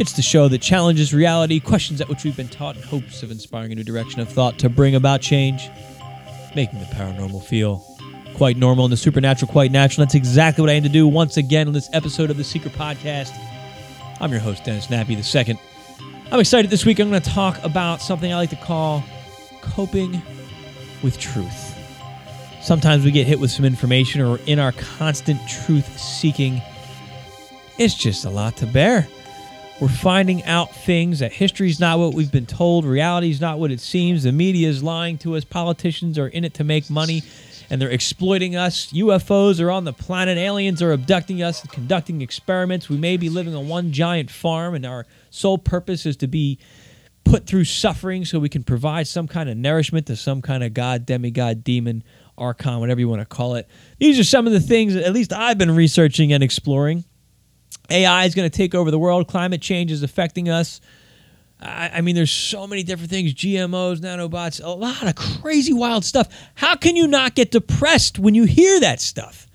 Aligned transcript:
It's 0.00 0.14
the 0.14 0.22
show 0.22 0.48
that 0.48 0.62
challenges 0.62 1.12
reality, 1.12 1.60
questions 1.60 2.00
at 2.00 2.08
which 2.08 2.24
we've 2.24 2.34
been 2.34 2.48
taught 2.48 2.74
in 2.74 2.80
hopes 2.80 3.22
of 3.22 3.30
inspiring 3.30 3.70
a 3.72 3.74
new 3.74 3.84
direction 3.84 4.22
of 4.22 4.30
thought 4.30 4.58
to 4.60 4.70
bring 4.70 4.94
about 4.94 5.20
change, 5.20 5.68
making 6.56 6.78
the 6.78 6.86
paranormal 6.86 7.44
feel 7.44 7.84
quite 8.34 8.56
normal 8.56 8.86
and 8.86 8.92
the 8.94 8.96
supernatural 8.96 9.52
quite 9.52 9.70
natural. 9.70 10.06
That's 10.06 10.14
exactly 10.14 10.62
what 10.62 10.70
I 10.70 10.72
aim 10.72 10.84
to 10.84 10.88
do 10.88 11.06
once 11.06 11.36
again 11.36 11.66
on 11.66 11.74
this 11.74 11.90
episode 11.92 12.30
of 12.30 12.38
the 12.38 12.44
Seeker 12.44 12.70
Podcast. 12.70 13.38
I'm 14.22 14.30
your 14.30 14.40
host, 14.40 14.64
Dennis 14.64 14.86
Nappy 14.86 15.10
II. 15.18 15.60
I'm 16.32 16.40
excited 16.40 16.70
this 16.70 16.86
week. 16.86 16.98
I'm 16.98 17.10
going 17.10 17.20
to 17.20 17.30
talk 17.30 17.62
about 17.62 18.00
something 18.00 18.32
I 18.32 18.36
like 18.36 18.50
to 18.50 18.56
call 18.56 19.04
coping 19.60 20.22
with 21.02 21.18
truth. 21.18 21.76
Sometimes 22.62 23.04
we 23.04 23.10
get 23.10 23.26
hit 23.26 23.38
with 23.38 23.50
some 23.50 23.66
information 23.66 24.22
or 24.22 24.38
in 24.46 24.58
our 24.58 24.72
constant 24.72 25.46
truth 25.46 25.98
seeking. 25.98 26.62
It's 27.76 27.94
just 27.94 28.24
a 28.24 28.30
lot 28.30 28.56
to 28.56 28.66
bear. 28.66 29.06
We're 29.80 29.88
finding 29.88 30.44
out 30.44 30.74
things 30.76 31.20
that 31.20 31.32
history's 31.32 31.80
not 31.80 31.98
what 31.98 32.12
we've 32.12 32.30
been 32.30 32.44
told, 32.44 32.84
reality's 32.84 33.40
not 33.40 33.58
what 33.58 33.70
it 33.70 33.80
seems, 33.80 34.24
the 34.24 34.30
media 34.30 34.68
is 34.68 34.82
lying 34.82 35.16
to 35.18 35.36
us, 35.36 35.44
politicians 35.44 36.18
are 36.18 36.28
in 36.28 36.44
it 36.44 36.52
to 36.54 36.64
make 36.64 36.90
money, 36.90 37.22
and 37.70 37.80
they're 37.80 37.88
exploiting 37.88 38.56
us. 38.56 38.92
UFOs 38.92 39.58
are 39.58 39.70
on 39.70 39.84
the 39.84 39.94
planet, 39.94 40.36
aliens 40.36 40.82
are 40.82 40.92
abducting 40.92 41.42
us 41.42 41.62
and 41.62 41.72
conducting 41.72 42.20
experiments. 42.20 42.90
We 42.90 42.98
may 42.98 43.16
be 43.16 43.30
living 43.30 43.54
on 43.54 43.68
one 43.68 43.90
giant 43.90 44.30
farm, 44.30 44.74
and 44.74 44.84
our 44.84 45.06
sole 45.30 45.56
purpose 45.56 46.04
is 46.04 46.18
to 46.18 46.26
be 46.26 46.58
put 47.24 47.46
through 47.46 47.64
suffering 47.64 48.26
so 48.26 48.38
we 48.38 48.50
can 48.50 48.64
provide 48.64 49.08
some 49.08 49.26
kind 49.26 49.48
of 49.48 49.56
nourishment 49.56 50.06
to 50.08 50.16
some 50.16 50.42
kind 50.42 50.62
of 50.62 50.74
god, 50.74 51.06
demigod, 51.06 51.64
demon, 51.64 52.04
archon, 52.36 52.80
whatever 52.80 53.00
you 53.00 53.08
want 53.08 53.22
to 53.22 53.26
call 53.26 53.54
it. 53.54 53.66
These 53.98 54.18
are 54.18 54.24
some 54.24 54.46
of 54.46 54.52
the 54.52 54.60
things 54.60 54.92
that 54.92 55.04
at 55.04 55.14
least 55.14 55.32
I've 55.32 55.56
been 55.56 55.74
researching 55.74 56.34
and 56.34 56.42
exploring. 56.42 57.04
AI 57.90 58.24
is 58.24 58.34
going 58.34 58.48
to 58.48 58.56
take 58.56 58.74
over 58.74 58.90
the 58.90 58.98
world. 58.98 59.28
Climate 59.28 59.60
change 59.60 59.90
is 59.90 60.02
affecting 60.02 60.48
us. 60.48 60.80
I, 61.60 61.90
I 61.94 62.00
mean, 62.00 62.14
there's 62.14 62.30
so 62.30 62.66
many 62.66 62.82
different 62.82 63.10
things 63.10 63.34
GMOs, 63.34 63.98
nanobots, 63.98 64.64
a 64.64 64.68
lot 64.68 65.02
of 65.02 65.14
crazy, 65.14 65.72
wild 65.72 66.04
stuff. 66.04 66.28
How 66.54 66.76
can 66.76 66.96
you 66.96 67.06
not 67.06 67.34
get 67.34 67.50
depressed 67.50 68.18
when 68.18 68.34
you 68.34 68.44
hear 68.44 68.80
that 68.80 69.00
stuff? 69.00 69.46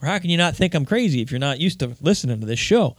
Or 0.00 0.08
how 0.08 0.18
can 0.18 0.30
you 0.30 0.36
not 0.36 0.56
think 0.56 0.74
I'm 0.74 0.84
crazy 0.84 1.20
if 1.20 1.30
you're 1.30 1.40
not 1.40 1.60
used 1.60 1.80
to 1.80 1.96
listening 2.00 2.40
to 2.40 2.46
this 2.46 2.58
show? 2.58 2.96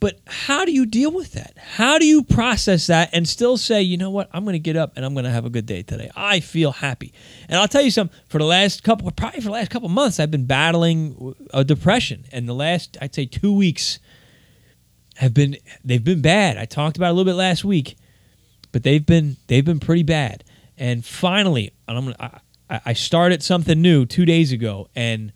But 0.00 0.20
how 0.26 0.64
do 0.64 0.72
you 0.72 0.86
deal 0.86 1.10
with 1.10 1.32
that? 1.32 1.54
How 1.56 1.98
do 1.98 2.06
you 2.06 2.22
process 2.22 2.86
that 2.86 3.10
and 3.12 3.26
still 3.28 3.56
say, 3.56 3.82
you 3.82 3.96
know 3.96 4.10
what, 4.10 4.28
I'm 4.32 4.44
going 4.44 4.52
to 4.52 4.60
get 4.60 4.76
up 4.76 4.92
and 4.94 5.04
I'm 5.04 5.12
going 5.12 5.24
to 5.24 5.30
have 5.30 5.44
a 5.44 5.50
good 5.50 5.66
day 5.66 5.82
today. 5.82 6.08
I 6.14 6.38
feel 6.38 6.70
happy. 6.70 7.12
And 7.48 7.58
I'll 7.58 7.66
tell 7.66 7.82
you 7.82 7.90
something, 7.90 8.16
for 8.28 8.38
the 8.38 8.44
last 8.44 8.84
couple, 8.84 9.10
probably 9.10 9.40
for 9.40 9.46
the 9.46 9.52
last 9.52 9.70
couple 9.70 9.88
months, 9.88 10.20
I've 10.20 10.30
been 10.30 10.46
battling 10.46 11.34
a 11.52 11.64
depression. 11.64 12.26
And 12.30 12.48
the 12.48 12.54
last, 12.54 12.96
I'd 13.00 13.14
say 13.14 13.26
two 13.26 13.52
weeks 13.52 13.98
have 15.16 15.34
been, 15.34 15.56
they've 15.84 16.04
been 16.04 16.22
bad. 16.22 16.58
I 16.58 16.64
talked 16.64 16.96
about 16.96 17.10
a 17.10 17.14
little 17.14 17.30
bit 17.32 17.36
last 17.36 17.64
week, 17.64 17.96
but 18.70 18.84
they've 18.84 19.04
been, 19.04 19.36
they've 19.48 19.64
been 19.64 19.80
pretty 19.80 20.04
bad. 20.04 20.44
And 20.76 21.04
finally, 21.04 21.72
and 21.88 21.98
I'm 21.98 22.04
gonna, 22.04 22.40
I, 22.70 22.80
I 22.86 22.92
started 22.92 23.42
something 23.42 23.82
new 23.82 24.06
two 24.06 24.24
days 24.24 24.52
ago 24.52 24.90
and 24.94 25.32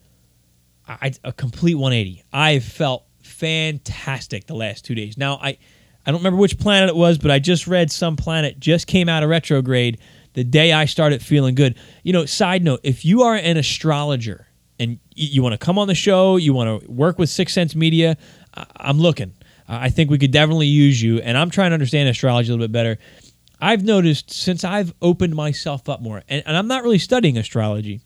I, 0.87 1.13
a 1.25 1.33
complete 1.33 1.75
180. 1.75 2.23
I 2.33 2.61
felt 2.61 3.05
fantastic 3.33 4.47
the 4.47 4.55
last 4.55 4.85
two 4.85 4.95
days. 4.95 5.17
Now 5.17 5.39
I 5.43 5.59
I 6.05 6.11
don't 6.11 6.21
remember 6.21 6.41
which 6.41 6.59
planet 6.59 6.89
it 6.89 6.97
was, 6.97 7.19
but 7.19 7.31
I 7.31 7.39
just 7.39 7.67
read 7.67 7.91
some 7.91 8.17
planet 8.17 8.59
just 8.59 8.87
came 8.87 9.09
out 9.09 9.23
of 9.23 9.31
retrograde 9.31 9.99
the 10.35 10.45
day 10.45 10.73
I 10.73 10.87
started 10.87 11.23
feeling 11.23 11.55
good. 11.55 11.77
You 12.03 12.13
know, 12.13 12.27
side 12.27 12.65
note, 12.65 12.81
if 12.83 13.05
you 13.05 13.23
are 13.23 13.35
an 13.35 13.57
astrologer 13.57 14.47
and 14.79 14.99
you 15.15 15.43
want 15.43 15.53
to 15.53 15.59
come 15.59 15.79
on 15.79 15.89
the 15.89 15.95
show, 15.95 16.37
you 16.37 16.55
want 16.55 16.83
to 16.83 16.91
work 16.91 17.19
with 17.19 17.29
Six 17.29 17.53
Sense 17.53 17.77
Media, 17.77 18.17
I'm 18.77 18.99
looking. 18.99 19.35
I 19.69 19.91
think 19.91 20.11
we 20.11 20.19
could 20.19 20.33
definitely 20.33 20.67
use 20.67 21.01
you, 21.01 21.21
and 21.21 21.39
I'm 21.39 21.51
trying 21.51 21.71
to 21.71 21.75
understand 21.75 22.09
astrology 22.09 22.49
a 22.49 22.53
little 22.53 22.67
bit 22.67 22.73
better. 22.73 22.99
I've 23.61 23.85
noticed 23.85 24.31
since 24.31 24.65
I've 24.65 24.93
opened 25.01 25.37
myself 25.37 25.89
up 25.89 26.01
more, 26.03 26.23
and, 26.29 26.43
and 26.45 26.57
I'm 26.57 26.67
not 26.67 26.83
really 26.83 26.99
studying 26.99 27.39
astrology, 27.39 28.01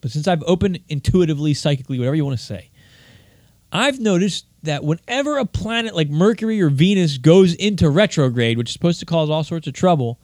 but 0.00 0.10
since 0.10 0.28
I've 0.28 0.44
opened 0.44 0.80
intuitively, 0.88 1.54
psychically, 1.54 1.98
whatever 1.98 2.14
you 2.14 2.24
want 2.24 2.38
to 2.38 2.44
say, 2.44 2.69
I've 3.72 4.00
noticed 4.00 4.46
that 4.62 4.84
whenever 4.84 5.38
a 5.38 5.46
planet 5.46 5.94
like 5.94 6.10
Mercury 6.10 6.60
or 6.60 6.70
Venus 6.70 7.18
goes 7.18 7.54
into 7.54 7.88
retrograde, 7.88 8.58
which 8.58 8.70
is 8.70 8.72
supposed 8.72 9.00
to 9.00 9.06
cause 9.06 9.30
all 9.30 9.44
sorts 9.44 9.66
of 9.66 9.72
trouble, 9.72 10.18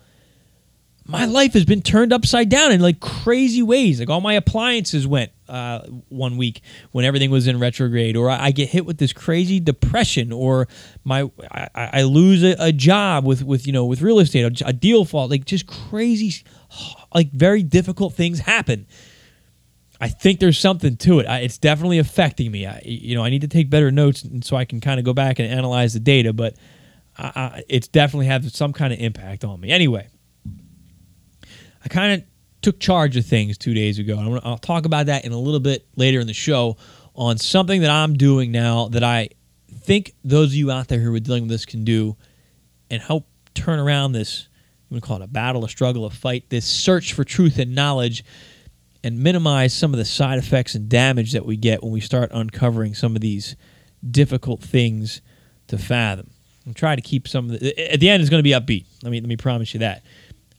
my 1.09 1.25
life 1.25 1.53
has 1.53 1.65
been 1.65 1.83
turned 1.83 2.13
upside 2.13 2.49
down 2.49 2.73
in 2.73 2.81
like 2.81 3.01
crazy 3.01 3.63
ways. 3.63 4.01
Like 4.01 4.11
all 4.11 4.21
my 4.21 4.35
appliances 4.35 5.07
went 5.07 5.31
uh, 5.49 5.81
one 6.09 6.37
week 6.37 6.63
when 6.91 7.05
everything 7.05 7.31
was 7.31 7.47
in 7.47 7.61
retrograde, 7.61 8.17
or 8.17 8.29
I, 8.29 8.51
get 8.51 8.69
hit 8.69 8.85
with 8.85 8.99
this 8.99 9.13
crazy 9.13 9.61
depression, 9.61 10.33
or 10.33 10.67
my 11.05 11.31
I, 11.51 11.69
I 11.75 12.03
lose 12.03 12.43
a, 12.43 12.57
a, 12.59 12.73
job 12.73 13.25
with 13.25 13.45
with 13.45 13.67
you 13.67 13.73
know 13.73 13.85
with 13.85 14.03
real 14.03 14.19
estate, 14.19 14.61
a, 14.63 14.69
a 14.69 14.73
deal 14.73 15.05
fall, 15.05 15.29
like 15.29 15.45
just 15.45 15.67
crazy, 15.67 16.45
like 17.15 17.31
very 17.31 17.63
difficult 17.63 18.15
things 18.15 18.41
happen. 18.41 18.87
I 20.01 20.09
think 20.09 20.41
there's 20.41 20.59
something 20.59 20.97
to 20.99 21.21
it. 21.21 21.27
I, 21.27 21.41
it's 21.41 21.59
definitely 21.59 21.99
affecting 21.99 22.51
me. 22.51 22.67
I, 22.67 22.83
you 22.85 23.15
know, 23.15 23.25
I 23.25 23.31
need 23.31 23.43
to 23.43 23.49
take 23.49 23.71
better 23.71 23.91
notes 23.91 24.27
so 24.43 24.57
I 24.57 24.65
can 24.65 24.81
kind 24.81 24.99
of 24.99 25.05
go 25.05 25.15
back 25.15 25.39
and 25.39 25.51
analyze 25.51 25.95
the 25.95 26.01
data, 26.01 26.33
but 26.33 26.55
I, 27.17 27.25
I, 27.35 27.63
it's 27.69 27.89
definitely 27.89 28.27
had 28.27 28.45
some 28.53 28.73
kind 28.73 28.93
of 28.93 28.99
impact 28.99 29.45
on 29.45 29.61
me. 29.61 29.71
Anyway, 29.71 30.09
I 31.85 31.89
kind 31.89 32.21
of 32.21 32.29
took 32.63 32.79
charge 32.79 33.17
of 33.17 33.25
things 33.25 33.57
two 33.57 33.75
days 33.75 33.99
ago. 33.99 34.17
Gonna, 34.17 34.41
I'll 34.45 34.59
talk 34.59 34.87
about 34.87 35.07
that 35.07 35.25
in 35.25 35.33
a 35.33 35.39
little 35.39 35.61
bit 35.61 35.87
later 35.97 36.21
in 36.21 36.27
the 36.27 36.35
show 36.35 36.77
on 37.15 37.39
something 37.39 37.81
that 37.81 37.91
I'm 37.91 38.15
doing 38.17 38.53
now 38.53 38.89
that 38.89 39.03
I 39.03 39.31
think 39.81 40.15
those 40.25 40.49
of 40.49 40.55
you 40.55 40.71
out 40.71 40.89
there 40.89 41.01
who 41.01 41.15
are 41.15 41.21
dealing 41.21 41.45
with 41.45 41.51
this 41.51 41.65
can 41.65 41.85
do 41.85 42.17
and 42.91 43.01
help 43.01 43.27
turn 43.55 43.79
around 43.79 44.13
this. 44.13 44.49
You 44.91 44.95
would 44.95 45.03
call 45.03 45.17
it 45.17 45.25
a 45.25 45.29
battle, 45.29 45.65
a 45.65 45.69
struggle, 45.69 46.05
a 46.05 46.11
fight. 46.11 46.51
This 46.51 46.67
search 46.67 47.13
for 47.13 47.25
truth 47.25 47.59
and 47.59 47.75
knowledge 47.75 48.25
and 49.07 49.21
minimize 49.21 49.73
some 49.73 49.95
of 49.95 49.99
the 49.99 50.05
side 50.05 50.37
effects 50.37 50.75
and 50.75 50.89
damage 50.89 51.31
that 51.31 51.47
we 51.47 51.57
get 51.57 51.81
when 51.81 51.93
we 51.93 52.01
start 52.01 52.29
uncovering 52.35 52.93
some 52.93 53.15
of 53.15 53.21
these 53.21 53.55
difficult 54.11 54.61
things 54.61 55.21
to 55.69 55.79
fathom. 55.79 56.29
And 56.65 56.75
try 56.75 56.97
to 56.97 57.01
keep 57.01 57.29
some 57.29 57.49
of 57.49 57.61
the 57.61 57.93
at 57.93 58.01
the 58.01 58.11
end 58.11 58.21
it's 58.21 58.31
going 58.31 58.41
to 58.41 58.43
be 58.43 58.51
upbeat. 58.51 58.85
Let 59.05 59.13
me 59.13 59.21
let 59.21 59.29
me 59.29 59.37
promise 59.37 59.73
you 59.73 59.79
that. 59.81 60.03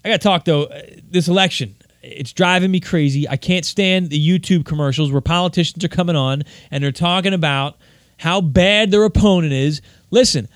I 0.06 0.08
got 0.08 0.22
to 0.22 0.24
talk 0.24 0.46
though. 0.46 0.64
Uh, 0.64 0.82
this 1.04 1.28
election, 1.28 1.76
it's 2.02 2.32
driving 2.32 2.72
me 2.72 2.80
crazy. 2.80 3.28
I 3.28 3.36
can't 3.36 3.66
stand 3.66 4.12
the 4.12 4.40
YouTube 4.40 4.64
commercials 4.64 5.12
where 5.12 5.20
politicians 5.20 5.84
are 5.84 5.90
coming 5.90 6.16
on 6.16 6.44
and 6.72 6.82
they're 6.82 6.94
talking 6.94 7.34
about 7.34 7.78
how 8.18 8.40
bad 8.40 8.92
their 8.92 9.04
opponent 9.04 9.52
is. 9.52 9.82
Listen, 10.10 10.48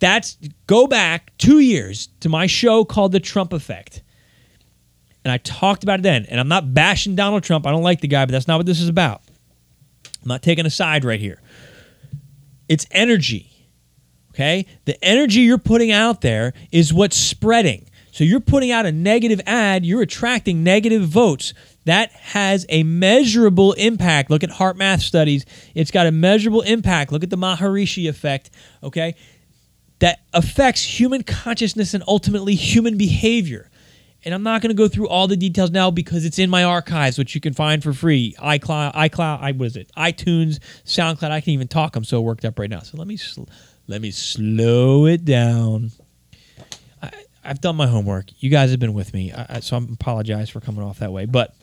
that's 0.00 0.36
go 0.66 0.86
back 0.86 1.32
two 1.38 1.60
years 1.60 2.10
to 2.20 2.28
my 2.28 2.46
show 2.46 2.84
called 2.84 3.12
The 3.12 3.20
Trump 3.20 3.54
Effect 3.54 4.02
and 5.24 5.32
I 5.32 5.38
talked 5.38 5.82
about 5.82 6.00
it 6.00 6.02
then. 6.02 6.26
And 6.28 6.40
I'm 6.40 6.48
not 6.48 6.74
bashing 6.74 7.14
Donald 7.14 7.42
Trump. 7.42 7.66
I 7.66 7.70
don't 7.70 7.82
like 7.82 8.00
the 8.00 8.08
guy, 8.08 8.24
but 8.24 8.32
that's 8.32 8.48
not 8.48 8.58
what 8.58 8.66
this 8.66 8.80
is 8.80 8.88
about. 8.88 9.22
I'm 10.22 10.28
not 10.28 10.42
taking 10.42 10.66
a 10.66 10.70
side 10.70 11.04
right 11.04 11.20
here. 11.20 11.40
It's 12.68 12.86
energy. 12.90 13.50
Okay? 14.30 14.66
The 14.84 15.02
energy 15.04 15.40
you're 15.40 15.58
putting 15.58 15.90
out 15.90 16.20
there 16.22 16.54
is 16.70 16.92
what's 16.92 17.16
spreading. 17.16 17.88
So 18.12 18.24
you're 18.24 18.40
putting 18.40 18.70
out 18.70 18.84
a 18.84 18.92
negative 18.92 19.40
ad, 19.46 19.86
you're 19.86 20.02
attracting 20.02 20.62
negative 20.62 21.02
votes. 21.02 21.54
That 21.86 22.12
has 22.12 22.66
a 22.68 22.82
measurable 22.82 23.72
impact. 23.72 24.30
Look 24.30 24.44
at 24.44 24.50
HeartMath 24.50 25.00
studies. 25.00 25.46
It's 25.74 25.90
got 25.90 26.06
a 26.06 26.12
measurable 26.12 26.60
impact. 26.60 27.10
Look 27.10 27.24
at 27.24 27.30
the 27.30 27.38
Maharishi 27.38 28.08
effect, 28.08 28.50
okay? 28.82 29.14
That 30.00 30.20
affects 30.34 30.84
human 30.84 31.22
consciousness 31.22 31.94
and 31.94 32.04
ultimately 32.06 32.54
human 32.54 32.98
behavior. 32.98 33.70
And 34.24 34.34
I'm 34.34 34.42
not 34.42 34.62
going 34.62 34.70
to 34.70 34.74
go 34.74 34.86
through 34.88 35.08
all 35.08 35.26
the 35.26 35.36
details 35.36 35.70
now 35.70 35.90
because 35.90 36.24
it's 36.24 36.38
in 36.38 36.48
my 36.48 36.62
archives, 36.62 37.18
which 37.18 37.34
you 37.34 37.40
can 37.40 37.54
find 37.54 37.82
for 37.82 37.92
free. 37.92 38.34
iCloud, 38.38 38.94
iCloud, 38.94 39.40
I 39.40 39.52
was 39.52 39.76
it, 39.76 39.90
iTunes, 39.96 40.60
SoundCloud. 40.84 41.30
I 41.30 41.40
can't 41.40 41.48
even 41.48 41.68
talk. 41.68 41.96
I'm 41.96 42.04
so 42.04 42.20
worked 42.20 42.44
up 42.44 42.58
right 42.58 42.70
now. 42.70 42.80
So 42.80 42.96
let 42.98 43.08
me 43.08 43.16
sl- 43.16 43.44
let 43.88 44.00
me 44.00 44.12
slow 44.12 45.06
it 45.06 45.24
down. 45.24 45.90
I, 47.02 47.10
have 47.42 47.60
done 47.60 47.74
my 47.74 47.88
homework. 47.88 48.26
You 48.38 48.48
guys 48.48 48.70
have 48.70 48.78
been 48.78 48.94
with 48.94 49.12
me, 49.12 49.32
I, 49.32 49.58
so 49.60 49.76
I 49.76 49.80
apologize 49.92 50.50
for 50.50 50.60
coming 50.60 50.84
off 50.84 51.00
that 51.00 51.12
way. 51.12 51.26
But 51.26 51.54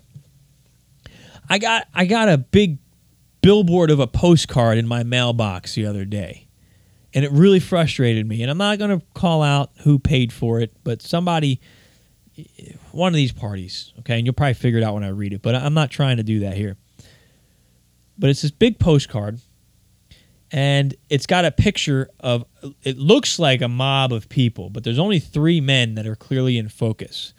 I 1.49 1.57
got 1.57 1.87
I 1.93 2.05
got 2.05 2.29
a 2.29 2.37
big 2.37 2.77
billboard 3.41 3.89
of 3.89 3.99
a 3.99 4.07
postcard 4.07 4.77
in 4.77 4.87
my 4.87 5.03
mailbox 5.03 5.75
the 5.75 5.85
other 5.85 6.05
day, 6.05 6.47
and 7.13 7.23
it 7.23 7.31
really 7.31 7.59
frustrated 7.59 8.27
me. 8.27 8.41
And 8.41 8.51
I'm 8.51 8.57
not 8.57 8.77
going 8.77 8.99
to 8.99 9.05
call 9.13 9.41
out 9.41 9.71
who 9.83 9.97
paid 9.97 10.31
for 10.33 10.59
it, 10.59 10.73
but 10.83 11.01
somebody, 11.01 11.59
one 12.91 13.09
of 13.09 13.15
these 13.15 13.31
parties, 13.31 13.93
okay, 13.99 14.17
and 14.17 14.25
you'll 14.25 14.33
probably 14.33 14.53
figure 14.53 14.79
it 14.79 14.83
out 14.83 14.93
when 14.93 15.03
I 15.03 15.09
read 15.09 15.33
it, 15.33 15.41
but 15.41 15.55
I'm 15.55 15.73
not 15.73 15.89
trying 15.89 16.17
to 16.17 16.23
do 16.23 16.41
that 16.41 16.55
here. 16.55 16.77
But 18.17 18.29
it's 18.29 18.41
this 18.41 18.51
big 18.51 18.79
postcard, 18.79 19.39
and 20.51 20.95
it's 21.09 21.25
got 21.25 21.45
a 21.45 21.51
picture 21.51 22.09
of, 22.19 22.45
it 22.83 22.97
looks 22.97 23.39
like 23.39 23.61
a 23.61 23.67
mob 23.67 24.11
of 24.11 24.29
people, 24.29 24.69
but 24.69 24.83
there's 24.83 24.99
only 24.99 25.19
three 25.19 25.61
men 25.61 25.95
that 25.95 26.05
are 26.05 26.15
clearly 26.15 26.57
in 26.57 26.69
focus. 26.69 27.33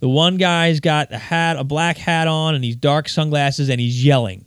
The 0.00 0.08
one 0.08 0.36
guy's 0.36 0.80
got 0.80 1.12
a 1.12 1.18
hat, 1.18 1.56
a 1.56 1.64
black 1.64 1.96
hat 1.96 2.28
on, 2.28 2.54
and 2.54 2.64
he's 2.64 2.76
dark 2.76 3.08
sunglasses, 3.08 3.68
and 3.68 3.80
he's 3.80 4.04
yelling. 4.04 4.46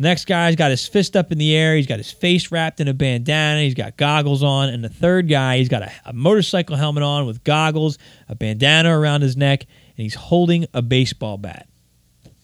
Next 0.00 0.26
guy's 0.26 0.54
got 0.54 0.70
his 0.70 0.86
fist 0.86 1.16
up 1.16 1.32
in 1.32 1.38
the 1.38 1.56
air. 1.56 1.74
He's 1.74 1.88
got 1.88 1.98
his 1.98 2.12
face 2.12 2.52
wrapped 2.52 2.80
in 2.80 2.86
a 2.86 2.94
bandana. 2.94 3.62
He's 3.62 3.74
got 3.74 3.96
goggles 3.96 4.44
on. 4.44 4.68
And 4.68 4.84
the 4.84 4.88
third 4.88 5.28
guy, 5.28 5.58
he's 5.58 5.68
got 5.68 5.82
a, 5.82 5.90
a 6.04 6.12
motorcycle 6.12 6.76
helmet 6.76 7.02
on 7.02 7.26
with 7.26 7.42
goggles, 7.42 7.98
a 8.28 8.36
bandana 8.36 8.96
around 8.96 9.22
his 9.22 9.36
neck, 9.36 9.62
and 9.62 10.02
he's 10.04 10.14
holding 10.14 10.66
a 10.72 10.82
baseball 10.82 11.36
bat. 11.36 11.68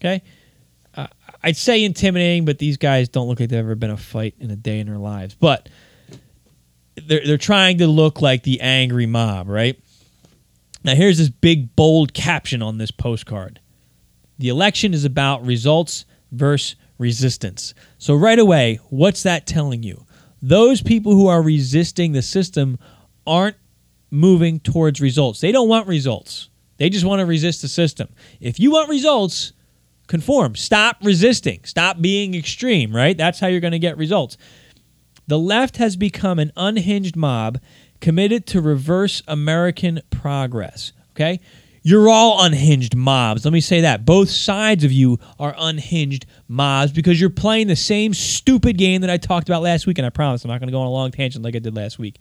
Okay? 0.00 0.22
Uh, 0.96 1.06
I'd 1.44 1.56
say 1.56 1.84
intimidating, 1.84 2.44
but 2.44 2.58
these 2.58 2.76
guys 2.76 3.08
don't 3.08 3.28
look 3.28 3.38
like 3.38 3.50
they've 3.50 3.58
ever 3.60 3.76
been 3.76 3.90
a 3.90 3.96
fight 3.96 4.34
in 4.40 4.50
a 4.50 4.56
day 4.56 4.80
in 4.80 4.88
their 4.88 4.98
lives. 4.98 5.36
But 5.36 5.68
they're, 6.96 7.24
they're 7.24 7.38
trying 7.38 7.78
to 7.78 7.86
look 7.86 8.20
like 8.20 8.42
the 8.42 8.60
angry 8.62 9.06
mob, 9.06 9.48
right? 9.48 9.78
Now, 10.82 10.96
here's 10.96 11.18
this 11.18 11.30
big, 11.30 11.76
bold 11.76 12.14
caption 12.14 12.62
on 12.62 12.78
this 12.78 12.90
postcard 12.90 13.60
The 14.38 14.48
election 14.48 14.92
is 14.92 15.04
about 15.04 15.46
results 15.46 16.04
versus 16.32 16.74
resistance. 17.04 17.74
So, 17.98 18.14
right 18.14 18.38
away, 18.38 18.80
what's 18.88 19.22
that 19.22 19.46
telling 19.46 19.82
you? 19.84 20.06
Those 20.42 20.82
people 20.82 21.12
who 21.12 21.28
are 21.28 21.42
resisting 21.42 22.12
the 22.12 22.22
system 22.22 22.78
aren't 23.26 23.56
moving 24.10 24.58
towards 24.58 25.00
results. 25.00 25.40
They 25.40 25.52
don't 25.52 25.68
want 25.68 25.86
results, 25.86 26.48
they 26.78 26.88
just 26.88 27.04
want 27.04 27.20
to 27.20 27.26
resist 27.26 27.62
the 27.62 27.68
system. 27.68 28.08
If 28.40 28.58
you 28.58 28.72
want 28.72 28.88
results, 28.88 29.52
conform. 30.06 30.56
Stop 30.56 30.96
resisting. 31.02 31.60
Stop 31.64 32.00
being 32.00 32.34
extreme, 32.34 32.94
right? 32.94 33.16
That's 33.16 33.38
how 33.38 33.46
you're 33.46 33.60
going 33.60 33.72
to 33.72 33.78
get 33.78 33.96
results. 33.96 34.36
The 35.26 35.38
left 35.38 35.76
has 35.76 35.96
become 35.96 36.38
an 36.38 36.52
unhinged 36.56 37.16
mob 37.16 37.60
committed 38.00 38.46
to 38.48 38.60
reverse 38.60 39.22
American 39.28 40.00
progress. 40.10 40.92
Okay? 41.12 41.40
You're 41.86 42.08
all 42.08 42.42
unhinged 42.42 42.96
mobs. 42.96 43.44
Let 43.44 43.52
me 43.52 43.60
say 43.60 43.82
that. 43.82 44.06
Both 44.06 44.30
sides 44.30 44.84
of 44.84 44.90
you 44.90 45.18
are 45.38 45.54
unhinged 45.58 46.24
mobs 46.48 46.92
because 46.92 47.20
you're 47.20 47.28
playing 47.28 47.66
the 47.66 47.76
same 47.76 48.14
stupid 48.14 48.78
game 48.78 49.02
that 49.02 49.10
I 49.10 49.18
talked 49.18 49.50
about 49.50 49.60
last 49.60 49.86
week. 49.86 49.98
And 49.98 50.06
I 50.06 50.10
promise 50.10 50.42
I'm 50.44 50.50
not 50.50 50.60
going 50.60 50.68
to 50.68 50.72
go 50.72 50.80
on 50.80 50.86
a 50.86 50.90
long 50.90 51.10
tangent 51.10 51.44
like 51.44 51.54
I 51.54 51.58
did 51.58 51.76
last 51.76 51.98
week. 51.98 52.16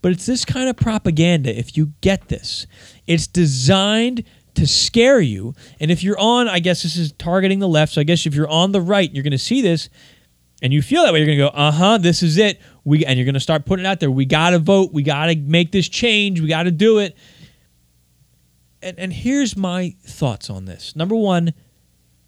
But 0.00 0.12
it's 0.12 0.24
this 0.24 0.46
kind 0.46 0.70
of 0.70 0.76
propaganda, 0.76 1.56
if 1.56 1.76
you 1.76 1.92
get 2.00 2.28
this. 2.28 2.66
It's 3.06 3.26
designed 3.26 4.24
to 4.54 4.66
scare 4.66 5.20
you. 5.20 5.52
And 5.78 5.90
if 5.90 6.02
you're 6.02 6.18
on, 6.18 6.48
I 6.48 6.60
guess 6.60 6.82
this 6.82 6.96
is 6.96 7.12
targeting 7.12 7.58
the 7.58 7.68
left. 7.68 7.92
So 7.92 8.00
I 8.00 8.04
guess 8.04 8.24
if 8.24 8.34
you're 8.34 8.48
on 8.48 8.72
the 8.72 8.80
right, 8.80 9.12
you're 9.12 9.24
going 9.24 9.32
to 9.32 9.38
see 9.38 9.60
this 9.60 9.90
and 10.62 10.72
you 10.72 10.80
feel 10.80 11.02
that 11.02 11.12
way, 11.12 11.18
you're 11.18 11.26
going 11.26 11.38
to 11.38 11.44
go, 11.44 11.48
uh 11.48 11.70
huh, 11.70 11.98
this 11.98 12.22
is 12.22 12.38
it. 12.38 12.62
We, 12.84 13.04
and 13.04 13.18
you're 13.18 13.26
going 13.26 13.34
to 13.34 13.40
start 13.40 13.66
putting 13.66 13.84
it 13.84 13.88
out 13.88 14.00
there. 14.00 14.10
We 14.10 14.24
got 14.24 14.50
to 14.50 14.58
vote. 14.58 14.94
We 14.94 15.02
got 15.02 15.26
to 15.26 15.36
make 15.36 15.70
this 15.70 15.86
change. 15.86 16.40
We 16.40 16.48
got 16.48 16.62
to 16.62 16.70
do 16.70 16.98
it 16.98 17.14
and, 18.82 18.98
and 18.98 19.12
here's 19.12 19.56
my 19.56 19.94
thoughts 20.04 20.50
on 20.50 20.64
this. 20.64 20.94
Number 20.96 21.14
one, 21.14 21.54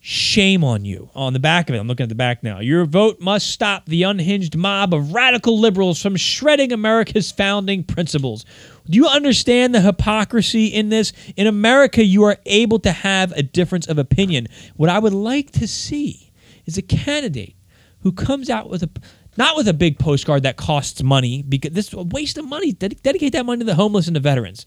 shame 0.00 0.62
on 0.62 0.84
you. 0.84 1.08
Oh, 1.14 1.22
on 1.22 1.32
the 1.32 1.38
back 1.38 1.68
of 1.68 1.74
it, 1.74 1.78
I'm 1.78 1.88
looking 1.88 2.04
at 2.04 2.10
the 2.10 2.14
back 2.14 2.42
now. 2.42 2.60
Your 2.60 2.84
vote 2.84 3.20
must 3.20 3.50
stop 3.50 3.86
the 3.86 4.02
unhinged 4.02 4.54
mob 4.54 4.92
of 4.92 5.14
radical 5.14 5.58
liberals 5.58 6.00
from 6.00 6.14
shredding 6.16 6.72
America's 6.72 7.30
founding 7.32 7.84
principles. 7.84 8.44
Do 8.84 8.96
you 8.96 9.06
understand 9.06 9.74
the 9.74 9.80
hypocrisy 9.80 10.66
in 10.66 10.90
this? 10.90 11.14
In 11.36 11.46
America, 11.46 12.04
you 12.04 12.22
are 12.24 12.36
able 12.44 12.78
to 12.80 12.92
have 12.92 13.32
a 13.32 13.42
difference 13.42 13.86
of 13.86 13.96
opinion. 13.96 14.46
What 14.76 14.90
I 14.90 14.98
would 14.98 15.14
like 15.14 15.52
to 15.52 15.66
see 15.66 16.32
is 16.66 16.76
a 16.76 16.82
candidate 16.82 17.56
who 18.00 18.12
comes 18.12 18.50
out 18.50 18.68
with 18.68 18.82
a 18.82 18.90
not 19.36 19.56
with 19.56 19.66
a 19.66 19.72
big 19.72 19.98
postcard 19.98 20.44
that 20.44 20.56
costs 20.56 21.02
money 21.02 21.42
because 21.42 21.72
this 21.72 21.88
is 21.88 21.94
a 21.94 22.02
waste 22.02 22.38
of 22.38 22.46
money. 22.46 22.72
Dedicate 22.72 23.32
that 23.32 23.46
money 23.46 23.60
to 23.60 23.64
the 23.64 23.74
homeless 23.74 24.06
and 24.06 24.14
the 24.14 24.20
veterans 24.20 24.64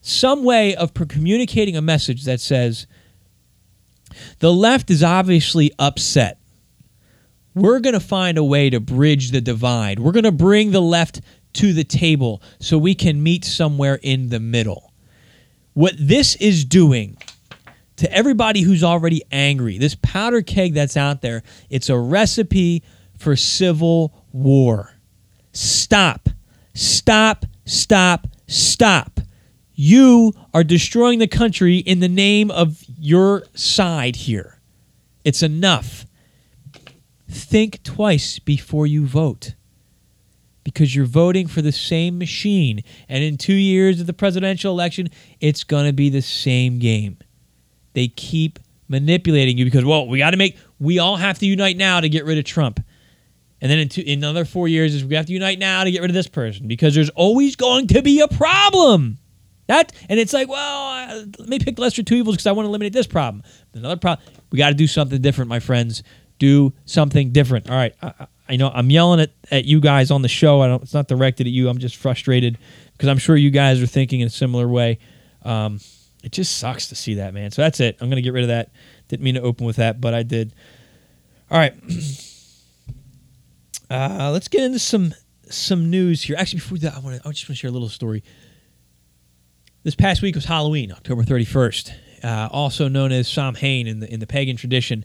some 0.00 0.44
way 0.44 0.74
of 0.74 0.94
communicating 0.94 1.76
a 1.76 1.82
message 1.82 2.24
that 2.24 2.40
says 2.40 2.86
the 4.38 4.52
left 4.52 4.90
is 4.90 5.02
obviously 5.02 5.72
upset. 5.78 6.38
We're 7.54 7.80
going 7.80 7.94
to 7.94 8.00
find 8.00 8.38
a 8.38 8.44
way 8.44 8.70
to 8.70 8.80
bridge 8.80 9.30
the 9.30 9.40
divide. 9.40 9.98
We're 9.98 10.12
going 10.12 10.24
to 10.24 10.32
bring 10.32 10.70
the 10.70 10.80
left 10.80 11.20
to 11.54 11.72
the 11.72 11.84
table 11.84 12.42
so 12.60 12.78
we 12.78 12.94
can 12.94 13.22
meet 13.22 13.44
somewhere 13.44 13.98
in 14.02 14.28
the 14.28 14.40
middle. 14.40 14.92
What 15.74 15.94
this 15.98 16.36
is 16.36 16.64
doing 16.64 17.18
to 17.96 18.12
everybody 18.12 18.62
who's 18.62 18.84
already 18.84 19.22
angry, 19.32 19.78
this 19.78 19.96
powder 19.96 20.42
keg 20.42 20.74
that's 20.74 20.96
out 20.96 21.20
there, 21.20 21.42
it's 21.68 21.88
a 21.88 21.98
recipe 21.98 22.84
for 23.18 23.34
civil 23.34 24.24
war. 24.32 24.92
Stop. 25.52 26.28
Stop. 26.74 27.44
Stop. 27.64 28.28
Stop. 28.46 29.17
You 29.80 30.32
are 30.52 30.64
destroying 30.64 31.20
the 31.20 31.28
country 31.28 31.76
in 31.76 32.00
the 32.00 32.08
name 32.08 32.50
of 32.50 32.84
your 32.98 33.44
side 33.54 34.16
here. 34.16 34.58
It's 35.24 35.40
enough. 35.40 36.04
Think 37.30 37.84
twice 37.84 38.40
before 38.40 38.88
you 38.88 39.06
vote 39.06 39.54
because 40.64 40.96
you're 40.96 41.06
voting 41.06 41.46
for 41.46 41.62
the 41.62 41.70
same 41.70 42.18
machine. 42.18 42.82
And 43.08 43.22
in 43.22 43.36
two 43.36 43.54
years 43.54 44.00
of 44.00 44.08
the 44.08 44.12
presidential 44.12 44.72
election, 44.72 45.10
it's 45.38 45.62
going 45.62 45.86
to 45.86 45.92
be 45.92 46.10
the 46.10 46.22
same 46.22 46.80
game. 46.80 47.18
They 47.92 48.08
keep 48.08 48.58
manipulating 48.88 49.58
you 49.58 49.64
because, 49.64 49.84
well, 49.84 50.08
we 50.08 50.18
got 50.18 50.32
to 50.32 50.36
make, 50.36 50.58
we 50.80 50.98
all 50.98 51.14
have 51.14 51.38
to 51.38 51.46
unite 51.46 51.76
now 51.76 52.00
to 52.00 52.08
get 52.08 52.24
rid 52.24 52.36
of 52.36 52.44
Trump. 52.44 52.80
And 53.60 53.70
then 53.70 53.78
in, 53.78 53.88
two, 53.88 54.02
in 54.04 54.18
another 54.18 54.44
four 54.44 54.66
years, 54.66 54.92
is 54.92 55.04
we 55.04 55.14
have 55.14 55.26
to 55.26 55.32
unite 55.32 55.60
now 55.60 55.84
to 55.84 55.90
get 55.92 56.00
rid 56.02 56.10
of 56.10 56.14
this 56.14 56.26
person 56.26 56.66
because 56.66 56.96
there's 56.96 57.10
always 57.10 57.54
going 57.54 57.86
to 57.86 58.02
be 58.02 58.18
a 58.18 58.26
problem. 58.26 59.18
That 59.68 59.92
and 60.08 60.18
it's 60.18 60.32
like, 60.32 60.48
well, 60.48 61.10
uh, 61.10 61.24
let 61.38 61.48
me 61.48 61.58
pick 61.58 61.78
lesser 61.78 62.02
two 62.02 62.16
evils 62.16 62.36
because 62.36 62.46
I 62.46 62.52
want 62.52 62.64
to 62.64 62.70
eliminate 62.70 62.94
this 62.94 63.06
problem. 63.06 63.44
Another 63.74 63.96
problem. 63.96 64.26
We 64.50 64.58
got 64.58 64.70
to 64.70 64.74
do 64.74 64.86
something 64.86 65.20
different, 65.20 65.48
my 65.48 65.60
friends. 65.60 66.02
Do 66.38 66.72
something 66.86 67.32
different. 67.32 67.68
All 67.68 67.76
right. 67.76 67.94
I, 68.02 68.26
I 68.48 68.56
know 68.56 68.70
I'm 68.72 68.90
yelling 68.90 69.20
at, 69.20 69.32
at 69.50 69.66
you 69.66 69.80
guys 69.80 70.10
on 70.10 70.22
the 70.22 70.28
show. 70.28 70.62
I 70.62 70.68
don't. 70.68 70.82
It's 70.82 70.94
not 70.94 71.06
directed 71.06 71.46
at 71.46 71.52
you. 71.52 71.68
I'm 71.68 71.78
just 71.78 71.96
frustrated 71.96 72.56
because 72.92 73.08
I'm 73.08 73.18
sure 73.18 73.36
you 73.36 73.50
guys 73.50 73.82
are 73.82 73.86
thinking 73.86 74.20
in 74.20 74.26
a 74.26 74.30
similar 74.30 74.66
way. 74.66 74.98
Um, 75.42 75.80
it 76.24 76.32
just 76.32 76.56
sucks 76.56 76.88
to 76.88 76.94
see 76.94 77.14
that, 77.14 77.34
man. 77.34 77.50
So 77.50 77.60
that's 77.62 77.78
it. 77.80 77.98
I'm 78.00 78.08
gonna 78.08 78.22
get 78.22 78.32
rid 78.32 78.44
of 78.44 78.48
that. 78.48 78.70
Didn't 79.08 79.22
mean 79.22 79.34
to 79.34 79.42
open 79.42 79.66
with 79.66 79.76
that, 79.76 80.00
but 80.00 80.14
I 80.14 80.22
did. 80.22 80.54
All 81.50 81.58
right. 81.58 81.74
Uh, 83.90 84.28
let's 84.34 84.48
get 84.48 84.62
into 84.62 84.78
some 84.78 85.14
some 85.48 85.88
news 85.88 86.22
here. 86.22 86.36
Actually, 86.38 86.58
before 86.58 86.76
that, 86.76 86.94
I 86.94 86.98
want 86.98 87.22
to. 87.22 87.26
I 87.26 87.32
just 87.32 87.48
want 87.48 87.54
to 87.56 87.60
share 87.60 87.70
a 87.70 87.72
little 87.72 87.88
story. 87.88 88.22
This 89.84 89.94
past 89.94 90.22
week 90.22 90.34
was 90.34 90.44
Halloween, 90.44 90.90
October 90.90 91.22
31st, 91.22 91.92
uh, 92.24 92.48
also 92.50 92.88
known 92.88 93.12
as 93.12 93.28
Samhain 93.28 93.86
in 93.86 94.00
the 94.00 94.12
in 94.12 94.18
the 94.18 94.26
pagan 94.26 94.56
tradition. 94.56 95.04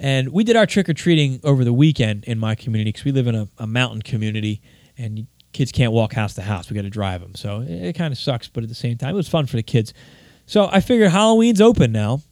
And 0.00 0.30
we 0.30 0.42
did 0.42 0.56
our 0.56 0.66
trick 0.66 0.88
or 0.88 0.94
treating 0.94 1.40
over 1.44 1.62
the 1.62 1.72
weekend 1.72 2.24
in 2.24 2.36
my 2.36 2.56
community 2.56 2.88
because 2.88 3.04
we 3.04 3.12
live 3.12 3.28
in 3.28 3.36
a, 3.36 3.48
a, 3.58 3.66
mountain 3.68 4.02
community 4.02 4.62
and 4.98 5.28
kids 5.52 5.70
can't 5.70 5.92
walk 5.92 6.14
house 6.14 6.34
to 6.34 6.42
house. 6.42 6.68
We 6.68 6.74
got 6.74 6.82
to 6.82 6.90
drive 6.90 7.20
them. 7.20 7.36
So 7.36 7.60
it, 7.60 7.70
it 7.70 7.92
kind 7.94 8.10
of 8.10 8.18
sucks, 8.18 8.48
but 8.48 8.64
at 8.64 8.68
the 8.68 8.74
same 8.74 8.96
time, 8.96 9.10
it 9.10 9.16
was 9.16 9.28
fun 9.28 9.46
for 9.46 9.56
the 9.56 9.62
kids. 9.62 9.94
So 10.44 10.68
I 10.72 10.80
figured 10.80 11.12
Halloween's 11.12 11.60
open 11.60 11.92
now. 11.92 12.22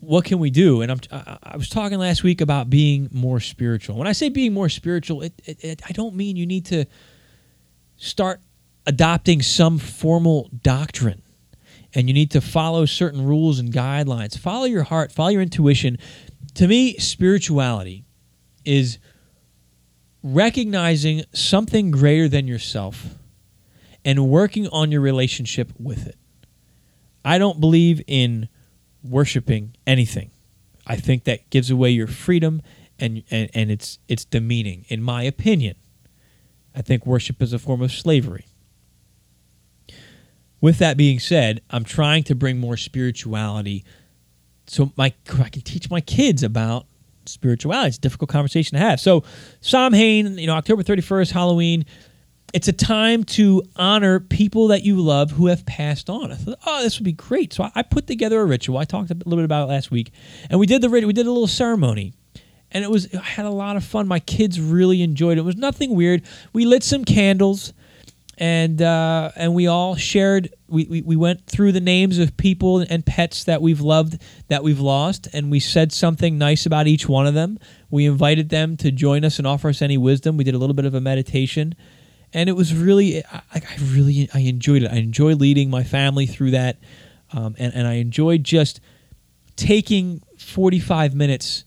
What 0.00 0.24
can 0.24 0.38
we 0.38 0.50
do? 0.50 0.80
And 0.80 0.92
I'm, 0.92 1.00
I, 1.10 1.38
I 1.42 1.56
was 1.58 1.68
talking 1.68 1.98
last 1.98 2.22
week 2.22 2.40
about 2.40 2.70
being 2.70 3.10
more 3.12 3.40
spiritual. 3.40 3.98
When 3.98 4.06
I 4.06 4.12
say 4.12 4.30
being 4.30 4.54
more 4.54 4.70
spiritual, 4.70 5.20
it, 5.20 5.34
it, 5.44 5.82
I 5.86 5.92
don't 5.92 6.14
mean 6.14 6.36
you 6.36 6.46
need 6.46 6.64
to 6.66 6.86
start 7.96 8.40
adopting 8.86 9.42
some 9.42 9.78
formal 9.78 10.50
doctrine 10.62 11.22
and 11.94 12.08
you 12.08 12.14
need 12.14 12.30
to 12.30 12.40
follow 12.40 12.86
certain 12.86 13.24
rules 13.24 13.58
and 13.58 13.72
guidelines. 13.72 14.38
Follow 14.38 14.64
your 14.64 14.84
heart, 14.84 15.12
follow 15.12 15.28
your 15.28 15.42
intuition. 15.42 15.98
To 16.54 16.66
me, 16.66 16.96
spirituality 16.98 18.04
is 18.64 18.98
recognizing 20.22 21.24
something 21.32 21.90
greater 21.90 22.28
than 22.28 22.46
yourself 22.46 23.06
and 24.04 24.28
working 24.28 24.68
on 24.68 24.90
your 24.90 25.00
relationship 25.00 25.72
with 25.78 26.06
it. 26.06 26.16
I 27.24 27.38
don't 27.38 27.60
believe 27.60 28.02
in 28.06 28.48
worshiping 29.02 29.76
anything. 29.86 30.30
I 30.86 30.96
think 30.96 31.24
that 31.24 31.48
gives 31.50 31.70
away 31.70 31.90
your 31.90 32.06
freedom 32.06 32.62
and, 32.98 33.22
and, 33.30 33.50
and 33.54 33.70
it's, 33.70 33.98
it's 34.08 34.24
demeaning, 34.24 34.84
in 34.88 35.02
my 35.02 35.22
opinion. 35.22 35.76
I 36.74 36.82
think 36.82 37.04
worship 37.06 37.42
is 37.42 37.52
a 37.52 37.58
form 37.58 37.82
of 37.82 37.92
slavery. 37.92 38.46
With 40.62 40.78
that 40.78 40.96
being 40.96 41.18
said, 41.18 41.60
I'm 41.68 41.84
trying 41.84 42.22
to 42.24 42.34
bring 42.34 42.58
more 42.58 42.78
spirituality 42.78 43.84
so 44.66 44.92
my 44.96 45.12
I 45.38 45.48
can 45.48 45.62
teach 45.62 45.90
my 45.90 46.00
kids 46.00 46.42
about 46.42 46.86
spirituality. 47.26 47.88
It's 47.88 47.98
a 47.98 48.00
difficult 48.00 48.30
conversation 48.30 48.78
to 48.78 48.84
have. 48.84 49.00
So 49.00 49.24
Samhain, 49.60 50.38
you 50.38 50.46
know, 50.46 50.54
October 50.54 50.82
31st, 50.82 51.32
Halloween. 51.32 51.84
it's 52.54 52.68
a 52.68 52.72
time 52.72 53.24
to 53.24 53.62
honor 53.76 54.20
people 54.20 54.68
that 54.68 54.82
you 54.82 55.00
love 55.00 55.32
who 55.32 55.48
have 55.48 55.66
passed 55.66 56.08
on. 56.08 56.30
I 56.32 56.36
thought, 56.36 56.58
oh, 56.64 56.82
this 56.82 56.98
would 56.98 57.04
be 57.04 57.12
great. 57.12 57.52
So 57.52 57.64
I, 57.64 57.72
I 57.76 57.82
put 57.82 58.06
together 58.06 58.40
a 58.40 58.44
ritual. 58.44 58.78
I 58.78 58.84
talked 58.84 59.10
a 59.10 59.14
little 59.14 59.36
bit 59.36 59.44
about 59.44 59.68
it 59.68 59.72
last 59.72 59.90
week, 59.90 60.12
and 60.48 60.60
we 60.60 60.66
did 60.66 60.80
the 60.80 60.88
we 60.88 61.12
did 61.12 61.26
a 61.26 61.32
little 61.32 61.46
ceremony, 61.46 62.14
and 62.70 62.84
it 62.84 62.90
was 62.90 63.12
I 63.14 63.22
had 63.22 63.46
a 63.46 63.50
lot 63.50 63.76
of 63.76 63.84
fun. 63.84 64.06
My 64.06 64.20
kids 64.20 64.60
really 64.60 65.02
enjoyed 65.02 65.38
it. 65.38 65.40
It 65.40 65.44
was 65.44 65.56
nothing 65.56 65.94
weird. 65.94 66.22
We 66.52 66.66
lit 66.66 66.82
some 66.82 67.04
candles, 67.04 67.72
and 68.42 68.82
uh, 68.82 69.30
and 69.36 69.54
we 69.54 69.68
all 69.68 69.94
shared. 69.94 70.52
We, 70.66 70.84
we 70.86 71.02
we 71.02 71.14
went 71.14 71.46
through 71.46 71.70
the 71.70 71.80
names 71.80 72.18
of 72.18 72.36
people 72.36 72.80
and 72.80 73.06
pets 73.06 73.44
that 73.44 73.62
we've 73.62 73.80
loved 73.80 74.20
that 74.48 74.64
we've 74.64 74.80
lost, 74.80 75.28
and 75.32 75.48
we 75.48 75.60
said 75.60 75.92
something 75.92 76.38
nice 76.38 76.66
about 76.66 76.88
each 76.88 77.08
one 77.08 77.28
of 77.28 77.34
them. 77.34 77.60
We 77.88 78.04
invited 78.04 78.48
them 78.48 78.76
to 78.78 78.90
join 78.90 79.24
us 79.24 79.38
and 79.38 79.46
offer 79.46 79.68
us 79.68 79.80
any 79.80 79.96
wisdom. 79.96 80.36
We 80.36 80.42
did 80.42 80.56
a 80.56 80.58
little 80.58 80.74
bit 80.74 80.86
of 80.86 80.94
a 80.94 81.00
meditation 81.00 81.76
and 82.32 82.48
it 82.48 82.54
was 82.54 82.74
really 82.74 83.24
I, 83.24 83.42
I 83.54 83.76
really 83.92 84.28
I 84.34 84.40
enjoyed 84.40 84.82
it. 84.82 84.90
I 84.90 84.96
enjoy 84.96 85.34
leading 85.34 85.70
my 85.70 85.84
family 85.84 86.26
through 86.26 86.50
that, 86.50 86.78
um, 87.32 87.54
and 87.60 87.72
and 87.74 87.86
I 87.86 87.94
enjoyed 87.94 88.42
just 88.42 88.80
taking 89.54 90.20
45 90.38 91.14
minutes 91.14 91.62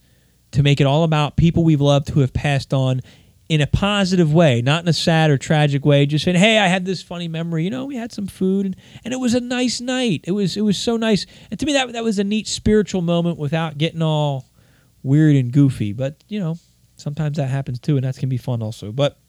to 0.51 0.61
make 0.61 0.81
it 0.81 0.87
all 0.87 1.05
about 1.05 1.37
people 1.37 1.63
we've 1.63 1.79
loved 1.79 2.09
who 2.09 2.19
have 2.19 2.33
passed 2.33 2.73
on 2.73 2.99
in 3.47 3.61
a 3.61 3.67
positive 3.67 4.33
way, 4.33 4.61
not 4.61 4.83
in 4.83 4.87
a 4.87 4.93
sad 4.93 5.29
or 5.29 5.37
tragic 5.37 5.85
way. 5.85 6.05
Just 6.05 6.25
saying, 6.25 6.37
"Hey, 6.37 6.57
I 6.57 6.67
had 6.67 6.85
this 6.85 7.01
funny 7.01 7.27
memory. 7.27 7.63
You 7.63 7.69
know, 7.69 7.85
we 7.85 7.95
had 7.95 8.11
some 8.11 8.27
food, 8.27 8.65
and, 8.65 8.75
and 9.03 9.13
it 9.13 9.17
was 9.17 9.33
a 9.33 9.39
nice 9.39 9.79
night. 9.79 10.21
It 10.25 10.31
was 10.31 10.57
it 10.57 10.61
was 10.61 10.77
so 10.77 10.97
nice. 10.97 11.25
And 11.51 11.59
to 11.59 11.65
me, 11.65 11.73
that 11.73 11.93
that 11.93 12.03
was 12.03 12.17
a 12.19 12.23
neat 12.23 12.47
spiritual 12.47 13.01
moment 13.01 13.37
without 13.37 13.77
getting 13.77 14.01
all 14.01 14.45
weird 15.03 15.35
and 15.35 15.51
goofy. 15.51 15.93
But 15.93 16.23
you 16.27 16.39
know, 16.39 16.57
sometimes 16.97 17.37
that 17.37 17.49
happens 17.49 17.79
too, 17.79 17.97
and 17.97 18.05
that 18.05 18.17
can 18.17 18.29
be 18.29 18.37
fun 18.37 18.63
also. 18.63 18.91
But 18.91 19.19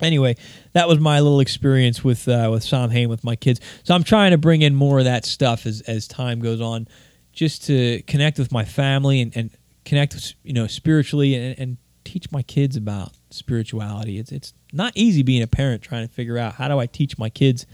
anyway, 0.00 0.36
that 0.72 0.88
was 0.88 1.00
my 1.00 1.20
little 1.20 1.40
experience 1.40 2.04
with 2.04 2.28
uh, 2.28 2.48
with 2.52 2.62
Samhain 2.62 3.08
with 3.08 3.24
my 3.24 3.36
kids. 3.36 3.60
So 3.82 3.94
I'm 3.94 4.04
trying 4.04 4.30
to 4.30 4.38
bring 4.38 4.62
in 4.62 4.74
more 4.74 5.00
of 5.00 5.06
that 5.06 5.24
stuff 5.24 5.66
as 5.66 5.80
as 5.82 6.06
time 6.06 6.40
goes 6.40 6.60
on, 6.60 6.86
just 7.32 7.64
to 7.64 8.02
connect 8.02 8.38
with 8.38 8.52
my 8.52 8.64
family 8.64 9.20
and, 9.20 9.36
and 9.36 9.50
connect, 9.84 10.36
you 10.44 10.52
know, 10.52 10.68
spiritually 10.68 11.34
and, 11.34 11.58
and 11.58 11.76
teach 12.10 12.32
my 12.32 12.42
kids 12.42 12.76
about 12.76 13.12
spirituality. 13.30 14.18
It's 14.18 14.32
it's 14.32 14.52
not 14.72 14.92
easy 14.96 15.22
being 15.22 15.42
a 15.42 15.46
parent 15.46 15.82
trying 15.82 16.06
to 16.06 16.12
figure 16.12 16.36
out 16.36 16.54
how 16.54 16.68
do 16.68 16.78
I 16.78 16.86
teach 16.86 17.16
my 17.18 17.30
kids 17.30 17.66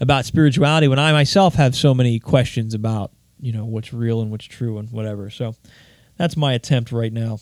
about 0.00 0.24
spirituality 0.24 0.88
when 0.88 0.98
I 0.98 1.12
myself 1.12 1.54
have 1.54 1.74
so 1.74 1.92
many 1.92 2.18
questions 2.20 2.74
about 2.74 3.10
you 3.40 3.52
know 3.52 3.64
what's 3.64 3.92
real 3.92 4.20
and 4.20 4.30
what's 4.30 4.44
true 4.44 4.78
and 4.78 4.90
whatever. 4.90 5.30
So 5.30 5.56
that's 6.16 6.36
my 6.36 6.52
attempt 6.52 6.92
right 6.92 7.12
now. 7.12 7.38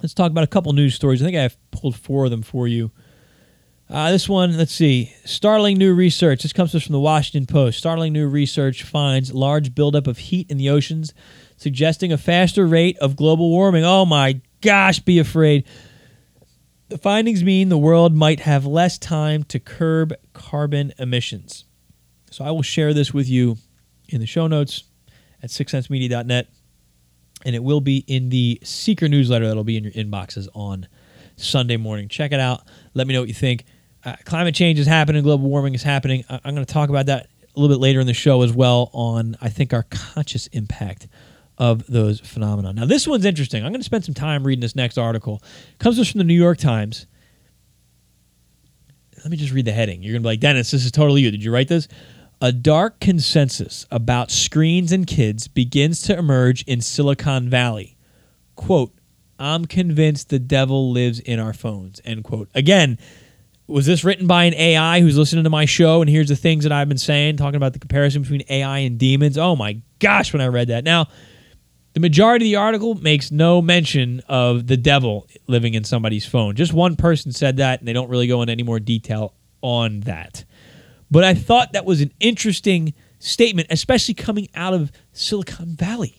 Let's 0.00 0.14
talk 0.14 0.30
about 0.30 0.44
a 0.44 0.48
couple 0.48 0.72
news 0.72 0.94
stories. 0.94 1.20
I 1.20 1.26
think 1.26 1.36
I've 1.36 1.58
pulled 1.70 1.96
four 1.96 2.24
of 2.24 2.30
them 2.30 2.42
for 2.42 2.66
you. 2.66 2.90
Uh, 3.90 4.12
this 4.12 4.28
one, 4.28 4.56
let's 4.56 4.72
see. 4.72 5.12
Startling 5.24 5.76
new 5.76 5.92
research. 5.92 6.42
This 6.42 6.52
comes 6.52 6.70
from 6.70 6.92
the 6.92 7.00
Washington 7.00 7.52
Post. 7.52 7.76
Startling 7.76 8.12
new 8.12 8.28
research 8.28 8.84
finds 8.84 9.34
large 9.34 9.74
buildup 9.74 10.06
of 10.06 10.16
heat 10.16 10.48
in 10.48 10.58
the 10.58 10.70
oceans, 10.70 11.12
suggesting 11.56 12.12
a 12.12 12.16
faster 12.16 12.66
rate 12.66 12.96
of 12.98 13.16
global 13.16 13.50
warming. 13.50 13.84
Oh 13.84 14.06
my 14.06 14.40
gosh, 14.60 14.98
be 15.00 15.18
afraid. 15.18 15.66
The 16.88 16.98
findings 16.98 17.44
mean 17.44 17.68
the 17.68 17.78
world 17.78 18.14
might 18.14 18.40
have 18.40 18.66
less 18.66 18.98
time 18.98 19.44
to 19.44 19.60
curb 19.60 20.12
carbon 20.32 20.92
emissions. 20.98 21.64
So 22.30 22.44
I 22.44 22.50
will 22.50 22.62
share 22.62 22.92
this 22.92 23.14
with 23.14 23.28
you 23.28 23.56
in 24.08 24.20
the 24.20 24.26
show 24.26 24.46
notes 24.46 24.84
at 25.42 25.50
sixsensemedia.net 25.50 26.48
and 27.44 27.54
it 27.54 27.62
will 27.62 27.80
be 27.80 28.04
in 28.06 28.28
the 28.28 28.60
Seeker 28.62 29.08
newsletter 29.08 29.46
that'll 29.46 29.64
be 29.64 29.76
in 29.76 29.84
your 29.84 29.92
inboxes 29.92 30.48
on 30.54 30.86
Sunday 31.36 31.76
morning. 31.76 32.08
Check 32.08 32.32
it 32.32 32.40
out. 32.40 32.62
Let 32.94 33.06
me 33.06 33.14
know 33.14 33.20
what 33.20 33.28
you 33.28 33.34
think. 33.34 33.64
Uh, 34.04 34.16
climate 34.24 34.54
change 34.54 34.78
is 34.78 34.86
happening. 34.86 35.22
Global 35.22 35.48
warming 35.48 35.74
is 35.74 35.82
happening. 35.82 36.24
I- 36.28 36.40
I'm 36.44 36.54
going 36.54 36.66
to 36.66 36.72
talk 36.72 36.88
about 36.90 37.06
that 37.06 37.28
a 37.54 37.60
little 37.60 37.74
bit 37.74 37.80
later 37.80 38.00
in 38.00 38.06
the 38.06 38.14
show 38.14 38.42
as 38.42 38.52
well 38.52 38.90
on 38.92 39.36
I 39.40 39.48
think 39.48 39.72
our 39.72 39.84
conscious 39.90 40.46
impact 40.48 41.08
of 41.60 41.86
those 41.86 42.20
phenomena. 42.20 42.72
Now 42.72 42.86
this 42.86 43.06
one's 43.06 43.26
interesting. 43.26 43.62
I'm 43.62 43.70
going 43.70 43.82
to 43.82 43.84
spend 43.84 44.06
some 44.06 44.14
time 44.14 44.44
reading 44.44 44.62
this 44.62 44.74
next 44.74 44.96
article. 44.96 45.42
It 45.72 45.78
comes 45.78 46.10
from 46.10 46.18
the 46.18 46.24
New 46.24 46.34
York 46.34 46.56
Times. 46.56 47.06
Let 49.18 49.30
me 49.30 49.36
just 49.36 49.52
read 49.52 49.66
the 49.66 49.72
heading. 49.72 50.02
You're 50.02 50.14
going 50.14 50.22
to 50.22 50.26
be 50.26 50.32
like, 50.32 50.40
Dennis, 50.40 50.70
this 50.70 50.86
is 50.86 50.90
totally 50.90 51.20
you. 51.20 51.30
Did 51.30 51.44
you 51.44 51.52
write 51.52 51.68
this? 51.68 51.86
A 52.40 52.50
dark 52.50 52.98
consensus 53.00 53.86
about 53.90 54.30
screens 54.30 54.90
and 54.90 55.06
kids 55.06 55.46
begins 55.48 56.00
to 56.04 56.16
emerge 56.16 56.62
in 56.62 56.80
Silicon 56.80 57.50
Valley. 57.50 57.98
Quote, 58.56 58.94
I'm 59.38 59.66
convinced 59.66 60.30
the 60.30 60.38
devil 60.38 60.90
lives 60.90 61.20
in 61.20 61.38
our 61.38 61.52
phones. 61.52 62.00
End 62.06 62.24
quote. 62.24 62.48
Again, 62.54 62.98
was 63.66 63.84
this 63.84 64.02
written 64.02 64.26
by 64.26 64.44
an 64.44 64.54
AI 64.54 65.02
who's 65.02 65.18
listening 65.18 65.44
to 65.44 65.50
my 65.50 65.66
show 65.66 66.00
and 66.00 66.08
here's 66.08 66.28
the 66.28 66.36
things 66.36 66.62
that 66.62 66.72
I've 66.72 66.88
been 66.88 66.96
saying, 66.96 67.36
talking 67.36 67.56
about 67.56 67.74
the 67.74 67.78
comparison 67.78 68.22
between 68.22 68.44
AI 68.48 68.78
and 68.78 68.98
demons? 68.98 69.36
Oh 69.36 69.54
my 69.54 69.82
gosh, 69.98 70.32
when 70.32 70.40
I 70.40 70.46
read 70.46 70.68
that. 70.68 70.84
Now, 70.84 71.08
the 71.92 72.00
majority 72.00 72.46
of 72.46 72.48
the 72.50 72.56
article 72.56 72.94
makes 72.94 73.30
no 73.30 73.60
mention 73.60 74.22
of 74.28 74.66
the 74.66 74.76
devil 74.76 75.26
living 75.46 75.74
in 75.74 75.84
somebody's 75.84 76.24
phone. 76.24 76.54
Just 76.54 76.72
one 76.72 76.96
person 76.96 77.32
said 77.32 77.56
that, 77.56 77.80
and 77.80 77.88
they 77.88 77.92
don't 77.92 78.08
really 78.08 78.28
go 78.28 78.42
into 78.42 78.52
any 78.52 78.62
more 78.62 78.78
detail 78.78 79.34
on 79.60 80.00
that. 80.00 80.44
But 81.10 81.24
I 81.24 81.34
thought 81.34 81.72
that 81.72 81.84
was 81.84 82.00
an 82.00 82.12
interesting 82.20 82.94
statement, 83.18 83.68
especially 83.70 84.14
coming 84.14 84.48
out 84.54 84.72
of 84.72 84.92
Silicon 85.12 85.74
Valley. 85.74 86.16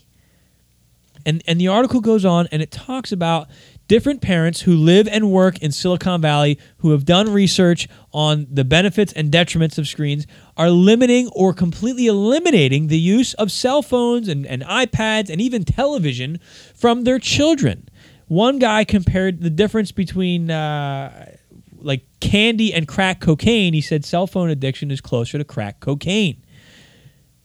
And, 1.26 1.44
and 1.48 1.60
the 1.62 1.68
article 1.68 2.02
goes 2.02 2.26
on 2.26 2.48
and 2.52 2.62
it 2.62 2.72
talks 2.72 3.12
about 3.12 3.48
different 3.92 4.22
parents 4.22 4.62
who 4.62 4.74
live 4.74 5.06
and 5.10 5.30
work 5.30 5.60
in 5.60 5.70
Silicon 5.70 6.22
Valley 6.22 6.58
who 6.78 6.92
have 6.92 7.04
done 7.04 7.34
research 7.34 7.90
on 8.14 8.48
the 8.50 8.64
benefits 8.64 9.12
and 9.12 9.30
detriments 9.30 9.78
of 9.78 9.86
screens 9.86 10.26
are 10.56 10.70
limiting 10.70 11.28
or 11.36 11.54
completely 11.54 12.08
eliminating 12.08 12.88
the 12.88 12.98
use 12.98 13.34
of 13.34 13.52
cell 13.52 13.82
phones 13.82 14.30
and, 14.30 14.46
and 14.46 14.62
iPads 14.62 15.30
and 15.30 15.42
even 15.42 15.66
television 15.66 16.40
from 16.74 17.04
their 17.04 17.20
children. 17.20 17.90
One 18.30 18.60
guy 18.60 18.86
compared 18.86 19.42
the 19.42 19.50
difference 19.50 19.92
between 19.92 20.50
uh, 20.50 21.36
like 21.82 22.06
candy 22.22 22.74
and 22.74 22.88
crack 22.88 23.20
cocaine, 23.20 23.74
he 23.74 23.82
said 23.82 24.06
cell 24.06 24.26
phone 24.26 24.50
addiction 24.50 24.90
is 24.90 25.02
closer 25.02 25.38
to 25.38 25.44
crack 25.44 25.82
cocaine. 25.82 26.42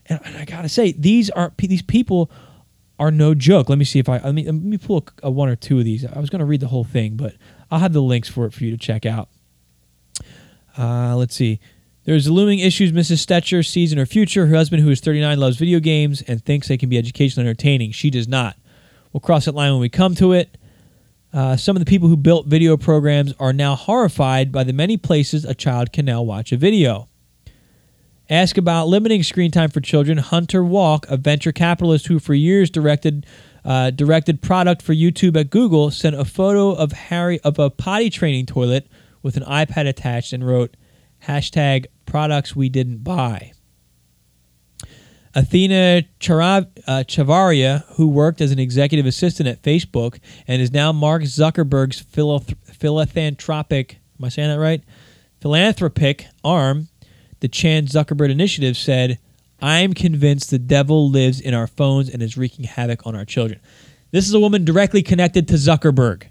And, 0.08 0.20
and 0.24 0.36
I 0.36 0.44
gotta 0.44 0.68
say, 0.68 0.92
these 0.92 1.28
are 1.30 1.52
these 1.58 1.82
people 1.82 2.30
are 2.98 3.10
no 3.10 3.34
joke. 3.34 3.68
Let 3.68 3.78
me 3.78 3.84
see 3.84 3.98
if 3.98 4.08
I 4.08 4.18
let 4.18 4.34
me 4.34 4.44
let 4.44 4.54
me 4.54 4.78
pull 4.78 4.98
a, 4.98 5.26
a 5.26 5.30
one 5.30 5.48
or 5.48 5.56
two 5.56 5.78
of 5.78 5.84
these. 5.84 6.04
I 6.04 6.18
was 6.18 6.30
gonna 6.30 6.46
read 6.46 6.60
the 6.60 6.68
whole 6.68 6.84
thing, 6.84 7.16
but 7.16 7.34
I'll 7.70 7.80
have 7.80 7.92
the 7.92 8.02
links 8.02 8.28
for 8.28 8.46
it 8.46 8.52
for 8.52 8.64
you 8.64 8.70
to 8.70 8.76
check 8.76 9.04
out. 9.04 9.28
Uh, 10.78 11.16
let's 11.16 11.34
see. 11.34 11.60
There's 12.04 12.30
looming 12.30 12.60
issues 12.60 12.92
Mrs. 12.92 13.26
Stetcher 13.26 13.66
sees 13.66 13.90
in 13.90 13.98
her 13.98 14.06
future. 14.06 14.46
Her 14.46 14.54
husband, 14.54 14.82
who 14.82 14.90
is 14.90 15.00
39, 15.00 15.40
loves 15.40 15.56
video 15.56 15.80
games 15.80 16.22
and 16.22 16.44
thinks 16.44 16.68
they 16.68 16.76
can 16.76 16.88
be 16.88 16.96
educational 16.96 17.42
and 17.42 17.48
entertaining. 17.48 17.90
She 17.90 18.10
does 18.10 18.28
not. 18.28 18.56
We'll 19.12 19.20
cross 19.20 19.46
that 19.46 19.56
line 19.56 19.72
when 19.72 19.80
we 19.80 19.88
come 19.88 20.14
to 20.16 20.32
it. 20.32 20.56
Uh, 21.32 21.56
some 21.56 21.74
of 21.74 21.80
the 21.80 21.88
people 21.88 22.08
who 22.08 22.16
built 22.16 22.46
video 22.46 22.76
programs 22.76 23.34
are 23.40 23.52
now 23.52 23.74
horrified 23.74 24.52
by 24.52 24.62
the 24.62 24.72
many 24.72 24.96
places 24.96 25.44
a 25.44 25.54
child 25.54 25.92
can 25.92 26.04
now 26.04 26.22
watch 26.22 26.52
a 26.52 26.56
video. 26.56 27.08
Ask 28.28 28.56
about 28.56 28.88
limiting 28.88 29.23
screen 29.23 29.52
time 29.52 29.71
for 29.71 29.80
children. 29.80 30.18
Hunter 30.18 30.64
Walk, 30.64 31.06
a 31.09 31.16
venture 31.16 31.52
capitalist 31.52 32.09
who 32.09 32.18
for 32.18 32.35
years 32.35 32.71
directed 32.71 33.25
uh, 33.64 33.90
directed 33.90 34.42
product 34.42 34.80
for 34.83 34.95
YouTube 34.95 35.37
at 35.38 35.50
Google, 35.50 35.90
sent 35.90 36.16
a 36.16 36.25
photo 36.25 36.71
of 36.71 36.92
Harry 36.92 37.40
of 37.40 37.59
a 37.59 37.71
potty 37.71 38.11
training 38.11 38.47
toilet 38.47 38.88
with 39.23 39.37
an 39.37 39.42
iPad 39.45 39.88
attached 39.88 40.33
and 40.33 40.47
wrote 40.47 40.76
hashtag 41.26 41.87
products 42.04 42.54
we 42.56 42.68
didn't 42.68 43.04
buy. 43.04 43.52
Athena 45.35 45.99
uh, 45.99 46.02
Chavarria, 47.04 47.85
who 47.97 48.09
worked 48.09 48.40
as 48.40 48.52
an 48.52 48.59
executive 48.59 49.04
assistant 49.04 49.49
at 49.49 49.62
Facebook 49.62 50.18
and 50.49 50.62
is 50.62 50.73
now 50.73 50.92
Mark 50.92 51.23
Zuckerberg's 51.25 52.00
philanthropic, 52.00 53.99
am 54.18 54.25
I 54.25 54.28
saying 54.30 54.49
that 54.49 54.59
right? 54.59 54.83
Philanthropic 55.40 56.26
arm, 56.42 56.88
the 57.40 57.49
Chan 57.49 57.87
Zuckerberg 57.87 58.31
Initiative 58.31 58.76
said, 58.76 59.19
I'm 59.61 59.95
convinced 59.95 60.50
the 60.50 60.59
devil 60.59 61.11
lives 61.11 61.40
in 61.40 61.55
our 61.55 61.66
phones 61.66 62.09
and 62.09 62.23
is 62.23 62.37
wreaking 62.37 62.64
havoc 62.64 63.07
on 63.07 63.14
our 63.14 63.25
children. 63.25 63.61
This 64.11 64.28
is 64.28 64.35
a 64.35 64.40
woman 64.40 64.64
directly 64.64 65.02
connected 65.02 65.49
to 65.49 65.55
Zuckerberg. 65.55 66.25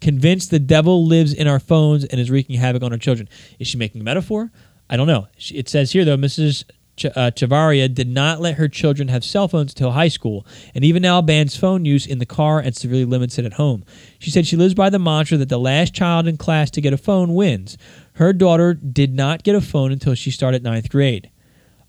Convinced 0.00 0.50
the 0.50 0.58
devil 0.58 1.06
lives 1.06 1.32
in 1.32 1.46
our 1.46 1.60
phones 1.60 2.04
and 2.04 2.20
is 2.20 2.30
wreaking 2.30 2.58
havoc 2.58 2.82
on 2.82 2.92
our 2.92 2.98
children. 2.98 3.28
Is 3.58 3.68
she 3.68 3.78
making 3.78 4.00
a 4.00 4.04
metaphor? 4.04 4.50
I 4.88 4.96
don't 4.96 5.06
know. 5.06 5.28
It 5.50 5.68
says 5.68 5.92
here, 5.92 6.04
though, 6.04 6.16
Mrs. 6.16 6.64
Ch- 6.96 7.06
uh, 7.06 7.30
Chavarria 7.30 7.92
did 7.92 8.08
not 8.08 8.40
let 8.40 8.56
her 8.56 8.68
children 8.68 9.08
have 9.08 9.24
cell 9.24 9.48
phones 9.48 9.72
until 9.72 9.92
high 9.92 10.08
school, 10.08 10.46
and 10.74 10.84
even 10.84 11.02
now 11.02 11.20
bans 11.20 11.56
phone 11.56 11.84
use 11.84 12.06
in 12.06 12.18
the 12.18 12.26
car 12.26 12.60
and 12.60 12.76
severely 12.76 13.04
limits 13.04 13.38
it 13.38 13.44
at 13.44 13.54
home. 13.54 13.84
She 14.18 14.30
said 14.30 14.46
she 14.46 14.56
lives 14.56 14.74
by 14.74 14.90
the 14.90 14.98
mantra 14.98 15.36
that 15.38 15.48
the 15.48 15.58
last 15.58 15.94
child 15.94 16.28
in 16.28 16.36
class 16.36 16.70
to 16.72 16.80
get 16.80 16.92
a 16.92 16.98
phone 16.98 17.34
wins. 17.34 17.76
Her 18.14 18.32
daughter 18.32 18.74
did 18.74 19.12
not 19.12 19.42
get 19.42 19.56
a 19.56 19.60
phone 19.60 19.90
until 19.90 20.14
she 20.14 20.30
started 20.30 20.62
ninth 20.62 20.88
grade. 20.88 21.30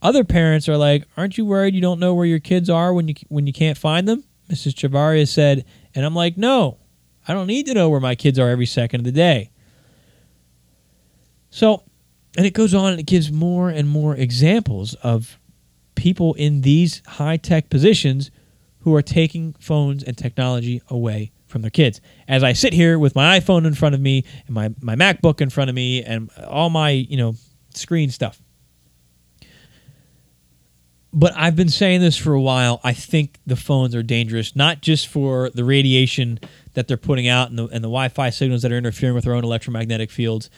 Other 0.02 0.24
parents 0.24 0.68
are 0.68 0.78
like, 0.78 1.08
"Aren't 1.16 1.38
you 1.38 1.46
worried 1.46 1.76
you 1.76 1.82
don't 1.82 2.00
know 2.00 2.14
where 2.14 2.26
your 2.26 2.40
kids 2.40 2.70
are 2.70 2.94
when 2.94 3.08
you 3.08 3.16
when 3.30 3.48
you 3.48 3.54
can't 3.54 3.78
find 3.78 4.08
them?" 4.08 4.24
Mrs. 4.50 4.74
Chavarria 4.74 5.28
said, 5.28 5.66
and 5.94 6.06
I'm 6.06 6.16
like, 6.16 6.38
"No, 6.38 6.78
I 7.28 7.34
don't 7.34 7.48
need 7.48 7.66
to 7.68 7.74
know 7.74 7.90
where 7.90 8.00
my 8.00 8.16
kids 8.16 8.38
are 8.38 8.50
every 8.50 8.66
second 8.66 9.02
of 9.02 9.06
the 9.06 9.12
day." 9.12 9.50
So, 11.50 11.84
and 12.36 12.46
it 12.46 12.54
goes 12.54 12.74
on 12.74 12.92
and 12.92 13.00
it 13.00 13.06
gives 13.06 13.32
more 13.32 13.70
and 13.70 13.88
more 13.88 14.16
examples 14.16 14.94
of 14.96 15.40
people 15.96 16.34
in 16.34 16.62
these 16.62 17.02
high 17.06 17.38
tech 17.38 17.70
positions 17.70 18.30
who 18.80 18.94
are 18.94 19.02
taking 19.02 19.56
phones 19.60 20.04
and 20.04 20.18
technology 20.18 20.82
away 20.90 21.32
from 21.48 21.62
their 21.62 21.72
kids. 21.72 22.02
As 22.28 22.44
I 22.44 22.54
sit 22.54 22.74
here 22.74 22.98
with 22.98 23.16
my 23.16 23.40
iPhone 23.40 23.66
in 23.66 23.74
front 23.74 23.96
of 23.96 24.02
me 24.02 24.24
and 24.48 24.56
my, 24.56 24.74
my 24.82 24.96
MacBook 24.96 25.42
in 25.42 25.50
front 25.50 25.70
of 25.70 25.76
me 25.76 26.04
and 26.04 26.30
all 26.48 26.70
my, 26.70 26.90
you 26.90 27.18
know, 27.18 27.36
screen 27.74 28.10
stuff. 28.10 28.42
But 31.18 31.34
I've 31.38 31.56
been 31.56 31.70
saying 31.70 32.02
this 32.02 32.18
for 32.18 32.34
a 32.34 32.42
while. 32.42 32.82
I 32.84 32.92
think 32.92 33.40
the 33.46 33.56
phones 33.56 33.96
are 33.96 34.04
dangerous, 34.04 34.54
not 34.54 34.82
just 34.82 35.08
for 35.08 35.50
the 35.52 35.64
radiation 35.64 36.40
that 36.74 36.90
they're 36.90 36.98
putting 36.98 37.28
out 37.28 37.50
and 37.50 37.58
the, 37.58 37.68
and 37.68 37.82
the 37.82 37.88
Wi 37.88 38.10
Fi 38.10 38.30
signals 38.32 38.64
that 38.64 38.72
are 38.74 38.78
interfering 38.78 39.16
with 39.16 39.26
our 39.26 39.34
own 39.34 39.46
electromagnetic 39.46 40.12
fields. 40.12 40.50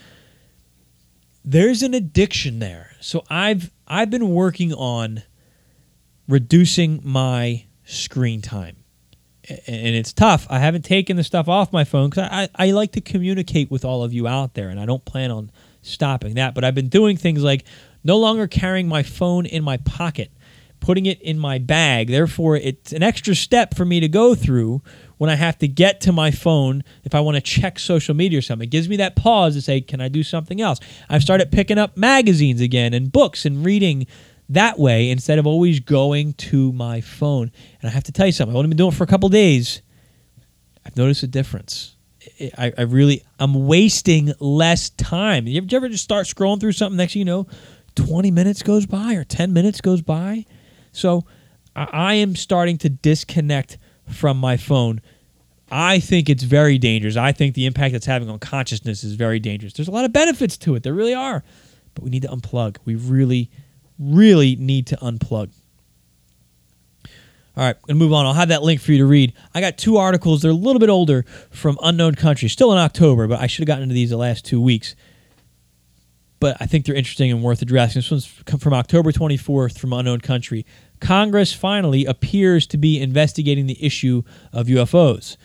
There's 1.46 1.84
an 1.84 1.94
addiction 1.94 2.58
there. 2.58 2.96
So 3.02 3.24
I've 3.30 3.72
I've 3.88 4.10
been 4.10 4.30
working 4.30 4.74
on 4.74 5.22
reducing 6.28 7.02
my 7.04 7.66
screen 7.86 8.42
time. 8.42 8.78
And 9.50 9.96
it's 9.96 10.12
tough. 10.12 10.46
I 10.50 10.60
haven't 10.60 10.84
taken 10.84 11.16
the 11.16 11.24
stuff 11.24 11.48
off 11.48 11.72
my 11.72 11.86
phone 11.86 12.10
because 12.10 12.30
I, 12.30 12.50
I 12.54 12.72
like 12.72 12.92
to 12.94 13.02
communicate 13.02 13.72
with 13.72 13.86
all 13.86 14.04
of 14.04 14.12
you 14.12 14.28
out 14.28 14.56
there, 14.56 14.68
and 14.70 14.80
I 14.80 14.86
don't 14.86 15.06
plan 15.06 15.32
on 15.32 15.52
stopping 15.82 16.34
that. 16.36 16.54
But 16.54 16.66
I've 16.66 16.76
been 16.76 16.90
doing 16.90 17.16
things 17.16 17.44
like 17.44 17.64
no 18.04 18.18
longer 18.18 18.48
carrying 18.48 18.90
my 18.90 19.04
phone 19.04 19.46
in 19.46 19.64
my 19.64 19.78
pocket, 19.78 20.32
putting 20.82 21.06
it 21.06 21.22
in 21.22 21.40
my 21.40 21.60
bag. 21.60 22.10
Therefore, 22.10 22.58
it's 22.58 22.92
an 22.92 23.04
extra 23.04 23.36
step 23.36 23.74
for 23.76 23.86
me 23.86 24.02
to 24.02 24.10
go 24.10 24.36
through 24.36 24.82
when 25.18 25.30
I 25.30 25.36
have 25.36 25.58
to 25.60 25.68
get 25.68 26.02
to 26.02 26.12
my 26.12 26.30
phone 26.30 26.84
if 27.04 27.16
I 27.16 27.22
want 27.22 27.36
to 27.36 27.42
check 27.42 27.80
social 27.80 28.16
media 28.16 28.40
or 28.40 28.42
something. 28.42 28.68
It 28.68 28.72
gives 28.72 28.90
me 28.90 28.98
that 28.98 29.16
pause 29.16 29.56
to 29.56 29.62
say, 29.62 29.82
can 29.82 30.02
I 30.02 30.10
do 30.10 30.24
something 30.24 30.62
else? 30.62 30.80
I've 31.10 31.24
started 31.24 31.52
picking 31.52 31.78
up 31.78 31.96
magazines 31.96 32.62
again 32.62 32.94
and 32.94 33.12
books 33.12 33.46
and 33.46 33.66
reading 33.66 34.08
that 34.50 34.80
way 34.80 35.10
instead 35.10 35.40
of 35.40 35.48
always 35.48 35.80
going 35.80 36.34
to 36.34 36.72
my 36.74 37.02
phone. 37.02 37.52
And 37.82 37.90
I 37.90 37.94
have 37.94 38.06
to 38.06 38.12
tell 38.12 38.26
you 38.26 38.32
something. 38.32 38.54
I've 38.54 38.58
only 38.58 38.70
been 38.70 38.78
doing 38.78 38.92
it 38.92 38.96
for 38.96 39.04
a 39.04 39.08
couple 39.08 39.30
days. 39.30 39.82
I've 40.86 40.96
noticed 40.96 41.24
a 41.24 41.28
difference. 41.28 41.96
I, 42.58 42.74
I 42.78 42.82
really, 42.84 43.24
I'm 43.40 43.68
wasting 43.68 44.34
less 44.40 44.90
time. 44.92 45.48
You 45.48 45.66
ever, 45.72 45.90
just 45.90 46.04
start 46.04 46.28
scrolling 46.28 46.60
through 46.60 46.74
something? 46.74 46.98
Next 46.98 47.14
thing 47.14 47.22
you 47.22 47.26
know, 47.26 47.48
20 47.96 48.32
minutes 48.32 48.64
goes 48.64 48.86
by 48.86 49.16
or 49.16 49.24
10 49.24 49.54
minutes 49.54 49.82
goes 49.82 50.02
by. 50.02 50.46
So 50.92 51.26
I, 51.76 51.88
I 51.92 52.14
am 52.16 52.36
starting 52.36 52.78
to 52.80 52.90
disconnect 52.90 53.78
from 54.10 54.38
my 54.38 54.56
phone. 54.56 55.02
I 55.70 56.00
think 56.00 56.30
it's 56.30 56.44
very 56.44 56.78
dangerous. 56.78 57.18
I 57.18 57.34
think 57.34 57.54
the 57.54 57.66
impact 57.66 57.94
it's 57.94 58.06
having 58.06 58.30
on 58.30 58.40
consciousness 58.40 59.04
is 59.04 59.14
very 59.14 59.40
dangerous. 59.40 59.74
There's 59.74 59.90
a 59.90 59.92
lot 59.92 60.06
of 60.06 60.14
benefits 60.14 60.58
to 60.60 60.76
it. 60.76 60.84
There 60.84 60.94
really 60.94 61.14
are. 61.14 61.44
But 61.94 62.04
we 62.04 62.10
need 62.10 62.22
to 62.22 62.30
unplug. 62.30 62.78
We 62.86 62.96
really 62.96 63.50
really 64.00 64.56
need 64.56 64.88
to 64.88 64.98
unplug. 64.98 65.50
All 67.56 67.64
right, 67.64 67.76
to 67.88 67.96
move 67.96 68.14
on. 68.14 68.28
I'll 68.28 68.34
have 68.34 68.50
that 68.50 68.62
link 68.62 68.80
for 68.80 68.92
you 68.92 69.00
to 69.00 69.06
read. 69.06 69.34
I 69.56 69.62
got 69.62 69.80
two 69.80 69.98
articles. 69.98 70.44
They're 70.44 70.52
a 70.52 70.54
little 70.54 70.80
bit 70.80 70.90
older 70.90 71.26
from 71.50 71.80
Unknown 71.82 72.14
Country, 72.14 72.50
still 72.50 72.72
in 72.72 72.78
October, 72.78 73.28
but 73.28 73.40
I 73.40 73.48
should 73.48 73.64
have 73.64 73.68
gotten 73.68 73.84
into 73.84 73.96
these 73.96 74.12
the 74.12 74.18
last 74.18 74.46
two 74.46 74.62
weeks. 74.62 74.96
But 76.40 76.58
I 76.60 76.68
think 76.68 76.86
they're 76.86 76.94
interesting 76.94 77.32
and 77.32 77.42
worth 77.42 77.64
addressing. 77.64 78.00
This 78.00 78.12
one's 78.12 78.28
from 78.28 78.74
October 78.74 79.12
24th 79.12 79.80
from 79.80 79.92
Unknown 79.92 80.22
Country. 80.22 80.68
Congress 81.00 81.52
finally 81.52 82.06
appears 82.06 82.68
to 82.68 82.78
be 82.78 83.02
investigating 83.02 83.66
the 83.66 83.84
issue 83.84 84.22
of 84.54 84.68
UFOs. 84.68 85.36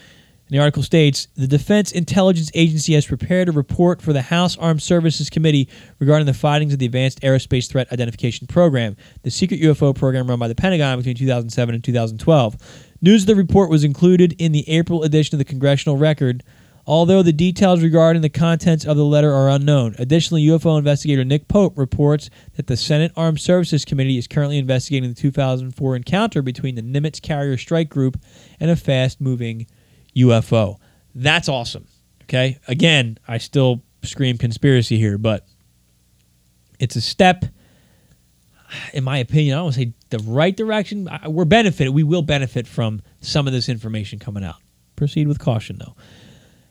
The 0.53 0.59
article 0.59 0.83
states 0.83 1.29
the 1.35 1.47
Defense 1.47 1.93
Intelligence 1.93 2.51
Agency 2.53 2.93
has 2.93 3.07
prepared 3.07 3.49
a 3.49 3.53
report 3.53 4.03
for 4.03 4.13
the 4.13 4.21
House 4.21 4.55
Armed 4.59 4.83
Services 4.83 5.31
Committee 5.31 5.67
regarding 5.99 6.27
the 6.27 6.35
findings 6.35 6.75
of 6.75 6.79
the 6.79 6.85
Advanced 6.85 7.23
Aerospace 7.23 7.71
Threat 7.71 7.91
Identification 7.91 8.47
Program, 8.47 8.95
the 9.23 9.31
secret 9.31 9.63
UFO 9.63 9.95
program 9.95 10.29
run 10.29 10.39
by 10.39 10.49
the 10.49 10.55
Pentagon 10.55 10.99
between 10.99 11.17
2007 11.17 11.75
and 11.75 11.83
2012. 11.83 12.57
News 13.01 13.23
of 13.23 13.29
the 13.29 13.35
report 13.35 13.71
was 13.71 13.83
included 13.83 14.35
in 14.39 14.53
the 14.53 14.69
April 14.69 15.05
edition 15.05 15.35
of 15.37 15.39
the 15.39 15.47
Congressional 15.47 15.97
Record, 15.97 16.43
although 16.87 17.23
the 17.23 17.33
details 17.33 17.83
regarding 17.83 18.21
the 18.21 18.29
contents 18.29 18.85
of 18.85 18.99
the 18.99 19.07
letter 19.07 19.33
are 19.33 19.49
unknown. 19.49 19.95
Additionally, 19.99 20.45
UFO 20.45 20.77
investigator 20.77 21.25
Nick 21.25 21.49
Pope 21.49 21.79
reports 21.79 22.29
that 22.57 22.67
the 22.67 22.77
Senate 22.77 23.13
Armed 23.17 23.41
Services 23.41 23.87
Committee 23.87 24.19
is 24.19 24.27
currently 24.27 24.59
investigating 24.59 25.09
the 25.09 25.15
2004 25.15 25.97
encounter 25.97 26.43
between 26.43 26.75
the 26.75 26.83
Nimitz 26.83 27.23
Carrier 27.23 27.57
Strike 27.57 27.89
Group 27.89 28.21
and 28.61 28.71
a 28.71 28.77
fast 28.77 29.19
moving 29.19 29.67
UFO. 30.17 30.79
That's 31.15 31.49
awesome. 31.49 31.87
Okay. 32.23 32.59
Again, 32.69 33.19
I 33.29 33.39
still 33.39 33.83
scream 34.03 34.39
conspiracy 34.39 34.99
here, 34.99 35.19
but 35.19 35.47
it's 36.79 36.97
a 36.97 37.01
step, 37.01 37.45
in 38.93 39.05
my 39.05 39.19
opinion, 39.19 39.55
I 39.55 39.57
don't 39.59 39.65
want 39.65 39.75
to 39.77 39.81
say 39.83 39.93
the 40.11 40.19
right 40.21 40.57
direction. 40.57 41.09
We're 41.27 41.45
benefited. 41.45 41.95
We 41.95 42.03
will 42.03 42.23
benefit 42.23 42.67
from 42.67 43.03
some 43.21 43.47
of 43.47 43.53
this 43.53 43.69
information 43.69 44.19
coming 44.19 44.45
out. 44.45 44.57
Proceed 44.97 45.29
with 45.29 45.39
caution, 45.39 45.79
though. 45.79 45.95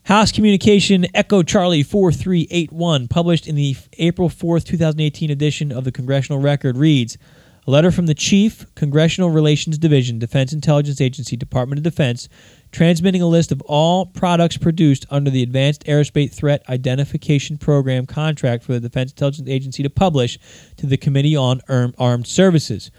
House 0.03 0.31
Communication 0.31 1.05
Echo 1.13 1.43
Charlie 1.43 1.83
4381, 1.83 3.07
published 3.07 3.47
in 3.47 3.55
the 3.55 3.75
April 3.99 4.29
4th, 4.29 4.65
2018 4.65 5.29
edition 5.29 5.71
of 5.71 5.83
the 5.83 5.91
Congressional 5.91 6.41
Record, 6.41 6.75
reads 6.75 7.19
A 7.67 7.71
letter 7.71 7.91
from 7.91 8.07
the 8.07 8.15
Chief, 8.15 8.65
Congressional 8.73 9.29
Relations 9.29 9.77
Division, 9.77 10.17
Defense 10.17 10.53
Intelligence 10.53 10.99
Agency, 10.99 11.37
Department 11.37 11.77
of 11.77 11.83
Defense, 11.83 12.29
transmitting 12.71 13.21
a 13.21 13.27
list 13.27 13.51
of 13.51 13.61
all 13.63 14.05
products 14.05 14.57
produced 14.57 15.05
under 15.09 15.29
the 15.29 15.43
Advanced 15.43 15.83
Aerospace 15.85 16.33
Threat 16.33 16.63
Identification 16.69 17.57
Program 17.57 18.05
contract 18.05 18.63
for 18.63 18.73
the 18.73 18.79
Defense 18.79 19.11
Intelligence 19.11 19.49
Agency 19.49 19.83
to 19.83 19.89
publish 19.89 20.39
to 20.77 20.85
the 20.85 20.97
Committee 20.97 21.35
on 21.35 21.61
erm-, 21.67 21.93
Armed 21.97 22.27
Services. 22.27 22.91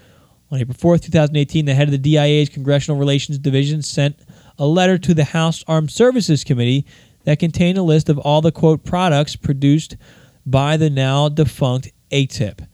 On 0.51 0.59
April 0.59 0.77
4, 0.77 0.99
2018, 0.99 1.65
the 1.65 1.73
head 1.73 1.87
of 1.87 1.91
the 1.91 1.97
DIA's 1.97 2.49
Congressional 2.49 2.99
Relations 2.99 3.39
Division 3.39 3.81
sent 3.81 4.19
a 4.59 4.67
letter 4.67 4.99
to 4.99 5.13
the 5.13 5.23
House 5.23 5.63
Armed 5.67 5.91
Services 5.91 6.43
Committee 6.43 6.85
that 7.23 7.39
contained 7.39 7.77
a 7.77 7.83
list 7.83 8.09
of 8.09 8.19
all 8.19 8.41
the 8.41 8.51
quote 8.51 8.83
products 8.83 9.35
produced 9.35 9.97
by 10.45 10.77
the 10.77 10.89
now 10.89 11.29
defunct 11.29 11.89
ATIP. 12.11 12.67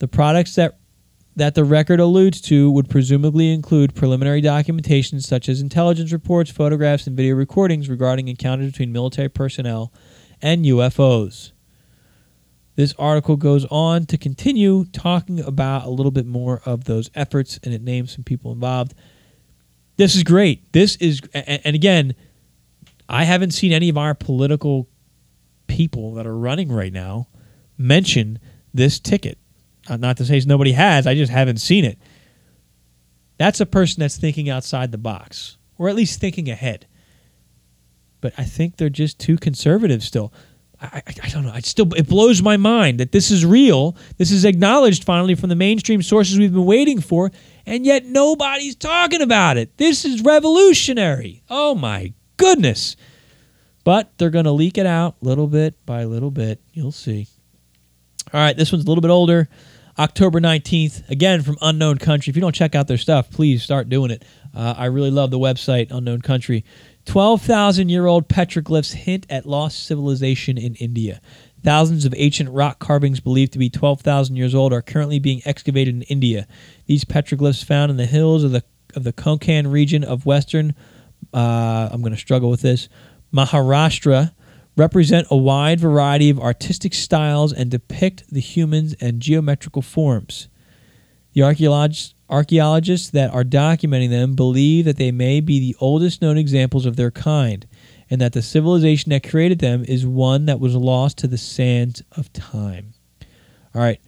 The 0.00 0.08
products 0.08 0.56
that 0.56 0.78
that 1.36 1.54
the 1.54 1.64
record 1.64 2.00
alludes 2.00 2.40
to 2.42 2.70
would 2.70 2.88
presumably 2.88 3.52
include 3.52 3.94
preliminary 3.94 4.40
documentation 4.40 5.20
such 5.20 5.48
as 5.48 5.60
intelligence 5.60 6.12
reports, 6.12 6.50
photographs, 6.50 7.06
and 7.06 7.16
video 7.16 7.34
recordings 7.34 7.88
regarding 7.88 8.28
encounters 8.28 8.70
between 8.70 8.92
military 8.92 9.28
personnel 9.28 9.92
and 10.40 10.64
UFOs. 10.64 11.52
This 12.76 12.94
article 12.98 13.36
goes 13.36 13.64
on 13.66 14.06
to 14.06 14.18
continue 14.18 14.84
talking 14.86 15.40
about 15.40 15.84
a 15.84 15.90
little 15.90 16.10
bit 16.12 16.26
more 16.26 16.60
of 16.64 16.84
those 16.84 17.10
efforts 17.14 17.58
and 17.62 17.72
it 17.72 17.82
names 17.82 18.12
some 18.12 18.24
people 18.24 18.52
involved. 18.52 18.94
This 19.96 20.16
is 20.16 20.24
great. 20.24 20.72
This 20.72 20.96
is, 20.96 21.20
and 21.32 21.74
again, 21.74 22.14
I 23.08 23.24
haven't 23.24 23.52
seen 23.52 23.72
any 23.72 23.88
of 23.88 23.98
our 23.98 24.14
political 24.14 24.88
people 25.66 26.14
that 26.14 26.26
are 26.26 26.36
running 26.36 26.70
right 26.70 26.92
now 26.92 27.28
mention 27.78 28.38
this 28.72 28.98
ticket. 28.98 29.38
Uh, 29.88 29.96
not 29.96 30.16
to 30.16 30.24
say 30.24 30.40
nobody 30.46 30.72
has, 30.72 31.06
I 31.06 31.14
just 31.14 31.32
haven't 31.32 31.58
seen 31.58 31.84
it. 31.84 31.98
That's 33.38 33.60
a 33.60 33.66
person 33.66 34.00
that's 34.00 34.16
thinking 34.16 34.48
outside 34.48 34.92
the 34.92 34.98
box, 34.98 35.56
or 35.76 35.88
at 35.88 35.94
least 35.94 36.20
thinking 36.20 36.48
ahead. 36.48 36.86
But 38.20 38.32
I 38.38 38.44
think 38.44 38.76
they're 38.76 38.88
just 38.88 39.18
too 39.18 39.36
conservative 39.36 40.02
still. 40.02 40.32
I, 40.80 41.02
I, 41.06 41.14
I 41.24 41.28
don't 41.28 41.44
know. 41.44 41.54
It 41.54 41.66
still 41.66 41.92
it 41.94 42.08
blows 42.08 42.42
my 42.42 42.56
mind 42.56 43.00
that 43.00 43.12
this 43.12 43.30
is 43.30 43.44
real. 43.44 43.96
This 44.16 44.30
is 44.30 44.44
acknowledged 44.44 45.04
finally 45.04 45.34
from 45.34 45.50
the 45.50 45.56
mainstream 45.56 46.02
sources 46.02 46.38
we've 46.38 46.52
been 46.52 46.64
waiting 46.64 47.00
for, 47.00 47.30
and 47.66 47.84
yet 47.84 48.06
nobody's 48.06 48.76
talking 48.76 49.20
about 49.20 49.56
it. 49.56 49.76
This 49.76 50.04
is 50.04 50.22
revolutionary. 50.22 51.42
Oh 51.50 51.74
my 51.74 52.12
goodness. 52.36 52.96
But 53.84 54.16
they're 54.16 54.30
going 54.30 54.46
to 54.46 54.52
leak 54.52 54.78
it 54.78 54.86
out 54.86 55.16
little 55.20 55.46
bit 55.46 55.74
by 55.84 56.04
little 56.04 56.30
bit. 56.30 56.60
You'll 56.72 56.92
see. 56.92 57.28
All 58.32 58.40
right, 58.40 58.56
this 58.56 58.72
one's 58.72 58.84
a 58.84 58.88
little 58.88 59.02
bit 59.02 59.10
older. 59.10 59.48
October 59.98 60.40
19th, 60.40 61.08
again 61.08 61.42
from 61.42 61.56
Unknown 61.60 61.98
Country. 61.98 62.30
If 62.30 62.36
you 62.36 62.40
don't 62.40 62.54
check 62.54 62.74
out 62.74 62.88
their 62.88 62.98
stuff, 62.98 63.30
please 63.30 63.62
start 63.62 63.88
doing 63.88 64.10
it. 64.10 64.24
Uh, 64.52 64.74
I 64.76 64.86
really 64.86 65.10
love 65.10 65.30
the 65.30 65.38
website, 65.38 65.92
Unknown 65.92 66.20
Country. 66.20 66.64
12,000 67.06 67.88
year 67.88 68.06
old 68.06 68.28
petroglyphs 68.28 68.94
hint 68.94 69.26
at 69.30 69.46
lost 69.46 69.86
civilization 69.86 70.58
in 70.58 70.74
India. 70.76 71.20
Thousands 71.62 72.04
of 72.04 72.14
ancient 72.16 72.50
rock 72.50 72.80
carvings 72.80 73.20
believed 73.20 73.52
to 73.52 73.58
be 73.58 73.70
12,000 73.70 74.34
years 74.36 74.54
old 74.54 74.72
are 74.72 74.82
currently 74.82 75.18
being 75.18 75.42
excavated 75.44 75.94
in 75.94 76.02
India. 76.02 76.46
These 76.86 77.04
petroglyphs 77.04 77.64
found 77.64 77.90
in 77.90 77.96
the 77.96 78.06
hills 78.06 78.42
of 78.42 78.50
the 78.50 78.64
of 78.96 79.02
the 79.02 79.12
Konkan 79.12 79.72
region 79.72 80.04
of 80.04 80.24
western, 80.24 80.74
uh, 81.32 81.88
I'm 81.90 82.00
going 82.00 82.14
to 82.14 82.18
struggle 82.18 82.48
with 82.48 82.60
this, 82.60 82.88
Maharashtra, 83.32 84.32
represent 84.76 85.26
a 85.30 85.36
wide 85.36 85.80
variety 85.80 86.30
of 86.30 86.40
artistic 86.40 86.94
styles 86.94 87.52
and 87.52 87.70
depict 87.70 88.24
the 88.30 88.40
humans 88.40 88.94
and 89.00 89.20
geometrical 89.20 89.82
forms. 89.82 90.48
The 91.32 91.42
archaeologists, 91.42 92.14
archaeologists 92.28 93.10
that 93.10 93.32
are 93.32 93.44
documenting 93.44 94.10
them 94.10 94.34
believe 94.34 94.84
that 94.84 94.96
they 94.96 95.12
may 95.12 95.40
be 95.40 95.58
the 95.58 95.76
oldest 95.80 96.22
known 96.22 96.38
examples 96.38 96.86
of 96.86 96.96
their 96.96 97.10
kind, 97.10 97.66
and 98.10 98.20
that 98.20 98.32
the 98.32 98.42
civilization 98.42 99.10
that 99.10 99.28
created 99.28 99.58
them 99.58 99.84
is 99.86 100.06
one 100.06 100.46
that 100.46 100.60
was 100.60 100.74
lost 100.74 101.18
to 101.18 101.26
the 101.26 101.38
sands 101.38 102.02
of 102.12 102.32
time. 102.32 102.94
All 103.74 103.82
right. 103.82 104.00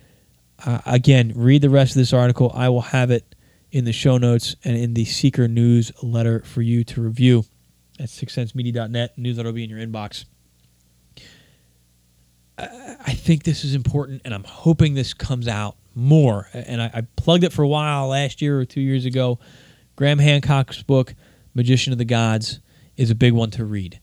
Uh, 0.65 0.81
again, 0.87 1.33
read 1.35 1.63
the 1.63 1.71
rest 1.71 1.93
of 1.93 1.97
this 1.97 2.13
article. 2.13 2.51
I 2.55 2.69
will 2.69 2.81
have 2.81 3.11
it 3.11 3.35
in 3.71 3.85
the 3.85 3.93
show 3.93 4.17
notes 4.17 4.57
and 4.65 4.77
in 4.77 4.95
the 4.95 5.05
Seeker 5.05 5.49
newsletter 5.49 6.41
for 6.41 6.63
you 6.63 6.85
to 6.85 7.03
review 7.03 7.45
at 7.99 8.09
sixsensemedia.net. 8.09 9.19
Newsletter 9.19 9.49
will 9.49 9.55
be 9.55 9.65
in 9.65 9.71
your 9.71 9.81
inbox. 9.81 10.25
I 12.59 13.13
think 13.13 13.45
this 13.45 13.65
is 13.65 13.75
important, 13.75 14.23
and 14.25 14.33
I'm 14.33 14.45
hoping 14.45 14.95
this 14.95 15.13
comes 15.13 15.47
out 15.47 15.77
more. 15.95 16.49
And 16.55 16.81
I, 16.81 16.91
I, 16.95 17.01
plugged 17.17 17.45
it 17.45 17.53
for 17.53 17.63
a 17.63 17.69
while 17.69 18.09
last 18.09 18.41
year 18.41 18.59
or 18.59 18.65
two 18.65 18.81
years 18.81 19.05
ago. 19.05 19.39
Graham 19.95 20.19
Hancock's 20.19 20.83
book, 20.83 21.15
Magician 21.55 21.93
of 21.93 21.99
the 21.99 22.05
Gods, 22.05 22.61
is 22.97 23.11
a 23.11 23.15
big 23.15 23.33
one 23.33 23.51
to 23.53 23.65
read. 23.65 24.01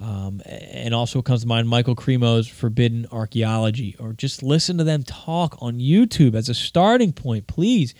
Um, 0.00 0.42
and 0.44 0.94
also 0.94 1.22
comes 1.22 1.42
to 1.42 1.48
mind 1.48 1.68
Michael 1.68 1.96
Cremo's 1.96 2.46
Forbidden 2.46 3.06
Archaeology, 3.10 3.96
or 3.98 4.12
just 4.12 4.42
listen 4.42 4.78
to 4.78 4.84
them 4.84 5.02
talk 5.02 5.56
on 5.60 5.78
YouTube 5.78 6.34
as 6.34 6.48
a 6.48 6.54
starting 6.54 7.12
point, 7.12 7.46
please. 7.46 7.94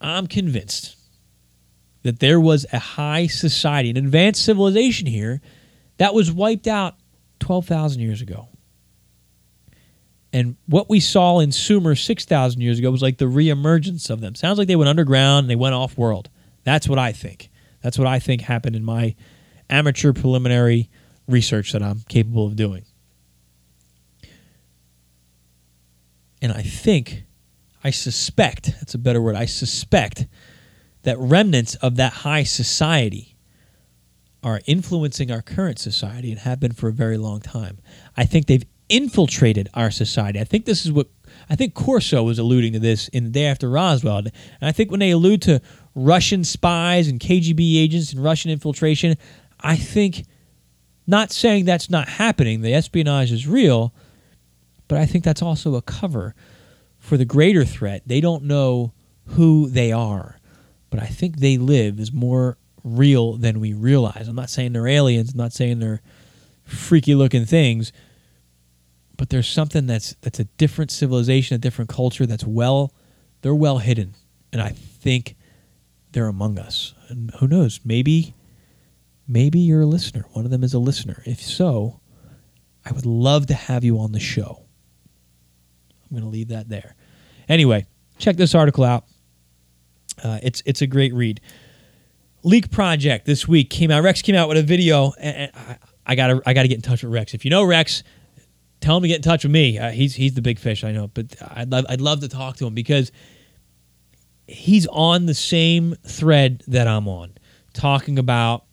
I'm 0.00 0.26
convinced 0.26 0.96
that 2.02 2.20
there 2.20 2.40
was 2.40 2.66
a 2.72 2.78
high 2.78 3.26
society, 3.28 3.90
an 3.90 3.96
advanced 3.98 4.44
civilization 4.44 5.06
here 5.06 5.40
that 5.98 6.14
was 6.14 6.32
wiped 6.32 6.66
out 6.66 6.96
12,000 7.40 8.00
years 8.00 8.22
ago. 8.22 8.48
And 10.32 10.56
what 10.66 10.88
we 10.88 11.00
saw 11.00 11.40
in 11.40 11.50
Sumer 11.50 11.96
6,000 11.96 12.60
years 12.60 12.78
ago 12.78 12.90
was 12.90 13.02
like 13.02 13.18
the 13.18 13.24
reemergence 13.24 14.10
of 14.10 14.20
them. 14.20 14.34
Sounds 14.34 14.58
like 14.58 14.68
they 14.68 14.76
went 14.76 14.88
underground 14.88 15.44
and 15.44 15.50
they 15.50 15.56
went 15.56 15.74
off 15.74 15.98
world. 15.98 16.28
That's 16.62 16.88
what 16.88 16.98
I 16.98 17.12
think. 17.12 17.50
That's 17.82 17.98
what 17.98 18.06
I 18.06 18.20
think 18.20 18.42
happened 18.42 18.76
in 18.76 18.84
my 18.84 19.16
amateur 19.68 20.12
preliminary 20.12 20.88
research 21.26 21.72
that 21.72 21.82
I'm 21.82 22.00
capable 22.08 22.46
of 22.46 22.54
doing. 22.54 22.84
And 26.42 26.52
I 26.52 26.62
think, 26.62 27.24
I 27.82 27.90
suspect, 27.90 28.72
that's 28.78 28.94
a 28.94 28.98
better 28.98 29.20
word, 29.20 29.36
I 29.36 29.46
suspect 29.46 30.26
that 31.02 31.18
remnants 31.18 31.74
of 31.76 31.96
that 31.96 32.12
high 32.12 32.44
society 32.44 33.36
are 34.42 34.60
influencing 34.66 35.30
our 35.30 35.42
current 35.42 35.78
society 35.78 36.30
and 36.30 36.40
have 36.40 36.60
been 36.60 36.72
for 36.72 36.88
a 36.88 36.92
very 36.92 37.18
long 37.18 37.40
time. 37.40 37.78
I 38.16 38.24
think 38.24 38.46
they've 38.46 38.64
infiltrated 38.88 39.68
our 39.74 39.90
society. 39.90 40.40
I 40.40 40.44
think 40.44 40.64
this 40.64 40.84
is 40.84 40.92
what 40.92 41.08
I 41.48 41.56
think 41.56 41.74
Corso 41.74 42.22
was 42.22 42.38
alluding 42.38 42.72
to 42.72 42.78
this 42.78 43.08
in 43.08 43.24
the 43.24 43.30
day 43.30 43.46
after 43.46 43.70
Roswell. 43.70 44.18
And 44.18 44.32
I 44.60 44.72
think 44.72 44.90
when 44.90 45.00
they 45.00 45.10
allude 45.10 45.42
to 45.42 45.60
Russian 45.94 46.44
spies 46.44 47.08
and 47.08 47.20
KGB 47.20 47.82
agents 47.82 48.12
and 48.12 48.22
Russian 48.22 48.50
infiltration, 48.50 49.16
I 49.60 49.76
think, 49.76 50.24
not 51.06 51.32
saying 51.32 51.64
that's 51.64 51.90
not 51.90 52.08
happening, 52.08 52.62
the 52.62 52.74
espionage 52.74 53.32
is 53.32 53.46
real, 53.46 53.94
but 54.88 54.98
I 54.98 55.06
think 55.06 55.24
that's 55.24 55.42
also 55.42 55.76
a 55.76 55.82
cover 55.82 56.34
for 56.98 57.16
the 57.16 57.24
greater 57.24 57.64
threat. 57.64 58.02
They 58.06 58.20
don't 58.20 58.44
know 58.44 58.92
who 59.26 59.68
they 59.68 59.92
are, 59.92 60.38
but 60.90 61.00
I 61.00 61.06
think 61.06 61.36
they 61.38 61.58
live 61.58 62.00
is 62.00 62.12
more 62.12 62.58
real 62.84 63.34
than 63.34 63.60
we 63.60 63.72
realize. 63.72 64.28
I'm 64.28 64.36
not 64.36 64.50
saying 64.50 64.72
they're 64.72 64.86
aliens, 64.86 65.32
I'm 65.32 65.38
not 65.38 65.52
saying 65.52 65.78
they're 65.78 66.02
freaky 66.64 67.14
looking 67.14 67.44
things, 67.44 67.92
but 69.16 69.30
there's 69.30 69.48
something 69.48 69.86
that's 69.86 70.14
that's 70.20 70.40
a 70.40 70.44
different 70.44 70.90
civilization, 70.90 71.54
a 71.54 71.58
different 71.58 71.90
culture 71.90 72.26
that's 72.26 72.44
well 72.44 72.94
they're 73.42 73.54
well 73.54 73.78
hidden. 73.78 74.14
And 74.52 74.60
I 74.60 74.70
think 74.70 75.36
they're 76.12 76.26
among 76.26 76.58
us. 76.58 76.94
And 77.08 77.30
who 77.38 77.46
knows, 77.46 77.80
maybe 77.84 78.34
maybe 79.26 79.60
you're 79.60 79.82
a 79.82 79.86
listener. 79.86 80.24
One 80.32 80.44
of 80.44 80.50
them 80.50 80.64
is 80.64 80.74
a 80.74 80.78
listener. 80.78 81.22
If 81.24 81.40
so, 81.40 82.00
I 82.84 82.92
would 82.92 83.06
love 83.06 83.46
to 83.46 83.54
have 83.54 83.84
you 83.84 83.98
on 83.98 84.12
the 84.12 84.20
show. 84.20 84.64
I'm 86.02 86.16
going 86.16 86.22
to 86.22 86.28
leave 86.28 86.48
that 86.48 86.68
there. 86.68 86.96
Anyway, 87.48 87.86
check 88.18 88.36
this 88.36 88.54
article 88.54 88.84
out. 88.84 89.04
Uh, 90.22 90.38
it's 90.42 90.62
it's 90.66 90.82
a 90.82 90.86
great 90.86 91.14
read. 91.14 91.40
Leak 92.42 92.70
Project 92.70 93.26
this 93.26 93.46
week 93.46 93.70
came 93.70 93.90
out. 93.90 94.02
Rex 94.02 94.22
came 94.22 94.34
out 94.34 94.48
with 94.48 94.58
a 94.58 94.62
video, 94.62 95.12
and 95.20 95.50
I, 95.54 95.76
I 96.06 96.14
gotta 96.14 96.40
I 96.46 96.54
gotta 96.54 96.68
get 96.68 96.76
in 96.76 96.82
touch 96.82 97.02
with 97.02 97.12
Rex. 97.12 97.34
If 97.34 97.44
you 97.44 97.50
know 97.50 97.64
Rex, 97.64 98.02
tell 98.80 98.96
him 98.96 99.02
to 99.02 99.08
get 99.08 99.16
in 99.16 99.22
touch 99.22 99.44
with 99.44 99.52
me. 99.52 99.78
Uh, 99.78 99.90
he's 99.90 100.14
he's 100.14 100.34
the 100.34 100.42
big 100.42 100.58
fish, 100.58 100.84
I 100.84 100.92
know, 100.92 101.08
but 101.08 101.34
I'd 101.40 101.70
love 101.70 101.86
I'd 101.88 102.00
love 102.00 102.20
to 102.20 102.28
talk 102.28 102.56
to 102.56 102.66
him 102.66 102.74
because 102.74 103.12
he's 104.46 104.86
on 104.88 105.26
the 105.26 105.34
same 105.34 105.94
thread 106.06 106.62
that 106.68 106.88
I'm 106.88 107.08
on, 107.08 107.32
talking 107.72 108.18
about 108.18 108.64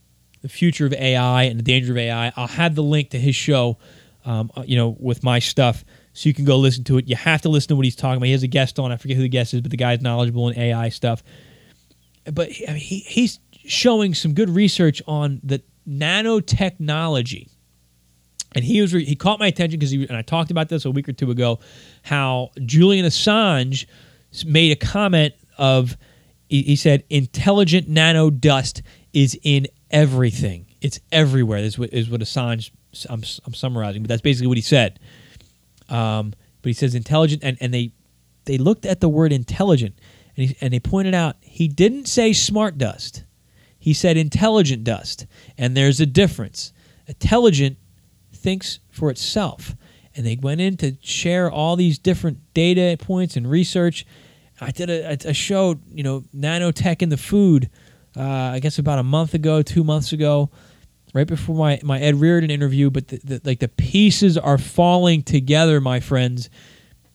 the 0.42 0.50
future 0.50 0.86
of 0.86 0.94
AI 0.94 1.44
and 1.44 1.60
the 1.60 1.64
danger 1.64 1.92
of 1.92 1.98
AI. 1.98 2.32
I'll 2.36 2.48
have 2.48 2.76
the 2.76 2.84
link 2.84 3.10
to 3.12 3.20
his 3.20 3.36
show, 3.36 3.78
um, 4.26 4.52
uh, 4.56 4.64
you 4.66 4.78
know, 4.78 4.96
with 5.00 5.24
my 5.24 5.40
stuff, 5.40 5.84
so 6.14 6.30
you 6.30 6.34
can 6.34 6.46
go 6.46 6.58
listen 6.58 6.84
to 6.86 6.98
it. 6.98 7.08
You 7.08 7.16
have 7.16 7.42
to 7.42 7.50
listen 7.50 7.70
to 7.70 7.76
what 7.76 7.86
he's 7.86 7.96
talking 7.96 8.18
about. 8.18 8.28
He 8.28 8.32
has 8.32 8.44
a 8.44 8.48
guest 8.48 8.80
on. 8.80 8.92
I 8.92 8.98
forget 8.98 9.18
who 9.18 9.24
the 9.24 9.30
guest 9.30 9.54
is, 9.54 9.62
but 9.62 9.72
the 9.72 9.78
guy's 9.78 10.02
knowledgeable 10.02 10.48
in 10.50 10.58
AI 10.58 10.90
stuff. 10.90 11.24
But 12.32 12.50
I 12.68 12.74
mean, 12.74 12.82
he, 12.82 13.00
he's 13.00 13.40
showing 13.66 14.14
some 14.14 14.34
good 14.34 14.50
research 14.50 15.02
on 15.08 15.40
the 15.44 15.62
nanotechnology. 15.88 17.50
And 18.54 18.64
he 18.64 18.82
was 18.82 18.92
he 18.92 19.16
caught 19.16 19.40
my 19.40 19.48
attention 19.48 19.78
because 19.78 19.92
he 19.92 20.08
and 20.08 20.18
I 20.18 20.22
talked 20.22 20.52
about 20.52 20.70
this 20.70 20.86
a 20.86 20.92
week 20.92 21.08
or 21.08 21.14
two 21.14 21.30
ago, 21.32 21.60
how 22.04 22.52
Julian 22.66 23.06
Assange 23.06 23.86
made 24.46 24.72
a 24.72 24.76
comment 24.76 25.34
of 25.58 25.98
he 26.50 26.76
said 26.76 27.04
intelligent 27.10 27.90
nano 27.90 28.30
dust 28.30 28.82
is 29.14 29.38
in 29.44 29.68
everything. 29.92 30.66
It's 30.82 31.00
everywhere. 31.12 31.62
This 31.62 31.74
is 31.74 31.80
what, 31.80 31.94
is 31.94 32.10
what 32.10 32.22
Assange. 32.22 32.72
I'm, 33.10 33.22
I'm 33.46 33.54
summarizing, 33.54 34.02
but 34.02 34.10
that's 34.10 34.22
basically 34.22 34.48
what 34.48 34.58
he 34.58 34.62
said. 34.62 35.00
Um, 35.90 36.34
but 36.62 36.70
he 36.70 36.74
says 36.74 36.96
intelligent, 36.96 37.44
and, 37.44 37.58
and 37.60 37.74
they 37.74 37.92
they 38.46 38.58
looked 38.58 38.86
at 38.86 39.02
the 39.02 39.10
word 39.10 39.34
intelligent, 39.34 40.00
and 40.36 40.48
he, 40.48 40.58
and 40.62 40.74
they 40.74 40.80
pointed 40.80 41.14
out 41.14 41.36
he 41.58 41.68
didn't 41.68 42.08
say 42.08 42.34
smart 42.34 42.78
dust. 42.78 43.24
He 43.80 43.94
said 43.94 44.18
intelligent 44.18 44.84
dust, 44.84 45.26
and 45.58 45.76
there's 45.76 46.00
a 46.00 46.06
difference. 46.06 46.74
Intelligent 47.08 47.78
thinks 48.34 48.80
for 48.90 49.10
itself, 49.10 49.76
and 50.16 50.26
they 50.26 50.36
went 50.36 50.62
in 50.62 50.78
to 50.78 50.98
share 51.02 51.50
all 51.50 51.76
these 51.76 51.98
different 51.98 52.40
data 52.54 52.98
points 53.00 53.36
and 53.36 53.50
research. 53.50 54.06
I 54.60 54.72
did 54.72 54.90
a, 54.90 55.30
a 55.30 55.34
show, 55.34 55.80
you 55.92 56.04
know, 56.04 56.24
nanotech 56.36 57.02
in 57.02 57.10
the 57.10 57.18
food 57.18 57.70
uh, 58.18 58.52
I 58.54 58.60
guess 58.60 58.80
about 58.80 58.98
a 58.98 59.04
month 59.04 59.36
ago, 59.36 59.62
two 59.62 59.84
months 59.84 60.12
ago, 60.12 60.50
right 61.14 61.28
before 61.28 61.56
my, 61.56 61.80
my 61.84 62.00
Ed 62.00 62.16
Reardon 62.16 62.50
interview. 62.50 62.90
But 62.90 63.10
the, 63.10 63.18
the, 63.24 63.42
like 63.44 63.60
the 63.60 63.68
pieces 63.68 64.38
are 64.38 64.58
falling 64.58 65.22
together, 65.22 65.80
my 65.80 66.00
friends. 66.00 66.50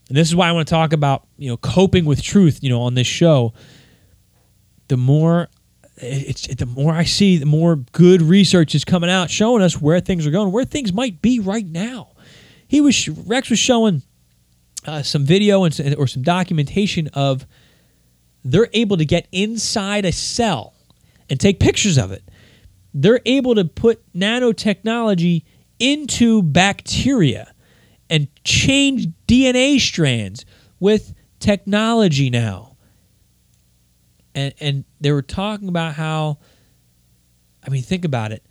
And 0.08 0.16
this 0.16 0.28
is 0.28 0.36
why 0.36 0.48
I 0.48 0.52
want 0.52 0.68
to 0.68 0.70
talk 0.70 0.92
about 0.92 1.26
you 1.38 1.48
know 1.48 1.56
coping 1.56 2.04
with 2.04 2.22
truth. 2.22 2.62
You 2.62 2.70
know, 2.70 2.82
on 2.82 2.94
this 2.94 3.06
show, 3.06 3.52
the 4.92 4.98
more 4.98 5.48
it's 5.96 6.46
the 6.46 6.66
more 6.66 6.92
I 6.92 7.04
see, 7.04 7.38
the 7.38 7.46
more 7.46 7.76
good 7.76 8.20
research 8.20 8.74
is 8.74 8.84
coming 8.84 9.08
out 9.08 9.30
showing 9.30 9.62
us 9.62 9.80
where 9.80 10.00
things 10.00 10.26
are 10.26 10.30
going, 10.30 10.52
where 10.52 10.66
things 10.66 10.92
might 10.92 11.22
be 11.22 11.40
right 11.40 11.64
now. 11.64 12.10
He 12.68 12.82
was 12.82 13.08
Rex 13.08 13.48
was 13.48 13.58
showing 13.58 14.02
uh, 14.86 15.02
some 15.02 15.24
video 15.24 15.64
and 15.64 15.94
or 15.96 16.06
some 16.06 16.22
documentation 16.22 17.08
of 17.14 17.46
they're 18.44 18.68
able 18.74 18.98
to 18.98 19.06
get 19.06 19.28
inside 19.32 20.04
a 20.04 20.12
cell 20.12 20.74
and 21.30 21.40
take 21.40 21.58
pictures 21.58 21.96
of 21.96 22.12
it. 22.12 22.22
They're 22.92 23.20
able 23.24 23.54
to 23.54 23.64
put 23.64 24.02
nanotechnology 24.12 25.44
into 25.78 26.42
bacteria 26.42 27.54
and 28.10 28.28
change 28.44 29.08
DNA 29.26 29.80
strands 29.80 30.44
with 30.80 31.14
technology 31.40 32.28
now. 32.28 32.71
And 34.34 34.54
and 34.60 34.84
they 35.00 35.12
were 35.12 35.22
talking 35.22 35.68
about 35.68 35.94
how 35.94 36.38
I 37.66 37.70
mean 37.70 37.82
think 37.82 38.04
about 38.04 38.32
it. 38.32 38.44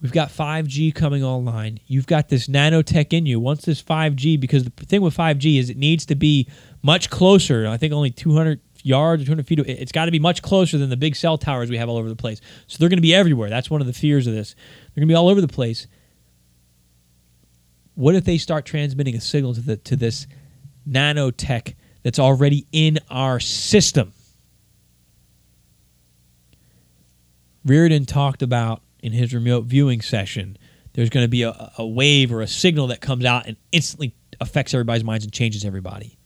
We've 0.00 0.12
got 0.12 0.28
5G 0.28 0.94
coming 0.94 1.24
online. 1.24 1.80
You've 1.86 2.06
got 2.06 2.28
this 2.28 2.46
nanotech 2.46 3.14
in 3.14 3.24
you. 3.24 3.40
Once 3.40 3.62
this 3.62 3.82
5G, 3.82 4.38
because 4.38 4.64
the 4.64 4.70
thing 4.84 5.00
with 5.00 5.16
5G 5.16 5.58
is 5.58 5.70
it 5.70 5.78
needs 5.78 6.04
to 6.06 6.14
be 6.14 6.46
much 6.82 7.08
closer. 7.08 7.66
I 7.66 7.78
think 7.78 7.94
only 7.94 8.10
200 8.10 8.60
yards 8.82 9.22
or 9.22 9.24
200 9.24 9.46
feet. 9.46 9.58
It's 9.60 9.92
got 9.92 10.04
to 10.04 10.10
be 10.10 10.18
much 10.18 10.42
closer 10.42 10.76
than 10.76 10.90
the 10.90 10.96
big 10.98 11.16
cell 11.16 11.38
towers 11.38 11.70
we 11.70 11.78
have 11.78 11.88
all 11.88 11.96
over 11.96 12.10
the 12.10 12.16
place. 12.16 12.42
So 12.66 12.76
they're 12.78 12.90
going 12.90 12.98
to 12.98 13.02
be 13.02 13.14
everywhere. 13.14 13.48
That's 13.48 13.70
one 13.70 13.80
of 13.80 13.86
the 13.86 13.94
fears 13.94 14.26
of 14.26 14.34
this. 14.34 14.54
They're 14.54 15.00
going 15.00 15.08
to 15.08 15.12
be 15.12 15.16
all 15.16 15.30
over 15.30 15.40
the 15.40 15.48
place. 15.48 15.86
What 17.94 18.14
if 18.14 18.24
they 18.24 18.36
start 18.38 18.66
transmitting 18.66 19.14
a 19.14 19.20
signal 19.20 19.54
to 19.54 19.60
the 19.60 19.76
to 19.78 19.96
this 19.96 20.26
nanotech 20.86 21.74
that's 22.02 22.18
already 22.18 22.66
in 22.72 22.98
our 23.08 23.40
system? 23.40 24.12
Reardon 27.64 28.04
talked 28.04 28.42
about 28.42 28.82
in 29.00 29.12
his 29.12 29.34
remote 29.34 29.64
viewing 29.64 30.00
session. 30.00 30.56
There's 30.92 31.10
going 31.10 31.24
to 31.24 31.28
be 31.28 31.42
a, 31.42 31.72
a 31.78 31.86
wave 31.86 32.32
or 32.32 32.40
a 32.40 32.46
signal 32.46 32.88
that 32.88 33.00
comes 33.00 33.24
out 33.24 33.46
and 33.46 33.56
instantly 33.72 34.14
affects 34.40 34.74
everybody's 34.74 35.04
minds 35.04 35.24
and 35.24 35.32
changes 35.32 35.64
everybody 35.64 36.18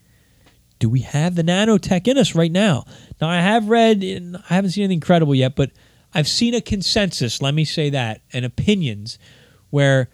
do 0.78 0.88
we 0.88 1.00
have 1.00 1.34
the 1.34 1.42
nanotech 1.42 2.06
in 2.06 2.18
us 2.18 2.34
right 2.34 2.52
now? 2.52 2.84
Now, 3.20 3.28
I 3.28 3.40
have 3.40 3.68
read, 3.68 4.02
and 4.02 4.36
I 4.36 4.54
haven't 4.54 4.70
seen 4.70 4.84
anything 4.84 5.00
credible 5.00 5.34
yet, 5.34 5.56
but 5.56 5.70
I've 6.14 6.28
seen 6.28 6.54
a 6.54 6.60
consensus, 6.60 7.42
let 7.42 7.54
me 7.54 7.64
say 7.64 7.90
that, 7.90 8.22
and 8.32 8.44
opinions 8.44 9.18
where 9.70 10.08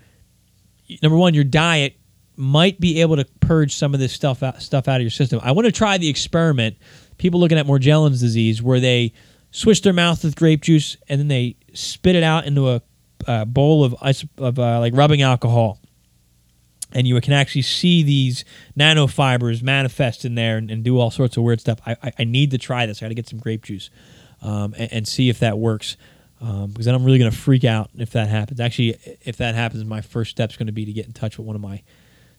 number 1.03 1.17
one, 1.17 1.35
your 1.35 1.45
diet 1.45 1.97
might 2.37 2.81
be 2.81 3.01
able 3.01 3.17
to 3.17 3.25
purge 3.41 3.75
some 3.75 3.95
of 3.95 4.01
this 4.01 4.13
stuff 4.13 4.43
out, 4.43 4.61
stuff 4.61 4.89
out 4.89 4.97
of 4.97 5.03
your 5.03 5.11
system. 5.11 5.41
I 5.43 5.53
want 5.53 5.67
to 5.67 5.73
try 5.73 5.99
the 5.99 6.09
experiment. 6.09 6.77
People 7.19 7.39
looking 7.39 7.59
at 7.59 7.67
Morgellons 7.67 8.21
disease, 8.21 8.61
where 8.61 8.81
they 8.81 9.13
swish 9.55 9.81
their 9.83 9.93
mouth 9.93 10.25
with 10.25 10.35
grape 10.35 10.62
juice 10.62 10.97
and 11.09 11.21
then 11.21 11.29
they 11.29 11.55
spit 11.75 12.17
it 12.17 12.25
out 12.25 12.45
into 12.45 12.69
a, 12.69 12.83
a 13.27 13.47
bowl 13.47 13.85
of 13.85 13.95
of 14.37 14.59
uh, 14.59 14.81
like 14.81 14.95
rubbing 14.95 15.23
alcohol, 15.23 15.79
and 16.93 17.07
you 17.07 17.19
can 17.21 17.33
actually 17.33 17.62
see 17.62 18.03
these 18.03 18.45
nanofibers 18.77 19.62
manifest 19.62 20.25
in 20.25 20.35
there 20.35 20.57
and, 20.59 20.71
and 20.71 20.83
do 20.83 20.99
all 20.99 21.11
sorts 21.11 21.37
of 21.37 21.45
weird 21.45 21.61
stuff. 21.61 21.79
I, 21.87 21.97
I, 22.03 22.12
I 22.19 22.25
need 22.25 22.51
to 22.51 22.59
try 22.59 22.85
this. 22.85 23.01
I 23.01 23.07
got 23.07 23.09
to 23.11 23.14
get 23.14 23.29
some 23.29 23.38
grape 23.38 23.62
juice 23.62 23.90
um, 24.43 24.75
and, 24.77 24.93
and, 24.93 25.09
see 25.09 25.31
if 25.31 25.38
that 25.38 25.57
works. 25.57 25.97
Um, 26.40 26.73
because 26.73 26.85
then 26.85 26.95
I'm 26.95 27.05
really 27.05 27.19
going 27.19 27.31
to 27.31 27.37
freak 27.37 27.64
out 27.64 27.90
if 27.97 28.11
that 28.11 28.29
happens. 28.29 28.61
Actually, 28.61 28.99
if 29.23 29.38
that 29.38 29.55
happens, 29.55 29.85
my 29.85 30.03
first 30.03 30.33
step 30.33 30.51
is 30.51 30.57
going 30.57 30.67
to 30.67 30.73
be 30.73 30.85
to 30.85 30.93
get 30.93 31.07
in 31.07 31.12
touch 31.12 31.38
with 31.38 31.47
one 31.47 31.57
of 31.57 31.62
my 31.62 31.83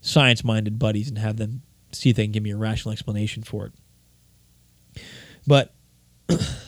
science 0.01 0.43
minded 0.43 0.77
buddies 0.77 1.07
and 1.07 1.17
have 1.17 1.37
them 1.37 1.63
see 1.91 2.11
if 2.11 2.17
they 2.17 2.25
can 2.25 2.31
give 2.31 2.43
me 2.43 2.51
a 2.51 2.57
rational 2.57 2.91
explanation 2.91 3.41
for 3.41 3.67
it. 3.67 5.01
But 5.47 5.73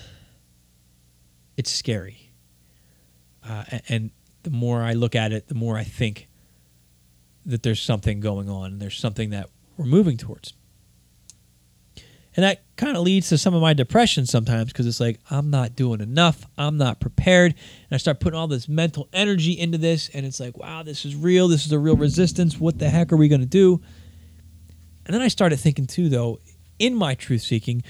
it's 1.58 1.72
scary. 1.72 2.32
Uh, 3.48 3.66
and 3.90 4.12
the 4.44 4.50
more 4.50 4.82
I 4.82 4.94
look 4.94 5.16
at 5.16 5.34
it, 5.34 5.48
the 5.48 5.56
more 5.56 5.78
I 5.78 5.84
think 5.84 6.28
that 7.46 7.64
there's 7.64 7.82
something 7.82 8.20
going 8.20 8.50
on 8.50 8.74
and 8.74 8.82
there's 8.82 8.98
something 8.98 9.32
that 9.32 9.50
we're 9.78 9.86
moving 9.86 10.18
towards. 10.18 10.54
And 12.36 12.44
that 12.44 12.62
kind 12.76 12.96
of 12.96 13.02
leads 13.02 13.30
to 13.30 13.38
some 13.38 13.56
of 13.56 13.64
my 13.64 13.74
depression 13.74 14.28
sometimes 14.28 14.72
because 14.72 14.86
it's 14.86 15.00
like, 15.00 15.20
I'm 15.32 15.50
not 15.50 15.76
doing 15.76 16.02
enough. 16.02 16.46
I'm 16.56 16.78
not 16.78 17.00
prepared. 17.00 17.54
And 17.54 17.96
I 17.96 17.98
start 17.98 18.20
putting 18.20 18.38
all 18.38 18.48
this 18.48 18.70
mental 18.70 19.10
energy 19.12 19.54
into 19.54 19.80
this. 19.80 20.10
And 20.14 20.24
it's 20.24 20.40
like, 20.40 20.56
wow, 20.56 20.84
this 20.84 21.04
is 21.04 21.16
real. 21.16 21.48
This 21.48 21.66
is 21.66 21.72
a 21.72 21.80
real 21.80 21.96
resistance. 21.96 22.60
What 22.60 22.78
the 22.78 22.90
heck 22.90 23.12
are 23.12 23.18
we 23.18 23.28
going 23.28 23.42
to 23.42 23.48
do? 23.48 23.82
And 25.08 25.16
then 25.16 25.24
I 25.24 25.30
started 25.30 25.58
thinking, 25.58 25.88
too, 25.88 26.10
though, 26.10 26.40
in 26.78 26.94
my 26.94 27.16
truth 27.16 27.42
seeking, 27.42 27.82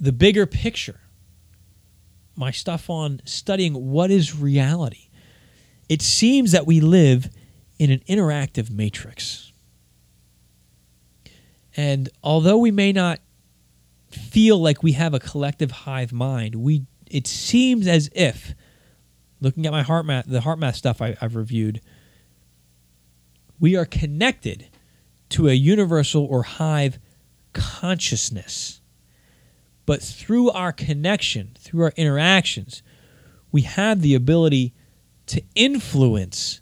the 0.00 0.12
bigger 0.12 0.44
picture, 0.44 1.01
my 2.36 2.50
stuff 2.50 2.88
on 2.90 3.20
studying 3.24 3.90
what 3.90 4.10
is 4.10 4.36
reality. 4.36 5.08
It 5.88 6.02
seems 6.02 6.52
that 6.52 6.66
we 6.66 6.80
live 6.80 7.28
in 7.78 7.90
an 7.90 8.00
interactive 8.08 8.70
matrix 8.70 9.52
and 11.76 12.08
although 12.22 12.58
we 12.58 12.70
may 12.70 12.92
not 12.92 13.20
feel 14.10 14.58
like 14.58 14.82
we 14.82 14.92
have 14.92 15.14
a 15.14 15.20
collective 15.20 15.70
hive 15.70 16.12
mind, 16.12 16.56
we 16.56 16.86
it 17.10 17.26
seems 17.26 17.86
as 17.86 18.10
if, 18.14 18.54
looking 19.40 19.66
at 19.66 19.72
my 19.72 19.82
HeartMath 19.82 20.24
the 20.26 20.40
HeartMath 20.40 20.74
stuff 20.74 21.00
I, 21.00 21.16
I've 21.20 21.36
reviewed, 21.36 21.80
we 23.58 23.76
are 23.76 23.86
connected 23.86 24.68
to 25.30 25.48
a 25.48 25.52
universal 25.52 26.26
or 26.26 26.42
hive 26.42 26.98
consciousness. 27.52 28.81
But 29.86 30.02
through 30.02 30.50
our 30.50 30.72
connection, 30.72 31.52
through 31.58 31.84
our 31.84 31.92
interactions, 31.96 32.82
we 33.50 33.62
have 33.62 34.00
the 34.00 34.14
ability 34.14 34.72
to 35.26 35.42
influence 35.54 36.60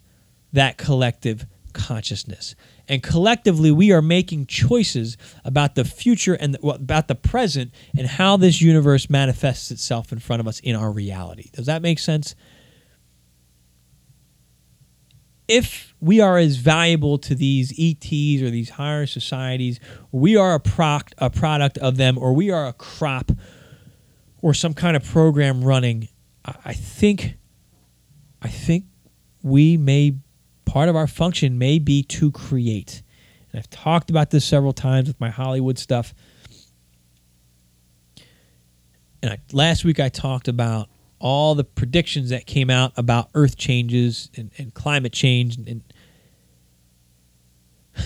that 0.52 0.78
collective 0.78 1.46
consciousness 1.72 2.54
and 2.90 3.04
collectively 3.04 3.70
we 3.70 3.92
are 3.92 4.02
making 4.02 4.46
choices 4.46 5.16
about 5.44 5.76
the 5.76 5.84
future 5.84 6.34
and 6.34 6.54
the, 6.54 6.58
well, 6.60 6.74
about 6.74 7.06
the 7.06 7.14
present 7.14 7.72
and 7.96 8.08
how 8.08 8.36
this 8.36 8.60
universe 8.60 9.08
manifests 9.08 9.70
itself 9.70 10.10
in 10.10 10.18
front 10.18 10.40
of 10.40 10.48
us 10.48 10.58
in 10.58 10.74
our 10.74 10.90
reality. 10.90 11.50
Does 11.52 11.66
that 11.66 11.82
make 11.82 12.00
sense? 12.00 12.34
If 15.50 15.94
we 16.00 16.20
are 16.20 16.38
as 16.38 16.56
valuable 16.56 17.18
to 17.18 17.34
these 17.34 17.72
ETs 17.72 18.40
or 18.40 18.50
these 18.50 18.70
higher 18.70 19.04
societies, 19.04 19.80
we 20.12 20.36
are 20.36 20.54
a, 20.54 20.60
proc- 20.60 21.10
a 21.18 21.28
product 21.28 21.76
of 21.78 21.96
them, 21.96 22.16
or 22.16 22.32
we 22.32 22.52
are 22.52 22.68
a 22.68 22.72
crop 22.72 23.32
or 24.42 24.54
some 24.54 24.74
kind 24.74 24.96
of 24.96 25.04
program 25.04 25.64
running, 25.64 26.08
I 26.64 26.72
think, 26.72 27.34
I 28.40 28.48
think 28.48 28.84
we 29.42 29.76
may 29.76 30.14
part 30.64 30.88
of 30.88 30.94
our 30.94 31.08
function 31.08 31.58
may 31.58 31.80
be 31.80 32.04
to 32.04 32.30
create. 32.30 33.02
And 33.50 33.58
I've 33.58 33.70
talked 33.70 34.08
about 34.08 34.30
this 34.30 34.44
several 34.44 34.72
times 34.72 35.08
with 35.08 35.20
my 35.20 35.30
Hollywood 35.30 35.78
stuff. 35.78 36.14
And 39.20 39.32
I, 39.32 39.38
last 39.52 39.84
week 39.84 39.98
I 39.98 40.08
talked 40.10 40.46
about 40.46 40.88
all 41.20 41.54
the 41.54 41.64
predictions 41.64 42.30
that 42.30 42.46
came 42.46 42.70
out 42.70 42.92
about 42.96 43.30
Earth 43.34 43.56
changes 43.56 44.30
and, 44.36 44.50
and 44.58 44.74
climate 44.74 45.12
change. 45.12 45.56
And, 45.56 45.68
and 45.68 45.82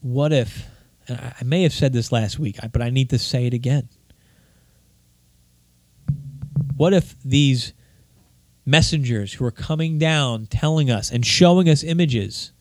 what 0.00 0.32
if, 0.32 0.68
and 1.08 1.18
I, 1.18 1.34
I 1.40 1.44
may 1.44 1.62
have 1.64 1.72
said 1.72 1.92
this 1.92 2.12
last 2.12 2.38
week, 2.38 2.58
but 2.72 2.82
I 2.82 2.90
need 2.90 3.10
to 3.10 3.18
say 3.18 3.46
it 3.46 3.54
again. 3.54 3.88
What 6.76 6.92
if 6.94 7.20
these 7.22 7.72
messengers 8.70 9.34
who 9.34 9.44
are 9.44 9.50
coming 9.50 9.98
down 9.98 10.46
telling 10.46 10.90
us 10.90 11.10
and 11.10 11.26
showing 11.26 11.68
us 11.68 11.82
images 11.82 12.52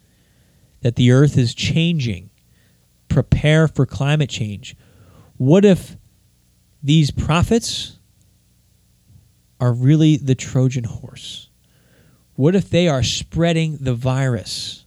that 0.82 0.96
the 0.96 1.12
earth 1.12 1.38
is 1.38 1.54
changing, 1.54 2.30
prepare 3.08 3.68
for 3.68 3.86
climate 3.86 4.30
change. 4.30 4.76
What 5.38 5.65
if 5.65 5.98
these 6.82 7.12
prophets 7.12 7.99
are 9.60 9.74
really 9.74 10.17
the 10.17 10.36
Trojan 10.36 10.86
horse? 10.86 11.50
What 12.36 12.56
if 12.56 12.69
they 12.69 12.88
are 12.88 13.04
spreading 13.04 13.78
the 13.82 13.93
virus, 13.93 14.86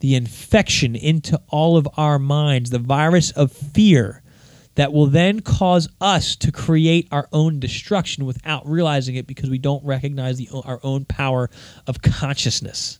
the 0.00 0.14
infection 0.14 0.96
into 0.96 1.40
all 1.48 1.76
of 1.76 1.86
our 1.96 2.18
minds, 2.18 2.70
the 2.70 2.78
virus 2.78 3.30
of 3.32 3.52
fear 3.52 4.22
that 4.74 4.92
will 4.92 5.06
then 5.06 5.40
cause 5.40 5.88
us 6.00 6.36
to 6.36 6.50
create 6.50 7.08
our 7.12 7.28
own 7.32 7.60
destruction 7.60 8.24
without 8.24 8.66
realizing 8.66 9.14
it 9.14 9.26
because 9.26 9.50
we 9.50 9.58
don't 9.58 9.84
recognize 9.84 10.38
the, 10.38 10.48
our 10.64 10.80
own 10.82 11.04
power 11.04 11.50
of 11.86 12.02
consciousness. 12.02 12.98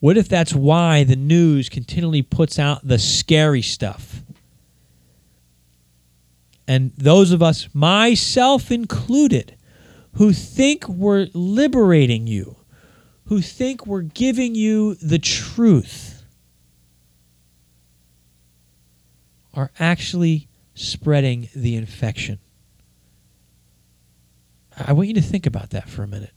What 0.00 0.16
if 0.18 0.28
that's 0.28 0.54
why 0.54 1.04
the 1.04 1.16
news 1.16 1.68
continually 1.68 2.22
puts 2.22 2.58
out 2.58 2.86
the 2.86 2.98
scary 2.98 3.62
stuff? 3.62 4.13
And 6.66 6.92
those 6.96 7.30
of 7.30 7.42
us, 7.42 7.68
myself 7.74 8.70
included, 8.70 9.56
who 10.14 10.32
think 10.32 10.88
we're 10.88 11.28
liberating 11.34 12.26
you, 12.26 12.56
who 13.26 13.40
think 13.40 13.86
we're 13.86 14.02
giving 14.02 14.54
you 14.54 14.94
the 14.96 15.18
truth, 15.18 16.24
are 19.52 19.70
actually 19.78 20.48
spreading 20.74 21.48
the 21.54 21.76
infection. 21.76 22.38
I 24.76 24.92
want 24.92 25.08
you 25.08 25.14
to 25.14 25.22
think 25.22 25.46
about 25.46 25.70
that 25.70 25.88
for 25.88 26.02
a 26.02 26.08
minute 26.08 26.32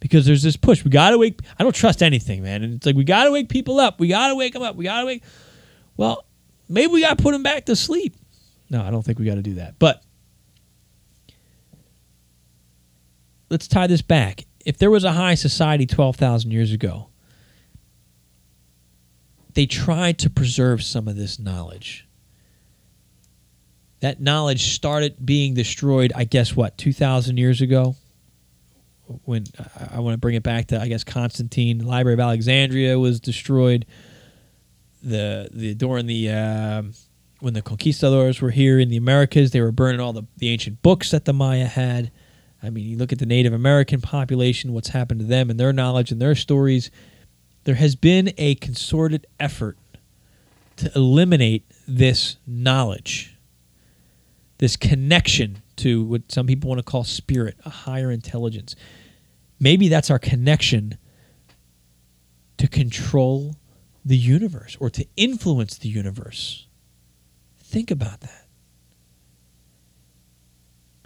because 0.00 0.24
there's 0.24 0.42
this 0.42 0.56
push. 0.56 0.84
We 0.84 0.90
got 0.90 1.10
to 1.10 1.18
wake. 1.18 1.40
I 1.58 1.62
don't 1.62 1.74
trust 1.74 2.02
anything, 2.02 2.42
man. 2.42 2.62
And 2.62 2.74
it's 2.74 2.86
like 2.86 2.96
we 2.96 3.04
got 3.04 3.24
to 3.24 3.30
wake 3.30 3.48
people 3.48 3.78
up. 3.78 4.00
We 4.00 4.08
got 4.08 4.28
to 4.28 4.34
wake 4.34 4.54
them 4.54 4.62
up. 4.62 4.76
We 4.76 4.84
got 4.84 5.00
to 5.00 5.06
wake. 5.06 5.22
Well, 5.96 6.24
maybe 6.68 6.92
we 6.92 7.02
got 7.02 7.18
to 7.18 7.22
put 7.22 7.32
them 7.32 7.42
back 7.42 7.66
to 7.66 7.76
sleep. 7.76 8.16
No, 8.72 8.82
I 8.82 8.90
don't 8.90 9.04
think 9.04 9.20
we 9.20 9.24
got 9.24 9.36
to 9.36 9.42
do 9.42 9.54
that. 9.54 9.78
But 9.78 10.02
let's 13.50 13.68
tie 13.68 13.86
this 13.86 14.02
back. 14.02 14.44
If 14.64 14.78
there 14.78 14.90
was 14.90 15.04
a 15.04 15.12
high 15.12 15.34
society 15.34 15.86
12,000 15.86 16.50
years 16.50 16.72
ago, 16.72 17.10
they 19.54 19.66
tried 19.66 20.18
to 20.20 20.30
preserve 20.30 20.82
some 20.82 21.06
of 21.06 21.14
this 21.14 21.38
knowledge 21.38 22.08
that 24.02 24.20
knowledge 24.20 24.74
started 24.74 25.14
being 25.24 25.54
destroyed, 25.54 26.12
I 26.16 26.24
guess, 26.24 26.56
what, 26.56 26.76
2,000 26.76 27.36
years 27.36 27.60
ago? 27.60 27.94
When 29.24 29.44
I, 29.92 30.00
want 30.00 30.14
to 30.14 30.18
bring 30.18 30.34
it 30.34 30.42
back 30.42 30.66
to, 30.68 30.80
I 30.80 30.88
guess, 30.88 31.04
Constantine, 31.04 31.78
the 31.78 31.86
Library 31.86 32.14
of 32.14 32.20
Alexandria 32.20 32.98
was 32.98 33.20
destroyed. 33.20 33.86
The, 35.04 35.48
the 35.52 35.74
during 35.74 36.06
the 36.06 36.30
uh, 36.30 36.82
when 37.42 37.54
the 37.54 37.62
conquistadors 37.62 38.40
were 38.40 38.50
here 38.50 38.78
in 38.78 38.88
the 38.88 38.96
Americas, 38.96 39.50
they 39.50 39.60
were 39.60 39.72
burning 39.72 40.00
all 40.00 40.12
the, 40.12 40.24
the 40.36 40.48
ancient 40.48 40.80
books 40.82 41.10
that 41.10 41.24
the 41.24 41.32
Maya 41.32 41.66
had. 41.66 42.10
I 42.62 42.70
mean, 42.70 42.84
you 42.86 42.96
look 42.96 43.12
at 43.12 43.18
the 43.18 43.26
Native 43.26 43.52
American 43.52 44.00
population, 44.00 44.72
what's 44.72 44.90
happened 44.90 45.20
to 45.20 45.26
them 45.26 45.50
and 45.50 45.58
their 45.58 45.72
knowledge 45.72 46.12
and 46.12 46.22
their 46.22 46.34
stories. 46.34 46.90
There 47.64 47.74
has 47.74 47.96
been 47.96 48.32
a 48.38 48.54
concerted 48.56 49.26
effort 49.40 49.76
to 50.76 50.90
eliminate 50.94 51.64
this 51.86 52.36
knowledge 52.46 53.32
this 54.62 54.76
connection 54.76 55.60
to 55.74 56.04
what 56.04 56.30
some 56.30 56.46
people 56.46 56.68
want 56.68 56.78
to 56.78 56.84
call 56.84 57.02
spirit, 57.02 57.56
a 57.64 57.68
higher 57.68 58.12
intelligence. 58.12 58.76
Maybe 59.58 59.88
that's 59.88 60.08
our 60.08 60.20
connection 60.20 60.98
to 62.58 62.68
control 62.68 63.56
the 64.04 64.16
universe 64.16 64.76
or 64.78 64.88
to 64.90 65.04
influence 65.16 65.78
the 65.78 65.88
universe. 65.88 66.68
Think 67.72 67.90
about 67.90 68.20
that. 68.20 68.44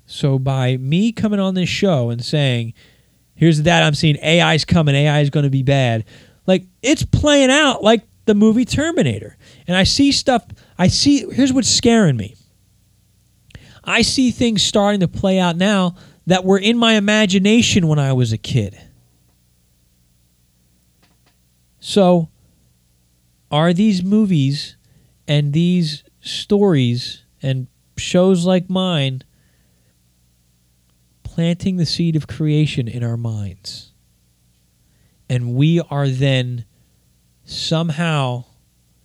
So 0.05 0.37
by 0.37 0.77
me 0.79 1.13
coming 1.13 1.39
on 1.39 1.55
this 1.55 1.69
show 1.69 2.11
and 2.11 2.25
saying, 2.25 2.75
here's 3.37 3.63
that 3.63 3.85
I'm 3.85 3.95
seeing, 3.95 4.17
AI's 4.21 4.65
coming, 4.65 4.97
AI 4.97 5.21
is 5.21 5.31
going 5.31 5.45
to 5.45 5.51
be 5.51 5.63
bad. 5.63 6.05
Like 6.45 6.65
it's 6.83 7.05
playing 7.05 7.53
out 7.53 7.85
like 7.85 8.03
the 8.25 8.35
movie 8.35 8.65
Terminator. 8.65 9.37
And 9.69 9.77
I 9.77 9.85
see 9.85 10.11
stuff, 10.11 10.45
I 10.77 10.89
see, 10.89 11.33
here's 11.33 11.53
what's 11.53 11.69
scaring 11.69 12.17
me. 12.17 12.35
I 13.85 14.03
see 14.03 14.33
things 14.33 14.65
starting 14.65 14.99
to 15.01 15.09
play 15.09 15.39
out 15.39 15.57
now 15.57 15.95
that 16.27 16.45
were 16.45 16.59
in 16.59 16.77
my 16.77 16.95
imagination 16.95 17.87
when 17.87 18.01
I 18.01 18.13
was 18.13 18.33
a 18.33 18.39
kid. 18.39 18.77
So, 21.79 22.29
are 23.53 23.73
these 23.73 24.03
movies 24.03 24.77
and 25.29 25.53
these 25.53 26.03
stories 26.27 27.25
and 27.43 27.69
shows 27.97 28.45
like 28.45 28.69
mine 28.69 29.23
planting 31.23 31.77
the 31.77 31.87
seed 31.87 32.17
of 32.17 32.27
creation 32.27 32.89
in 32.89 33.03
our 33.03 33.17
minds? 33.17 33.93
And 35.29 35.55
we 35.55 35.81
are 35.91 36.09
then 36.09 36.65
somehow 37.45 38.45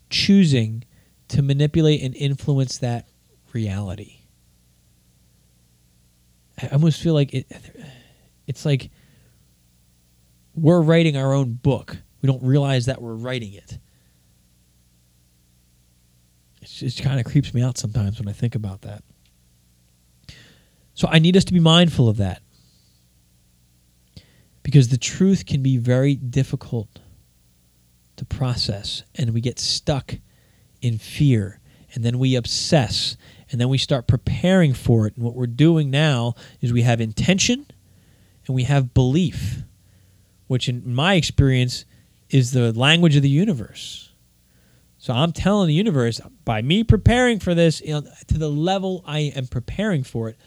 choosing 0.10 0.84
to 1.30 1.42
manipulate 1.42 2.02
and 2.02 2.16
influence 2.16 2.78
that 2.80 3.08
reality. 3.54 4.20
I 6.62 6.68
almost 6.68 7.02
feel 7.02 7.14
like 7.14 7.34
it, 7.34 7.48
it's 8.48 8.66
like 8.66 8.92
we're 10.56 10.82
writing 10.82 11.18
our 11.18 11.34
own 11.34 11.54
book. 11.54 11.98
We 12.22 12.28
don't 12.28 12.44
realize 12.44 12.86
that 12.86 13.02
we're 13.02 13.16
writing 13.16 13.54
it. 13.54 13.80
It 16.82 17.00
kind 17.02 17.20
of 17.20 17.26
creeps 17.26 17.54
me 17.54 17.62
out 17.62 17.78
sometimes 17.78 18.20
when 18.20 18.28
I 18.28 18.34
think 18.34 18.56
about 18.56 18.82
that. 18.82 19.04
So 20.94 21.08
I 21.08 21.20
need 21.20 21.38
us 21.38 21.46
to 21.46 21.54
be 21.54 21.60
mindful 21.60 22.10
of 22.10 22.18
that. 22.18 22.42
Because 24.64 24.90
the 24.90 24.98
truth 24.98 25.46
can 25.46 25.64
be 25.64 25.78
very 25.78 26.16
difficult 26.16 27.00
to 28.18 28.26
process, 28.26 29.04
and 29.16 29.34
we 29.34 29.42
get 29.42 29.58
stuck 29.58 30.16
in 30.82 30.98
fear, 30.98 31.60
and 31.94 32.04
then 32.04 32.20
we 32.20 32.36
obsess, 32.36 33.18
and 33.50 33.60
then 33.60 33.70
we 33.70 33.78
start 33.78 34.08
preparing 34.08 34.74
for 34.74 35.08
it. 35.08 35.16
And 35.16 35.26
what 35.26 35.36
we're 35.36 35.48
doing 35.48 35.90
now 35.90 36.36
is 36.62 36.72
we 36.72 36.84
have 36.84 37.02
intention 37.02 37.66
and 38.46 38.56
we 38.56 38.64
have 38.64 38.94
belief, 38.94 39.64
which, 40.48 40.70
in 40.70 40.94
my 40.94 41.16
experience, 41.16 41.86
is 42.30 42.52
the 42.52 42.72
language 42.74 43.16
of 43.16 43.24
the 43.24 43.30
universe. 43.30 44.11
So 45.02 45.16
I'm 45.16 45.32
telling 45.32 45.68
the 45.68 45.74
universe 45.74 46.22
by 46.46 46.62
me 46.62 46.84
preparing 46.84 47.40
for 47.40 47.56
this 47.56 47.82
you 47.82 47.94
know, 47.94 48.04
to 48.28 48.38
the 48.38 48.50
level 48.50 49.04
I 49.08 49.32
am 49.36 49.48
preparing 49.48 50.04
for 50.04 50.30
it, 50.30 50.38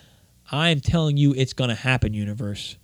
I 0.49 0.69
am 0.69 0.79
telling 0.79 1.17
you 1.17 1.35
it's 1.35 1.53
going 1.53 1.71
to 1.71 1.75
happen, 1.75 2.15
universe. 2.15 2.77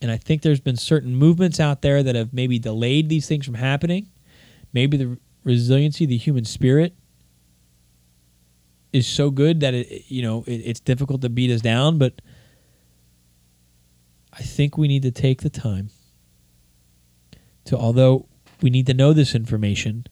And 0.00 0.12
I 0.12 0.16
think 0.16 0.42
there's 0.42 0.60
been 0.60 0.76
certain 0.76 1.16
movements 1.16 1.58
out 1.58 1.82
there 1.82 2.04
that 2.04 2.14
have 2.14 2.32
maybe 2.32 2.60
delayed 2.60 3.08
these 3.08 3.26
things 3.26 3.46
from 3.46 3.54
happening. 3.54 4.10
Maybe 4.72 4.96
the 4.96 5.18
resiliency 5.42 6.04
of 6.04 6.10
the 6.10 6.16
human 6.16 6.44
spirit 6.44 6.94
is 8.92 9.08
so 9.08 9.32
good 9.32 9.58
that 9.58 9.74
it 9.74 10.04
you 10.06 10.22
know 10.22 10.44
it, 10.46 10.62
it's 10.64 10.80
difficult 10.80 11.20
to 11.20 11.28
beat 11.28 11.50
us 11.50 11.60
down 11.60 11.98
but 11.98 12.22
i 14.32 14.42
think 14.42 14.78
we 14.78 14.88
need 14.88 15.02
to 15.02 15.10
take 15.10 15.42
the 15.42 15.50
time 15.50 15.90
to 17.66 17.76
although 17.76 18.26
we 18.62 18.70
need 18.70 18.86
to 18.86 18.94
know 18.94 19.12
this 19.12 19.34
information 19.34 20.06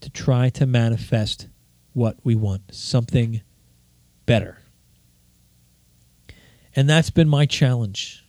to 0.00 0.10
try 0.10 0.48
to 0.48 0.66
manifest 0.66 1.48
what 1.92 2.16
we 2.24 2.34
want 2.34 2.62
something 2.72 3.42
better 4.26 4.58
and 6.76 6.88
that's 6.88 7.10
been 7.10 7.28
my 7.28 7.46
challenge 7.46 8.24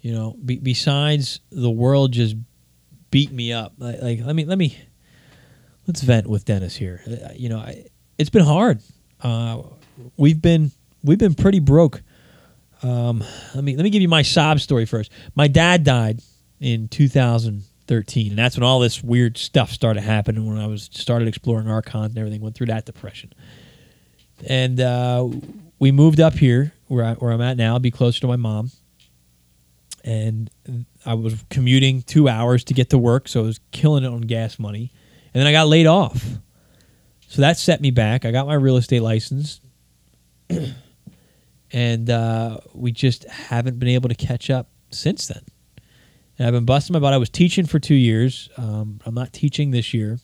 you 0.00 0.12
know 0.12 0.36
be, 0.44 0.58
besides 0.58 1.40
the 1.50 1.70
world 1.70 2.12
just 2.12 2.36
beat 3.10 3.32
me 3.32 3.52
up 3.52 3.72
like, 3.78 4.00
like 4.02 4.20
let 4.24 4.36
me 4.36 4.44
let 4.44 4.58
me 4.58 4.76
let's 5.88 6.02
vent 6.02 6.28
with 6.28 6.44
Dennis 6.44 6.76
here. 6.76 7.02
Uh, 7.06 7.30
you 7.34 7.48
know, 7.48 7.58
I, 7.58 7.86
it's 8.18 8.30
been 8.30 8.44
hard. 8.44 8.80
Uh, 9.20 9.62
we've 10.16 10.40
been 10.40 10.70
we've 11.02 11.18
been 11.18 11.34
pretty 11.34 11.58
broke. 11.58 12.02
Um, 12.84 13.24
let 13.54 13.64
me 13.64 13.74
let 13.74 13.82
me 13.82 13.90
give 13.90 14.02
you 14.02 14.08
my 14.08 14.22
sob 14.22 14.60
story 14.60 14.86
first. 14.86 15.10
My 15.34 15.48
dad 15.48 15.82
died 15.82 16.20
in 16.60 16.86
2013, 17.88 18.30
and 18.30 18.38
that's 18.38 18.56
when 18.56 18.64
all 18.64 18.80
this 18.80 19.02
weird 19.02 19.36
stuff 19.36 19.70
started 19.70 20.02
happening. 20.02 20.46
When 20.46 20.58
I 20.58 20.66
was 20.66 20.88
started 20.92 21.28
exploring 21.28 21.68
archons 21.68 22.10
and 22.10 22.18
everything, 22.18 22.40
went 22.40 22.54
through 22.54 22.66
that 22.66 22.84
depression, 22.84 23.32
and 24.46 24.80
uh, 24.80 25.28
we 25.78 25.90
moved 25.90 26.20
up 26.20 26.34
here 26.34 26.72
where 26.86 27.04
I, 27.04 27.14
where 27.14 27.32
I'm 27.32 27.40
at 27.40 27.56
now, 27.56 27.78
be 27.78 27.90
closer 27.90 28.20
to 28.20 28.26
my 28.26 28.36
mom. 28.36 28.70
And 30.04 30.48
I 31.04 31.14
was 31.14 31.44
commuting 31.50 32.02
two 32.02 32.28
hours 32.28 32.64
to 32.64 32.74
get 32.74 32.90
to 32.90 32.98
work, 32.98 33.28
so 33.28 33.40
I 33.40 33.42
was 33.42 33.60
killing 33.72 34.04
it 34.04 34.06
on 34.06 34.22
gas 34.22 34.58
money 34.58 34.90
and 35.34 35.40
then 35.40 35.46
I 35.46 35.52
got 35.52 35.68
laid 35.68 35.86
off. 35.86 36.24
So 37.28 37.42
that 37.42 37.58
set 37.58 37.80
me 37.80 37.90
back. 37.90 38.24
I 38.24 38.30
got 38.30 38.46
my 38.46 38.54
real 38.54 38.76
estate 38.76 39.02
license. 39.02 39.60
and 41.72 42.10
uh, 42.10 42.58
we 42.72 42.92
just 42.92 43.24
haven't 43.28 43.78
been 43.78 43.90
able 43.90 44.08
to 44.08 44.14
catch 44.14 44.50
up 44.50 44.68
since 44.90 45.26
then. 45.28 45.42
And 46.38 46.46
I've 46.46 46.52
been 46.52 46.64
busting 46.64 46.94
my 46.94 47.00
butt. 47.00 47.12
I 47.12 47.18
was 47.18 47.30
teaching 47.30 47.66
for 47.66 47.78
two 47.78 47.94
years. 47.94 48.48
Um, 48.56 49.00
I'm 49.04 49.14
not 49.14 49.32
teaching 49.32 49.72
this 49.72 49.92
year. 49.92 50.18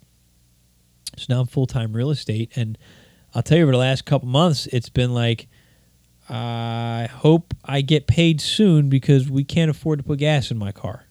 So 1.17 1.27
now 1.29 1.41
I'm 1.41 1.47
full 1.47 1.67
time 1.67 1.93
real 1.93 2.11
estate. 2.11 2.53
And 2.57 2.79
I'll 3.35 3.43
tell 3.43 3.59
you, 3.59 3.65
over 3.65 3.73
the 3.73 3.79
last 3.79 4.05
couple 4.05 4.29
months, 4.29 4.67
it's 4.67 4.89
been 4.89 5.13
like, 5.13 5.49
I 6.29 7.09
hope 7.11 7.53
I 7.65 7.81
get 7.81 8.07
paid 8.07 8.41
soon 8.41 8.89
because 8.89 9.29
we 9.29 9.45
can't 9.45 9.71
afford 9.71 9.99
to 9.99 10.05
put 10.05 10.21
gas 10.21 10.51
in 10.51 10.57
my 10.57 10.73
car. 10.73 11.07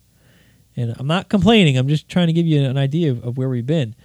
And 0.75 0.95
I'm 0.97 1.07
not 1.07 1.29
complaining. 1.29 1.77
I'm 1.77 1.87
just 1.87 2.09
trying 2.09 2.27
to 2.27 2.33
give 2.33 2.47
you 2.47 2.63
an 2.63 2.77
idea 2.77 3.11
of, 3.11 3.23
of 3.23 3.37
where 3.37 3.49
we've 3.49 3.65
been. 3.65 3.95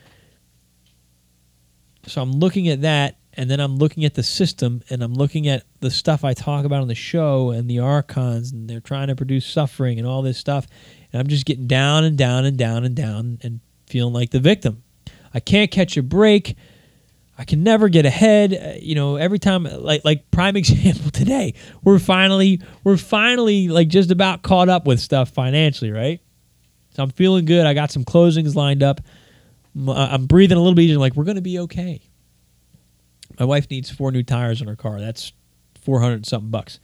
So 2.06 2.20
I'm 2.20 2.32
looking 2.32 2.68
at 2.68 2.82
that, 2.82 3.17
and 3.38 3.48
then 3.48 3.60
I'm 3.60 3.76
looking 3.76 4.04
at 4.04 4.14
the 4.14 4.24
system, 4.24 4.82
and 4.90 5.00
I'm 5.00 5.14
looking 5.14 5.46
at 5.46 5.62
the 5.78 5.92
stuff 5.92 6.24
I 6.24 6.34
talk 6.34 6.64
about 6.64 6.82
on 6.82 6.88
the 6.88 6.96
show 6.96 7.50
and 7.50 7.70
the 7.70 7.78
archons, 7.78 8.50
and 8.50 8.68
they're 8.68 8.80
trying 8.80 9.06
to 9.06 9.14
produce 9.14 9.46
suffering 9.46 9.96
and 10.00 10.08
all 10.08 10.22
this 10.22 10.36
stuff. 10.36 10.66
And 11.12 11.20
I'm 11.20 11.28
just 11.28 11.46
getting 11.46 11.68
down 11.68 12.02
and 12.02 12.18
down 12.18 12.44
and 12.44 12.58
down 12.58 12.84
and 12.84 12.96
down 12.96 13.38
and 13.42 13.60
feeling 13.86 14.12
like 14.12 14.30
the 14.30 14.40
victim. 14.40 14.82
I 15.32 15.38
can't 15.38 15.70
catch 15.70 15.96
a 15.96 16.02
break. 16.02 16.56
I 17.38 17.44
can 17.44 17.62
never 17.62 17.88
get 17.88 18.04
ahead. 18.04 18.52
Uh, 18.52 18.78
you 18.80 18.96
know, 18.96 19.14
every 19.14 19.38
time, 19.38 19.62
like 19.62 20.04
like 20.04 20.28
prime 20.32 20.56
example 20.56 21.12
today, 21.12 21.54
we're 21.84 22.00
finally 22.00 22.60
we're 22.82 22.96
finally 22.96 23.68
like 23.68 23.86
just 23.86 24.10
about 24.10 24.42
caught 24.42 24.68
up 24.68 24.84
with 24.84 24.98
stuff 24.98 25.30
financially, 25.30 25.92
right? 25.92 26.20
So 26.90 27.04
I'm 27.04 27.10
feeling 27.10 27.44
good. 27.44 27.66
I 27.66 27.72
got 27.72 27.92
some 27.92 28.04
closings 28.04 28.56
lined 28.56 28.82
up. 28.82 29.00
I'm 29.88 30.26
breathing 30.26 30.56
a 30.58 30.60
little 30.60 30.74
bit 30.74 30.82
easier. 30.82 30.98
Like 30.98 31.14
we're 31.14 31.22
going 31.22 31.36
to 31.36 31.40
be 31.40 31.60
okay. 31.60 32.02
My 33.38 33.44
wife 33.44 33.70
needs 33.70 33.90
four 33.90 34.10
new 34.10 34.22
tires 34.22 34.60
on 34.60 34.68
her 34.68 34.76
car. 34.76 35.00
That's 35.00 35.32
400 35.82 36.26
something 36.26 36.50
bucks. 36.50 36.80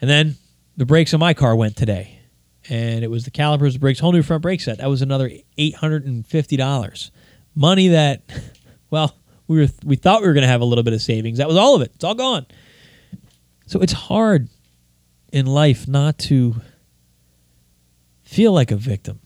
And 0.00 0.10
then 0.10 0.36
the 0.76 0.86
brakes 0.86 1.14
on 1.14 1.20
my 1.20 1.34
car 1.34 1.56
went 1.56 1.76
today. 1.76 2.18
And 2.68 3.02
it 3.02 3.10
was 3.10 3.24
the 3.24 3.30
calipers, 3.30 3.74
the 3.74 3.80
brakes, 3.80 3.98
whole 3.98 4.12
new 4.12 4.22
front 4.22 4.42
brake 4.42 4.60
set. 4.60 4.78
That 4.78 4.88
was 4.88 5.02
another 5.02 5.30
$850. 5.58 7.10
Money 7.54 7.88
that, 7.88 8.22
well, 8.90 9.14
we 9.48 9.60
were 9.60 9.68
we 9.84 9.96
thought 9.96 10.22
we 10.22 10.28
were 10.28 10.34
going 10.34 10.42
to 10.42 10.48
have 10.48 10.60
a 10.60 10.66
little 10.66 10.84
bit 10.84 10.94
of 10.94 11.02
savings. 11.02 11.38
That 11.38 11.48
was 11.48 11.56
all 11.56 11.74
of 11.74 11.82
it. 11.82 11.92
It's 11.94 12.04
all 12.04 12.14
gone. 12.14 12.46
So 13.66 13.80
it's 13.80 13.92
hard 13.92 14.48
in 15.32 15.46
life 15.46 15.88
not 15.88 16.18
to 16.18 16.56
feel 18.22 18.52
like 18.52 18.70
a 18.70 18.76
victim 18.76 19.20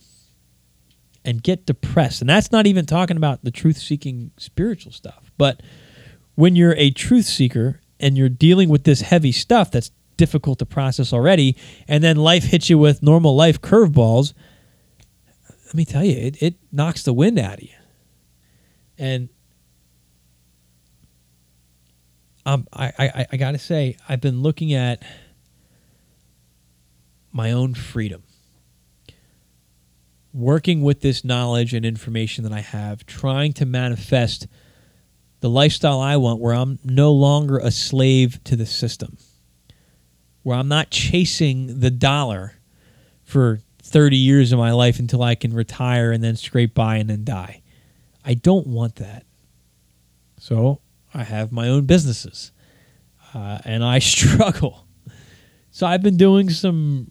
and 1.25 1.43
get 1.43 1.67
depressed. 1.67 2.21
And 2.21 2.31
that's 2.31 2.53
not 2.53 2.67
even 2.67 2.87
talking 2.87 3.17
about 3.17 3.45
the 3.45 3.51
truth 3.51 3.77
seeking 3.77 4.31
spiritual 4.37 4.93
stuff. 4.93 5.31
But 5.37 5.61
when 6.37 6.55
you're 6.55 6.75
a 6.77 6.91
truth 6.91 7.25
seeker 7.25 7.81
and 7.99 8.17
you're 8.17 8.29
dealing 8.29 8.69
with 8.69 8.85
this 8.85 9.01
heavy 9.01 9.33
stuff 9.33 9.71
that's 9.71 9.91
difficult 10.17 10.61
to 10.61 10.67
process 10.67 11.13
already, 11.13 11.57
and 11.89 12.05
then 12.05 12.17
life 12.17 12.45
hits 12.45 12.71
you 12.71 12.79
with 12.79 13.03
normal 13.03 13.35
life 13.35 13.61
curveballs, 13.61 14.33
let 15.67 15.75
me 15.75 15.85
tell 15.85 16.05
you, 16.05 16.17
it, 16.17 16.41
it 16.41 16.55
knocks 16.71 17.03
the 17.03 17.13
wind 17.13 17.39
out 17.39 17.55
of 17.55 17.63
you. 17.63 17.75
And 18.99 19.29
um, 22.47 22.67
I, 22.73 22.93
I, 22.99 23.27
I 23.33 23.37
got 23.37 23.53
to 23.53 23.59
say, 23.59 23.97
I've 24.09 24.21
been 24.21 24.41
looking 24.43 24.73
at 24.73 25.03
my 27.33 27.51
own 27.51 27.75
freedom 27.75 28.23
working 30.37 30.83
with 30.83 31.01
this 31.01 31.25
knowledge 31.25 31.73
and 31.73 31.87
information 31.87 32.45
that 32.45 32.53
I 32.53 32.61
have, 32.61 33.07
trying 33.07 33.55
to 33.55 33.65
manifest 33.65 34.47
the 35.41 35.51
lifestyle 35.51 36.01
I 36.01 36.17
want 36.17 36.41
where 36.41 36.55
I'm 36.55 36.79
no 36.85 37.13
longer 37.13 37.59
a 37.59 37.71
slave 37.71 38.43
to 38.45 38.57
the 38.57 38.67
system, 38.67 39.19
where 40.43 40.57
I'm 40.57 40.69
not 40.69 40.91
chasing 40.91 41.81
the 41.81 41.91
dollar 41.91 42.55
for 43.25 43.61
30 43.83 44.17
years 44.17 44.53
of 44.53 44.59
my 44.59 44.73
life 44.73 44.99
until 44.99 45.23
I 45.23 45.35
can 45.35 45.53
retire 45.53 46.11
and 46.11 46.23
then 46.23 46.37
scrape 46.37 46.75
by 46.75 46.97
and 46.97 47.09
then 47.09 47.25
die. 47.25 47.63
I 48.25 48.35
don't 48.35 48.67
want 48.67 48.97
that. 48.97 49.25
So 50.39 50.81
I 51.15 51.23
have 51.23 51.53
my 51.53 51.69
own 51.69 51.87
businesses, 51.87 52.53
uh, 53.35 53.59
and 53.65 53.85
I 53.85 53.99
struggle. 54.01 54.87
So 55.71 55.87
I've 55.87 56.03
been 56.03 56.17
doing 56.17 56.51
some 56.51 57.09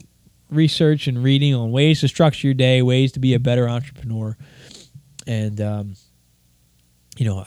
research 0.49 1.07
and 1.07 1.23
reading 1.23 1.53
on 1.53 1.71
ways 1.71 2.01
to 2.01 2.07
structure 2.07 2.47
your 2.47 2.53
day, 2.53 2.81
ways 2.81 3.11
to 3.13 3.19
be 3.19 3.33
a 3.33 3.39
better 3.39 3.69
entrepreneur, 3.69 4.37
and 5.27 5.59
um, 5.61 5.95
you 7.17 7.25
know, 7.25 7.45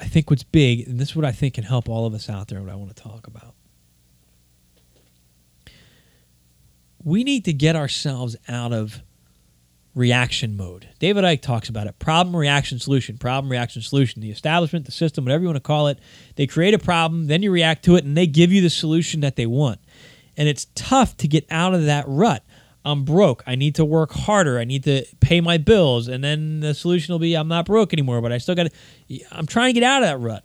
I, 0.00 0.04
think 0.04 0.30
what's 0.30 0.42
big, 0.42 0.88
and 0.88 0.98
this 0.98 1.10
is 1.10 1.16
what 1.16 1.24
I 1.24 1.32
think 1.32 1.54
can 1.54 1.64
help 1.64 1.88
all 1.88 2.06
of 2.06 2.14
us 2.14 2.28
out 2.28 2.48
there. 2.48 2.60
What 2.60 2.70
I 2.70 2.76
want 2.76 2.94
to 2.94 3.02
talk 3.02 3.26
about. 3.26 3.54
We 7.02 7.24
need 7.24 7.44
to 7.44 7.52
get 7.52 7.76
ourselves 7.76 8.36
out 8.48 8.72
of 8.72 9.02
reaction 9.94 10.56
mode. 10.56 10.88
David 10.98 11.24
Icke 11.24 11.42
talks 11.42 11.68
about 11.68 11.86
it 11.86 11.98
problem, 11.98 12.36
reaction, 12.36 12.78
solution, 12.78 13.18
problem, 13.18 13.50
reaction, 13.50 13.82
solution. 13.82 14.22
The 14.22 14.30
establishment, 14.30 14.86
the 14.86 14.92
system, 14.92 15.24
whatever 15.24 15.42
you 15.42 15.48
want 15.48 15.56
to 15.56 15.60
call 15.60 15.88
it, 15.88 15.98
they 16.36 16.46
create 16.46 16.74
a 16.74 16.78
problem, 16.78 17.26
then 17.26 17.42
you 17.42 17.50
react 17.50 17.84
to 17.86 17.96
it, 17.96 18.04
and 18.04 18.16
they 18.16 18.26
give 18.26 18.52
you 18.52 18.62
the 18.62 18.70
solution 18.70 19.20
that 19.20 19.36
they 19.36 19.46
want. 19.46 19.80
And 20.36 20.48
it's 20.48 20.68
tough 20.74 21.16
to 21.18 21.28
get 21.28 21.46
out 21.50 21.74
of 21.74 21.84
that 21.86 22.04
rut. 22.06 22.44
I'm 22.84 23.04
broke. 23.04 23.42
I 23.46 23.54
need 23.54 23.74
to 23.76 23.84
work 23.84 24.12
harder. 24.12 24.58
I 24.58 24.64
need 24.64 24.84
to 24.84 25.04
pay 25.20 25.40
my 25.40 25.58
bills. 25.58 26.08
And 26.08 26.22
then 26.22 26.60
the 26.60 26.74
solution 26.74 27.12
will 27.12 27.18
be 27.18 27.34
I'm 27.34 27.48
not 27.48 27.66
broke 27.66 27.92
anymore, 27.92 28.20
but 28.20 28.32
I 28.32 28.38
still 28.38 28.54
got 28.54 28.70
to, 28.70 29.20
I'm 29.32 29.46
trying 29.46 29.74
to 29.74 29.80
get 29.80 29.86
out 29.86 30.02
of 30.02 30.08
that 30.08 30.18
rut. 30.18 30.44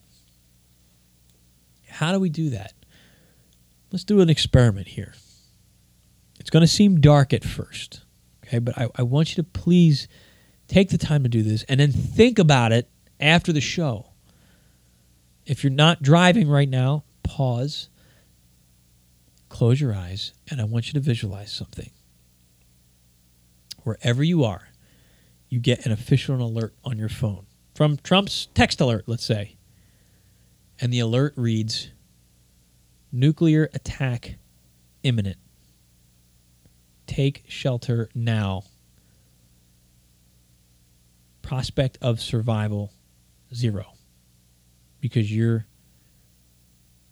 How 1.88 2.12
do 2.12 2.20
we 2.20 2.30
do 2.30 2.50
that? 2.50 2.74
Let's 3.92 4.04
do 4.04 4.20
an 4.22 4.30
experiment 4.30 4.88
here. 4.88 5.14
It's 6.40 6.50
going 6.50 6.62
to 6.62 6.68
seem 6.68 7.00
dark 7.00 7.34
at 7.34 7.44
first. 7.44 8.04
Okay, 8.46 8.60
but 8.60 8.78
I, 8.78 8.90
I 8.96 9.04
want 9.04 9.30
you 9.30 9.44
to 9.44 9.50
please 9.50 10.08
take 10.68 10.90
the 10.90 10.98
time 10.98 11.24
to 11.24 11.30
do 11.30 11.44
this 11.44 11.64
and 11.64 11.80
then 11.80 11.92
think 11.92 12.40
about 12.40 12.72
it 12.72 12.90
after 13.20 13.54
the 13.54 13.62
show. 13.62 14.08
If 15.46 15.64
you're 15.64 15.72
not 15.72 16.02
driving 16.02 16.50
right 16.50 16.68
now, 16.68 17.04
pause, 17.22 17.90
close 19.50 19.80
your 19.80 19.94
eyes, 19.94 20.34
and 20.50 20.60
I 20.60 20.64
want 20.64 20.88
you 20.88 20.94
to 20.94 21.00
visualize 21.00 21.52
something. 21.52 21.92
Wherever 23.84 24.24
you 24.24 24.44
are, 24.44 24.70
you 25.50 25.60
get 25.60 25.86
an 25.86 25.92
official 25.92 26.42
alert 26.42 26.74
on 26.84 26.98
your 26.98 27.10
phone 27.10 27.46
from 27.76 27.98
Trump's 27.98 28.48
text 28.54 28.82
alert, 28.82 29.04
let's 29.08 29.26
say. 29.26 29.58
And 30.80 30.92
the 30.92 31.00
alert 31.00 31.34
reads 31.36 31.92
nuclear 33.12 33.70
attack 33.74 34.36
imminent 35.04 35.38
take 37.06 37.44
shelter 37.48 38.10
now. 38.16 38.64
Prospect 41.42 41.98
of 42.02 42.22
survival 42.22 42.92
zero 43.54 43.86
because 45.02 45.32
you're 45.32 45.68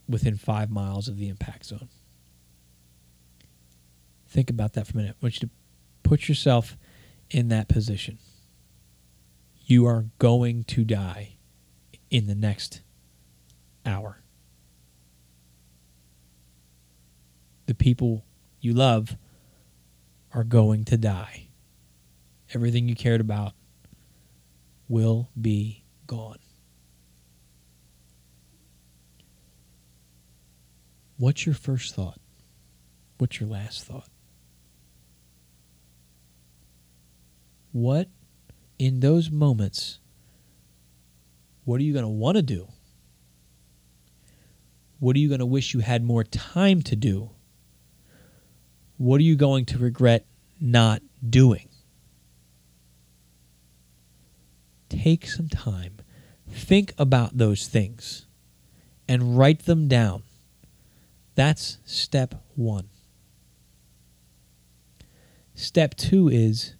within 0.07 0.37
five 0.37 0.71
miles 0.71 1.07
of 1.07 1.17
the 1.17 1.27
impact 1.27 1.65
zone. 1.65 1.89
Think 4.27 4.49
about 4.49 4.73
that 4.73 4.87
for 4.87 4.93
a 4.93 4.95
minute. 4.97 5.15
I 5.21 5.25
want 5.25 5.35
you 5.35 5.47
to 5.47 5.53
put 6.11 6.27
yourself 6.27 6.75
in 7.29 7.47
that 7.47 7.69
position. 7.69 8.17
You 9.61 9.85
are 9.85 10.07
going 10.19 10.65
to 10.65 10.83
die 10.83 11.37
in 12.09 12.27
the 12.27 12.35
next 12.35 12.81
hour. 13.85 14.21
The 17.67 17.73
people 17.73 18.25
you 18.59 18.73
love 18.73 19.15
are 20.33 20.43
going 20.43 20.83
to 20.83 20.97
die. 20.97 21.47
Everything 22.53 22.89
you 22.89 22.95
cared 22.95 23.21
about 23.21 23.53
will 24.89 25.29
be 25.39 25.85
gone. 26.07 26.39
What's 31.17 31.45
your 31.45 31.55
first 31.55 31.95
thought? 31.95 32.19
What's 33.17 33.39
your 33.39 33.47
last 33.47 33.85
thought? 33.85 34.10
What 37.71 38.09
in 38.77 38.99
those 38.99 39.29
moments, 39.29 39.99
what 41.63 41.79
are 41.79 41.83
you 41.83 41.93
going 41.93 42.05
to 42.05 42.09
want 42.09 42.35
to 42.37 42.41
do? 42.41 42.67
What 44.99 45.15
are 45.15 45.19
you 45.19 45.29
going 45.29 45.39
to 45.39 45.45
wish 45.45 45.73
you 45.73 45.79
had 45.79 46.03
more 46.03 46.23
time 46.23 46.81
to 46.83 46.95
do? 46.95 47.31
what 49.01 49.19
are 49.19 49.23
you 49.23 49.35
going 49.35 49.65
to 49.65 49.79
regret 49.79 50.27
not 50.59 51.01
doing? 51.27 51.67
Take 54.89 55.25
some 55.25 55.49
time, 55.49 55.95
think 56.47 56.93
about 56.99 57.35
those 57.35 57.67
things, 57.67 58.27
and 59.07 59.35
write 59.35 59.65
them 59.65 59.87
down. 59.87 60.21
That's 61.33 61.79
step 61.83 62.35
one. 62.53 62.89
Step 65.55 65.95
two 65.95 66.29
is 66.29 66.75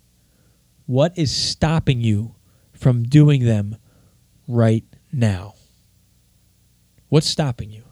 what 0.85 1.17
is 1.17 1.35
stopping 1.35 2.01
you 2.01 2.35
from 2.73 3.03
doing 3.03 3.45
them 3.45 3.77
right 4.47 4.83
now? 5.11 5.55
What's 7.09 7.27
stopping 7.27 7.71
you? 7.71 7.83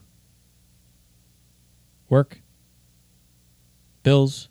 Work? 2.10 2.42
bills, 4.04 4.50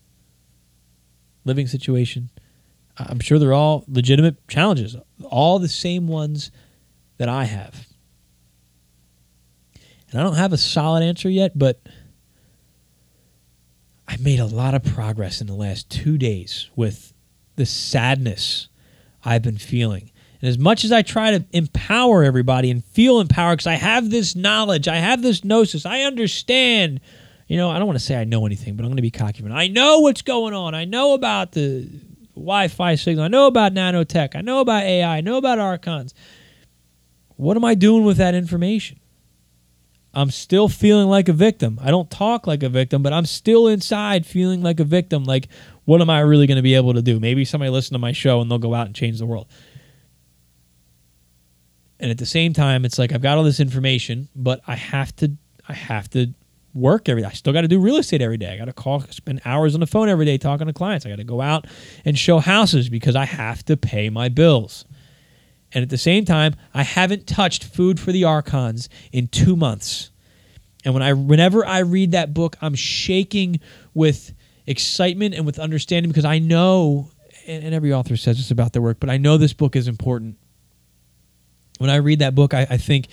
living 1.44 1.66
situation. 1.66 2.30
I'm 2.96 3.20
sure 3.20 3.38
they're 3.38 3.52
all 3.52 3.84
legitimate 3.88 4.46
challenges, 4.48 4.96
all 5.24 5.58
the 5.58 5.68
same 5.68 6.08
ones 6.08 6.50
that 7.16 7.28
I 7.28 7.44
have. 7.44 7.86
And 10.10 10.20
I 10.20 10.22
don't 10.22 10.36
have 10.36 10.52
a 10.52 10.58
solid 10.58 11.02
answer 11.02 11.28
yet, 11.28 11.58
but 11.58 11.80
I 14.06 14.16
made 14.18 14.40
a 14.40 14.46
lot 14.46 14.74
of 14.74 14.84
progress 14.84 15.40
in 15.40 15.46
the 15.46 15.54
last 15.54 15.90
two 15.90 16.18
days 16.18 16.70
with 16.74 17.12
the 17.58 17.66
sadness 17.66 18.68
I've 19.22 19.42
been 19.42 19.58
feeling. 19.58 20.10
And 20.40 20.48
as 20.48 20.58
much 20.58 20.84
as 20.84 20.92
I 20.92 21.02
try 21.02 21.36
to 21.36 21.44
empower 21.52 22.24
everybody 22.24 22.70
and 22.70 22.82
feel 22.82 23.20
empowered, 23.20 23.58
because 23.58 23.66
I 23.66 23.74
have 23.74 24.08
this 24.08 24.34
knowledge, 24.34 24.88
I 24.88 24.96
have 24.96 25.20
this 25.20 25.44
gnosis, 25.44 25.84
I 25.84 26.00
understand 26.00 27.00
you 27.48 27.56
know, 27.56 27.70
I 27.70 27.78
don't 27.78 27.86
want 27.86 27.98
to 27.98 28.04
say 28.04 28.14
I 28.14 28.24
know 28.24 28.44
anything, 28.44 28.76
but 28.76 28.84
I'm 28.84 28.90
going 28.90 28.96
to 28.96 29.02
be 29.02 29.10
cocky. 29.10 29.42
I 29.50 29.68
know 29.68 30.00
what's 30.00 30.20
going 30.20 30.52
on. 30.52 30.74
I 30.74 30.84
know 30.84 31.14
about 31.14 31.52
the 31.52 31.88
Wi-Fi 32.34 32.94
signal. 32.96 33.24
I 33.24 33.28
know 33.28 33.46
about 33.46 33.72
nanotech. 33.72 34.36
I 34.36 34.42
know 34.42 34.60
about 34.60 34.82
AI. 34.82 35.16
I 35.16 35.20
know 35.22 35.38
about 35.38 35.58
archons. 35.58 36.14
What 37.36 37.56
am 37.56 37.64
I 37.64 37.74
doing 37.74 38.04
with 38.04 38.18
that 38.18 38.34
information? 38.34 39.00
I'm 40.12 40.30
still 40.30 40.68
feeling 40.68 41.08
like 41.08 41.28
a 41.28 41.32
victim. 41.32 41.78
I 41.82 41.90
don't 41.90 42.10
talk 42.10 42.46
like 42.46 42.62
a 42.62 42.68
victim, 42.68 43.02
but 43.02 43.14
I'm 43.14 43.26
still 43.26 43.66
inside 43.66 44.26
feeling 44.26 44.62
like 44.62 44.78
a 44.78 44.84
victim. 44.84 45.24
Like, 45.24 45.48
what 45.88 46.02
am 46.02 46.10
I 46.10 46.20
really 46.20 46.46
going 46.46 46.56
to 46.56 46.62
be 46.62 46.74
able 46.74 46.92
to 46.92 47.00
do? 47.00 47.18
Maybe 47.18 47.46
somebody 47.46 47.70
listen 47.70 47.94
to 47.94 47.98
my 47.98 48.12
show 48.12 48.42
and 48.42 48.50
they'll 48.50 48.58
go 48.58 48.74
out 48.74 48.84
and 48.84 48.94
change 48.94 49.18
the 49.18 49.24
world. 49.24 49.46
And 51.98 52.10
at 52.10 52.18
the 52.18 52.26
same 52.26 52.52
time, 52.52 52.84
it's 52.84 52.98
like 52.98 53.10
I've 53.10 53.22
got 53.22 53.38
all 53.38 53.42
this 53.42 53.58
information, 53.58 54.28
but 54.36 54.60
I 54.66 54.74
have 54.74 55.16
to 55.16 55.32
I 55.66 55.72
have 55.72 56.10
to 56.10 56.34
work 56.74 57.08
every 57.08 57.22
day. 57.22 57.28
I 57.28 57.32
still 57.32 57.54
got 57.54 57.62
to 57.62 57.68
do 57.68 57.80
real 57.80 57.96
estate 57.96 58.20
every 58.20 58.36
day. 58.36 58.52
I 58.52 58.58
got 58.58 58.66
to 58.66 58.74
call, 58.74 59.00
spend 59.00 59.40
hours 59.46 59.72
on 59.72 59.80
the 59.80 59.86
phone 59.86 60.10
every 60.10 60.26
day 60.26 60.36
talking 60.36 60.66
to 60.66 60.74
clients. 60.74 61.06
I 61.06 61.08
got 61.08 61.16
to 61.16 61.24
go 61.24 61.40
out 61.40 61.66
and 62.04 62.18
show 62.18 62.38
houses 62.38 62.90
because 62.90 63.16
I 63.16 63.24
have 63.24 63.64
to 63.64 63.76
pay 63.78 64.10
my 64.10 64.28
bills. 64.28 64.84
And 65.72 65.82
at 65.82 65.88
the 65.88 65.96
same 65.96 66.26
time, 66.26 66.54
I 66.74 66.82
haven't 66.82 67.26
touched 67.26 67.64
Food 67.64 67.98
for 67.98 68.12
the 68.12 68.24
Archons 68.24 68.90
in 69.10 69.28
two 69.28 69.56
months. 69.56 70.10
And 70.84 70.92
when 70.92 71.02
I, 71.02 71.14
whenever 71.14 71.64
I 71.64 71.78
read 71.78 72.12
that 72.12 72.34
book, 72.34 72.56
I'm 72.60 72.74
shaking 72.74 73.60
with 73.94 74.34
excitement 74.68 75.34
and 75.34 75.46
with 75.46 75.58
understanding 75.58 76.10
because 76.10 76.24
I 76.24 76.38
know, 76.38 77.10
and, 77.46 77.64
and 77.64 77.74
every 77.74 77.92
author 77.92 78.16
says 78.16 78.36
this 78.36 78.50
about 78.50 78.72
their 78.72 78.82
work, 78.82 79.00
but 79.00 79.10
I 79.10 79.16
know 79.16 79.38
this 79.38 79.54
book 79.54 79.74
is 79.74 79.88
important. 79.88 80.36
When 81.78 81.90
I 81.90 81.96
read 81.96 82.18
that 82.18 82.34
book, 82.34 82.54
I, 82.54 82.66
I 82.68 82.76
think 82.76 83.08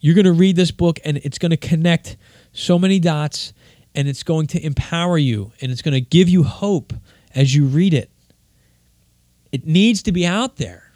you're 0.00 0.14
going 0.14 0.24
to 0.24 0.32
read 0.32 0.56
this 0.56 0.70
book 0.70 0.98
and 1.04 1.18
it's 1.18 1.38
going 1.38 1.50
to 1.50 1.56
connect 1.56 2.16
so 2.52 2.78
many 2.78 2.98
dots 2.98 3.52
and 3.94 4.08
it's 4.08 4.22
going 4.22 4.46
to 4.48 4.64
empower 4.64 5.18
you 5.18 5.52
and 5.60 5.70
it's 5.70 5.82
going 5.82 5.94
to 5.94 6.00
give 6.00 6.28
you 6.28 6.42
hope 6.44 6.92
as 7.34 7.54
you 7.54 7.66
read 7.66 7.92
it. 7.92 8.10
It 9.52 9.66
needs 9.66 10.02
to 10.04 10.12
be 10.12 10.26
out 10.26 10.56
there. 10.56 10.92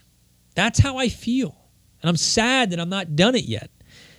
That's 0.55 0.79
how 0.79 0.97
I 0.97 1.09
feel. 1.09 1.57
And 2.01 2.09
I'm 2.09 2.17
sad 2.17 2.71
that 2.71 2.81
I'm 2.81 2.89
not 2.89 3.17
done 3.17 3.35
it 3.35 3.45
yet. 3.45 3.71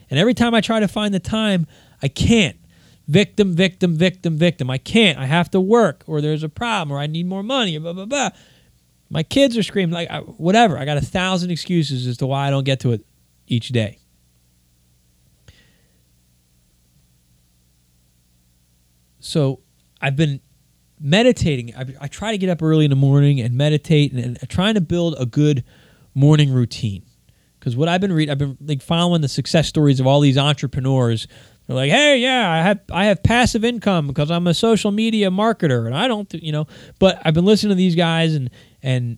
And 0.09 0.19
every 0.19 0.33
time 0.33 0.53
I 0.53 0.61
try 0.61 0.79
to 0.79 0.87
find 0.87 1.13
the 1.13 1.19
time, 1.19 1.65
I 2.01 2.07
can't. 2.07 2.57
Victim, 3.07 3.53
victim, 3.53 3.95
victim, 3.95 4.37
victim. 4.37 4.69
I 4.69 4.77
can't. 4.77 5.19
I 5.19 5.25
have 5.25 5.51
to 5.51 5.61
work, 5.61 6.03
or 6.07 6.21
there's 6.21 6.43
a 6.43 6.49
problem, 6.49 6.95
or 6.95 6.99
I 6.99 7.07
need 7.07 7.27
more 7.27 7.43
money, 7.43 7.77
blah, 7.77 7.93
blah, 7.93 8.05
blah. 8.05 8.29
My 9.09 9.21
kids 9.21 9.55
are 9.57 9.63
screaming, 9.63 9.93
like, 9.93 10.09
whatever. 10.37 10.77
I 10.77 10.85
got 10.85 10.97
a 10.97 11.01
thousand 11.01 11.51
excuses 11.51 12.07
as 12.07 12.17
to 12.17 12.25
why 12.25 12.47
I 12.47 12.49
don't 12.49 12.63
get 12.63 12.79
to 12.81 12.91
it 12.91 13.05
each 13.47 13.69
day. 13.69 13.99
So 19.19 19.61
I've 20.01 20.15
been 20.15 20.39
meditating. 20.99 21.75
I, 21.75 21.85
I, 22.01 22.07
try 22.07 22.31
to 22.31 22.37
get 22.37 22.49
up 22.49 22.61
early 22.61 22.85
in 22.85 22.89
the 22.89 22.95
morning 22.95 23.41
and 23.41 23.55
meditate 23.55 24.13
and, 24.13 24.37
and 24.39 24.49
trying 24.49 24.75
to 24.75 24.81
build 24.81 25.15
a 25.17 25.25
good 25.25 25.63
morning 26.13 26.53
routine 26.53 27.03
Because 27.59 27.75
what 27.75 27.89
I've 27.89 28.01
been 28.01 28.13
reading, 28.13 28.31
I've 28.31 28.37
been 28.37 28.57
like 28.61 28.81
following 28.81 29.21
the 29.21 29.27
success 29.27 29.67
stories 29.67 29.99
of 29.99 30.07
all 30.07 30.21
these 30.21 30.37
entrepreneurs. 30.37 31.27
They're 31.67 31.75
like, 31.75 31.91
hey, 31.91 32.17
yeah, 32.19 32.49
I 32.51 32.61
have 32.61 32.79
I 32.91 33.05
have 33.05 33.23
passive 33.23 33.63
income 33.63 34.07
because 34.07 34.29
I'm 34.29 34.45
a 34.47 34.53
social 34.53 34.91
media 34.91 35.31
marketer, 35.31 35.85
and 35.85 35.95
I 35.95 36.07
don't, 36.07 36.31
you 36.33 36.51
know. 36.51 36.67
But 36.99 37.19
I've 37.25 37.33
been 37.33 37.45
listening 37.45 37.71
to 37.71 37.75
these 37.75 37.95
guys 37.95 38.35
and 38.35 38.49
and 38.83 39.17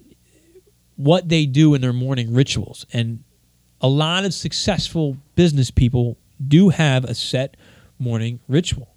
what 0.95 1.27
they 1.27 1.45
do 1.45 1.73
in 1.73 1.81
their 1.81 1.93
morning 1.93 2.33
rituals, 2.33 2.85
and 2.93 3.23
a 3.81 3.87
lot 3.87 4.23
of 4.23 4.33
successful 4.33 5.17
business 5.35 5.71
people 5.71 6.17
do 6.45 6.69
have 6.69 7.03
a 7.03 7.13
set 7.13 7.57
morning 7.99 8.39
ritual. 8.47 8.93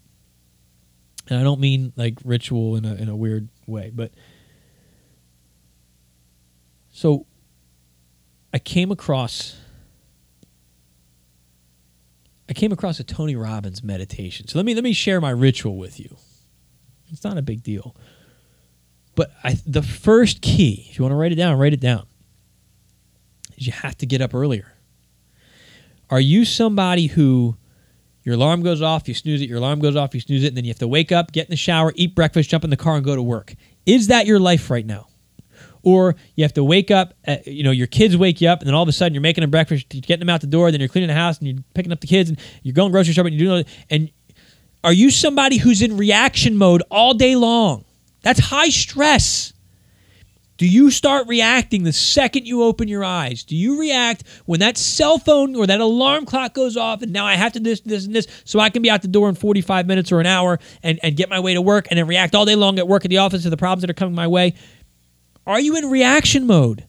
And 1.28 1.38
I 1.38 1.42
don't 1.42 1.60
mean 1.60 1.92
like 1.96 2.18
ritual 2.24 2.76
in 2.76 2.84
a 2.84 2.94
in 2.94 3.08
a 3.08 3.16
weird 3.16 3.48
way, 3.66 3.90
but 3.92 4.12
so 6.92 7.26
I 8.52 8.58
came 8.58 8.92
across 8.92 9.56
I 12.50 12.52
came 12.52 12.72
across 12.72 12.98
a 12.98 13.04
Tony 13.04 13.36
Robbins 13.36 13.84
meditation. 13.84 14.48
So 14.48 14.58
let 14.58 14.66
me 14.66 14.74
let 14.74 14.82
me 14.82 14.92
share 14.92 15.20
my 15.20 15.30
ritual 15.30 15.76
with 15.76 16.00
you. 16.00 16.16
It's 17.10 17.22
not 17.22 17.38
a 17.38 17.42
big 17.42 17.62
deal. 17.62 17.94
But 19.14 19.30
I, 19.44 19.56
the 19.66 19.82
first 19.82 20.42
key, 20.42 20.88
if 20.90 20.98
you 20.98 21.04
want 21.04 21.12
to 21.12 21.16
write 21.16 21.32
it 21.32 21.36
down, 21.36 21.58
write 21.58 21.72
it 21.72 21.80
down. 21.80 22.06
Is 23.56 23.66
you 23.66 23.72
have 23.72 23.96
to 23.98 24.06
get 24.06 24.20
up 24.20 24.34
earlier. 24.34 24.72
Are 26.10 26.20
you 26.20 26.44
somebody 26.44 27.06
who 27.06 27.56
your 28.24 28.34
alarm 28.34 28.62
goes 28.62 28.82
off, 28.82 29.06
you 29.06 29.14
snooze 29.14 29.40
it, 29.40 29.48
your 29.48 29.58
alarm 29.58 29.78
goes 29.78 29.94
off, 29.94 30.14
you 30.14 30.20
snooze 30.20 30.42
it, 30.42 30.48
and 30.48 30.56
then 30.56 30.64
you 30.64 30.70
have 30.70 30.78
to 30.78 30.88
wake 30.88 31.12
up, 31.12 31.32
get 31.32 31.46
in 31.46 31.50
the 31.50 31.56
shower, 31.56 31.92
eat 31.94 32.14
breakfast, 32.14 32.50
jump 32.50 32.64
in 32.64 32.70
the 32.70 32.76
car, 32.76 32.96
and 32.96 33.04
go 33.04 33.14
to 33.14 33.22
work? 33.22 33.54
Is 33.86 34.08
that 34.08 34.26
your 34.26 34.40
life 34.40 34.70
right 34.70 34.84
now? 34.84 35.06
Or 35.82 36.16
you 36.34 36.44
have 36.44 36.54
to 36.54 36.64
wake 36.64 36.90
up, 36.90 37.14
at, 37.24 37.46
you 37.46 37.62
know, 37.62 37.70
your 37.70 37.86
kids 37.86 38.16
wake 38.16 38.40
you 38.40 38.48
up, 38.48 38.60
and 38.60 38.68
then 38.68 38.74
all 38.74 38.82
of 38.82 38.88
a 38.88 38.92
sudden 38.92 39.14
you're 39.14 39.22
making 39.22 39.42
them 39.42 39.50
breakfast, 39.50 39.92
you're 39.92 40.00
getting 40.00 40.20
them 40.20 40.28
out 40.28 40.40
the 40.40 40.46
door, 40.46 40.70
then 40.70 40.80
you're 40.80 40.88
cleaning 40.88 41.08
the 41.08 41.14
house, 41.14 41.38
and 41.38 41.48
you're 41.48 41.62
picking 41.74 41.92
up 41.92 42.00
the 42.00 42.06
kids, 42.06 42.30
and 42.30 42.38
you're 42.62 42.74
going 42.74 42.92
grocery 42.92 43.12
shopping, 43.12 43.32
and 43.32 43.40
you're 43.40 43.62
doing, 43.62 43.64
and 43.88 44.10
are 44.82 44.92
you 44.92 45.10
somebody 45.10 45.58
who's 45.58 45.82
in 45.82 45.96
reaction 45.96 46.56
mode 46.56 46.82
all 46.90 47.14
day 47.14 47.36
long? 47.36 47.84
That's 48.22 48.40
high 48.40 48.70
stress. 48.70 49.52
Do 50.60 50.66
you 50.66 50.90
start 50.90 51.26
reacting 51.26 51.84
the 51.84 51.92
second 51.92 52.46
you 52.46 52.62
open 52.64 52.86
your 52.86 53.02
eyes? 53.02 53.44
Do 53.44 53.56
you 53.56 53.80
react 53.80 54.24
when 54.44 54.60
that 54.60 54.76
cell 54.76 55.16
phone 55.16 55.56
or 55.56 55.66
that 55.66 55.80
alarm 55.80 56.26
clock 56.26 56.52
goes 56.52 56.76
off 56.76 57.00
and 57.00 57.14
now 57.14 57.24
I 57.24 57.34
have 57.34 57.54
to 57.54 57.60
this, 57.60 57.80
this, 57.80 58.04
and 58.04 58.14
this 58.14 58.26
so 58.44 58.60
I 58.60 58.68
can 58.68 58.82
be 58.82 58.90
out 58.90 59.00
the 59.00 59.08
door 59.08 59.30
in 59.30 59.34
45 59.34 59.86
minutes 59.86 60.12
or 60.12 60.20
an 60.20 60.26
hour 60.26 60.58
and, 60.82 61.00
and 61.02 61.16
get 61.16 61.30
my 61.30 61.40
way 61.40 61.54
to 61.54 61.62
work 61.62 61.86
and 61.88 61.98
then 61.98 62.06
react 62.06 62.34
all 62.34 62.44
day 62.44 62.56
long 62.56 62.78
at 62.78 62.86
work 62.86 63.06
at 63.06 63.08
the 63.08 63.16
office 63.16 63.44
to 63.44 63.50
the 63.50 63.56
problems 63.56 63.80
that 63.80 63.88
are 63.88 63.94
coming 63.94 64.14
my 64.14 64.26
way? 64.26 64.52
Are 65.46 65.60
you 65.60 65.76
in 65.76 65.90
reaction 65.90 66.46
mode? 66.46 66.86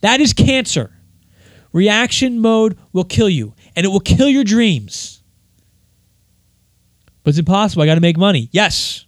That 0.00 0.20
is 0.20 0.32
cancer. 0.32 0.92
Reaction 1.72 2.40
mode 2.40 2.76
will 2.92 3.04
kill 3.04 3.28
you 3.28 3.54
and 3.74 3.86
it 3.86 3.88
will 3.88 4.00
kill 4.00 4.28
your 4.28 4.44
dreams. 4.44 5.22
But 7.22 7.30
it's 7.30 7.38
impossible. 7.38 7.82
I 7.82 7.86
got 7.86 7.94
to 7.94 8.00
make 8.00 8.18
money. 8.18 8.48
Yes. 8.52 9.06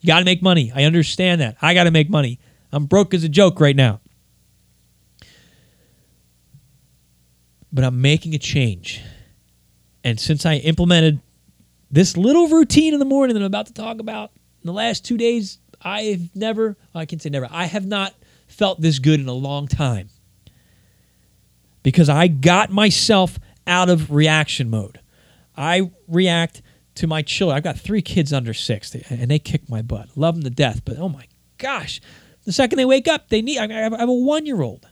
You 0.00 0.06
got 0.06 0.20
to 0.20 0.24
make 0.24 0.42
money. 0.42 0.72
I 0.74 0.84
understand 0.84 1.40
that. 1.40 1.56
I 1.60 1.74
got 1.74 1.84
to 1.84 1.90
make 1.90 2.08
money. 2.08 2.40
I'm 2.72 2.86
broke 2.86 3.14
as 3.14 3.24
a 3.24 3.28
joke 3.28 3.60
right 3.60 3.76
now. 3.76 4.00
But 7.72 7.84
I'm 7.84 8.00
making 8.00 8.34
a 8.34 8.38
change. 8.38 9.00
And 10.02 10.18
since 10.18 10.46
I 10.46 10.56
implemented 10.56 11.20
this 11.90 12.16
little 12.16 12.48
routine 12.48 12.94
in 12.94 12.98
the 12.98 13.04
morning 13.04 13.34
that 13.34 13.40
I'm 13.40 13.46
about 13.46 13.66
to 13.66 13.74
talk 13.74 14.00
about 14.00 14.30
in 14.62 14.66
the 14.66 14.72
last 14.72 15.04
two 15.04 15.16
days, 15.16 15.58
I've 15.82 16.34
never, 16.34 16.76
I 16.94 17.06
can 17.06 17.18
say 17.18 17.30
never, 17.30 17.48
I 17.50 17.64
have 17.64 17.86
not 17.86 18.14
felt 18.46 18.80
this 18.80 18.98
good 18.98 19.20
in 19.20 19.28
a 19.28 19.32
long 19.34 19.68
time. 19.68 20.08
Because 21.82 22.08
I 22.08 22.28
got 22.28 22.70
myself 22.70 23.38
out 23.66 23.88
of 23.88 24.10
reaction 24.10 24.68
mode. 24.68 25.00
I 25.56 25.90
react 26.08 26.62
to 26.96 27.06
my 27.06 27.22
children. 27.22 27.56
I've 27.56 27.62
got 27.62 27.78
three 27.78 28.02
kids 28.02 28.32
under 28.32 28.52
six, 28.52 28.94
and 28.94 29.30
they 29.30 29.38
kick 29.38 29.68
my 29.68 29.80
butt. 29.80 30.10
Love 30.16 30.34
them 30.34 30.44
to 30.44 30.50
death, 30.50 30.84
but 30.84 30.98
oh 30.98 31.08
my 31.08 31.26
gosh, 31.58 32.00
the 32.44 32.52
second 32.52 32.76
they 32.76 32.84
wake 32.84 33.08
up, 33.08 33.28
they 33.28 33.42
need. 33.42 33.58
I 33.58 33.68
have, 33.72 33.92
a 33.92 34.06
one 34.06 34.46
year 34.46 34.60
old. 34.60 34.88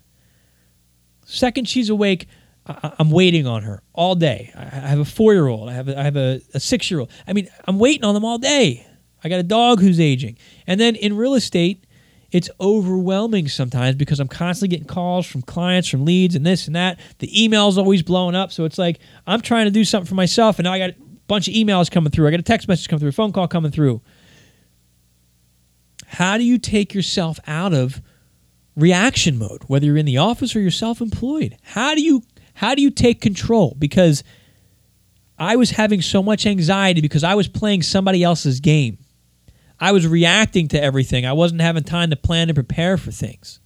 Second 1.24 1.68
she's 1.68 1.90
awake, 1.90 2.26
I, 2.66 2.92
am 2.98 3.10
waiting 3.10 3.46
on 3.46 3.62
her 3.62 3.82
all 3.92 4.14
day. 4.14 4.52
I 4.54 4.88
have 4.88 4.98
a 4.98 5.04
four 5.04 5.34
year 5.34 5.46
old. 5.46 5.68
I 5.68 5.74
have 5.74 5.88
have 5.88 6.16
a, 6.16 6.40
a 6.54 6.60
six 6.60 6.90
year 6.90 7.00
old. 7.00 7.10
I 7.26 7.32
mean, 7.32 7.48
I'm 7.66 7.78
waiting 7.78 8.04
on 8.04 8.14
them 8.14 8.24
all 8.24 8.38
day. 8.38 8.86
I 9.22 9.28
got 9.28 9.40
a 9.40 9.44
dog 9.44 9.80
who's 9.80 9.98
aging, 10.00 10.38
and 10.66 10.80
then 10.80 10.94
in 10.94 11.16
real 11.16 11.34
estate, 11.34 11.84
it's 12.30 12.50
overwhelming 12.60 13.48
sometimes 13.48 13.96
because 13.96 14.20
I'm 14.20 14.28
constantly 14.28 14.76
getting 14.76 14.86
calls 14.86 15.26
from 15.26 15.42
clients, 15.42 15.88
from 15.88 16.04
leads, 16.04 16.34
and 16.34 16.44
this 16.44 16.66
and 16.66 16.76
that. 16.76 17.00
The 17.18 17.44
email's 17.44 17.78
always 17.78 18.02
blowing 18.02 18.34
up, 18.34 18.52
so 18.52 18.64
it's 18.64 18.78
like 18.78 19.00
I'm 19.26 19.40
trying 19.40 19.64
to 19.64 19.70
do 19.70 19.84
something 19.84 20.08
for 20.08 20.14
myself, 20.14 20.58
and 20.58 20.64
now 20.64 20.72
I 20.72 20.78
got 20.78 20.90
a 20.90 20.96
bunch 21.26 21.48
of 21.48 21.54
emails 21.54 21.90
coming 21.90 22.10
through. 22.10 22.28
I 22.28 22.30
got 22.30 22.40
a 22.40 22.44
text 22.44 22.68
message 22.68 22.88
coming 22.88 23.00
through, 23.00 23.08
a 23.08 23.12
phone 23.12 23.32
call 23.32 23.48
coming 23.48 23.70
through. 23.70 24.02
How 26.06 26.38
do 26.38 26.44
you 26.44 26.58
take 26.58 26.94
yourself 26.94 27.38
out 27.46 27.72
of 27.72 28.02
reaction 28.76 29.38
mode, 29.38 29.62
whether 29.66 29.86
you're 29.86 29.96
in 29.96 30.06
the 30.06 30.18
office 30.18 30.54
or 30.54 30.60
you're 30.60 30.70
self-employed? 30.70 31.56
How 31.62 31.94
do 31.94 32.02
you 32.02 32.22
how 32.54 32.74
do 32.74 32.82
you 32.82 32.90
take 32.90 33.20
control? 33.20 33.76
Because 33.78 34.24
I 35.38 35.56
was 35.56 35.70
having 35.70 36.02
so 36.02 36.22
much 36.22 36.44
anxiety 36.44 37.00
because 37.00 37.22
I 37.22 37.34
was 37.36 37.46
playing 37.46 37.82
somebody 37.82 38.24
else's 38.24 38.58
game. 38.58 38.98
I 39.80 39.92
was 39.92 40.06
reacting 40.06 40.68
to 40.68 40.82
everything. 40.82 41.24
I 41.24 41.32
wasn't 41.32 41.60
having 41.60 41.84
time 41.84 42.10
to 42.10 42.16
plan 42.16 42.48
and 42.48 42.56
prepare 42.56 42.96
for 42.96 43.10
things. 43.10 43.60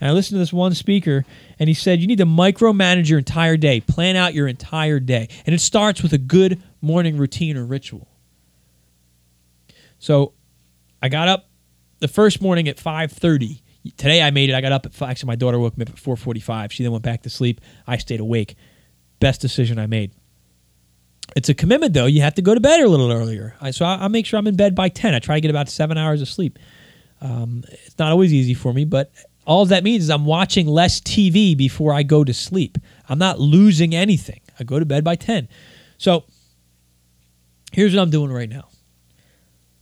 And 0.00 0.08
I 0.08 0.12
listened 0.12 0.36
to 0.36 0.38
this 0.38 0.52
one 0.52 0.74
speaker, 0.74 1.24
and 1.58 1.68
he 1.68 1.74
said, 1.74 2.00
You 2.00 2.06
need 2.06 2.18
to 2.18 2.26
micromanage 2.26 3.08
your 3.08 3.18
entire 3.18 3.56
day, 3.56 3.80
plan 3.80 4.16
out 4.16 4.34
your 4.34 4.48
entire 4.48 5.00
day. 5.00 5.28
And 5.44 5.54
it 5.54 5.60
starts 5.60 6.02
with 6.02 6.12
a 6.12 6.18
good 6.18 6.62
morning 6.80 7.16
routine 7.16 7.56
or 7.56 7.64
ritual. 7.64 8.08
So 9.98 10.32
I 11.02 11.08
got 11.08 11.28
up 11.28 11.48
the 12.00 12.08
first 12.08 12.40
morning 12.40 12.68
at 12.68 12.76
5:30. 12.76 13.62
Today 13.96 14.22
I 14.22 14.30
made 14.30 14.50
it. 14.50 14.54
I 14.54 14.60
got 14.60 14.72
up 14.72 14.86
at 14.86 14.94
five. 14.94 15.10
Actually, 15.10 15.28
my 15.28 15.36
daughter 15.36 15.58
woke 15.58 15.76
me 15.78 15.82
up 15.82 15.90
at 15.90 15.96
4:45. 15.96 16.72
She 16.72 16.82
then 16.82 16.92
went 16.92 17.04
back 17.04 17.22
to 17.22 17.30
sleep. 17.30 17.60
I 17.86 17.96
stayed 17.96 18.20
awake. 18.20 18.56
Best 19.20 19.40
decision 19.40 19.78
I 19.78 19.86
made. 19.86 20.12
It's 21.36 21.50
a 21.50 21.54
commitment 21.54 21.92
though. 21.92 22.06
You 22.06 22.22
have 22.22 22.34
to 22.34 22.42
go 22.42 22.54
to 22.54 22.60
bed 22.60 22.80
a 22.80 22.88
little 22.88 23.12
earlier. 23.12 23.54
I, 23.60 23.70
so 23.70 23.84
I, 23.84 24.00
will 24.00 24.08
make 24.08 24.24
sure 24.24 24.38
I'm 24.38 24.46
in 24.46 24.56
bed 24.56 24.74
by 24.74 24.88
10. 24.88 25.14
I 25.14 25.18
try 25.18 25.36
to 25.36 25.40
get 25.42 25.50
about 25.50 25.68
seven 25.68 25.98
hours 25.98 26.22
of 26.22 26.28
sleep. 26.28 26.58
Um, 27.20 27.62
it's 27.68 27.98
not 27.98 28.10
always 28.10 28.32
easy 28.32 28.54
for 28.54 28.72
me, 28.72 28.86
but 28.86 29.12
all 29.46 29.66
that 29.66 29.84
means 29.84 30.04
is 30.04 30.10
I'm 30.10 30.24
watching 30.24 30.66
less 30.66 30.98
TV 30.98 31.54
before 31.54 31.92
I 31.92 32.04
go 32.04 32.24
to 32.24 32.32
sleep. 32.32 32.78
I'm 33.06 33.18
not 33.18 33.38
losing 33.38 33.94
anything. 33.94 34.40
I 34.58 34.64
go 34.64 34.78
to 34.78 34.86
bed 34.86 35.04
by 35.04 35.14
10. 35.14 35.46
So 35.98 36.24
here's 37.70 37.94
what 37.94 38.00
I'm 38.00 38.10
doing 38.10 38.32
right 38.32 38.48
now. 38.48 38.68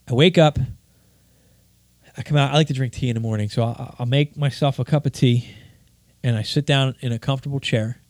I 0.09 0.14
wake 0.14 0.36
up. 0.36 0.59
I 2.16 2.22
come 2.22 2.36
out. 2.36 2.50
I 2.50 2.55
like 2.55 2.66
to 2.66 2.74
drink 2.74 2.94
tea 2.94 3.11
in 3.11 3.14
the 3.14 3.20
morning, 3.20 3.48
so 3.48 3.62
I'll, 3.62 3.94
I'll 4.00 4.07
make 4.07 4.36
myself 4.36 4.80
a 4.80 4.84
cup 4.84 5.07
of 5.07 5.12
tea, 5.12 5.48
and 6.22 6.36
I 6.36 6.42
sit 6.42 6.66
down 6.66 6.96
in 7.00 7.12
a 7.12 7.18
comfortable 7.18 7.61
chair, 7.61 8.00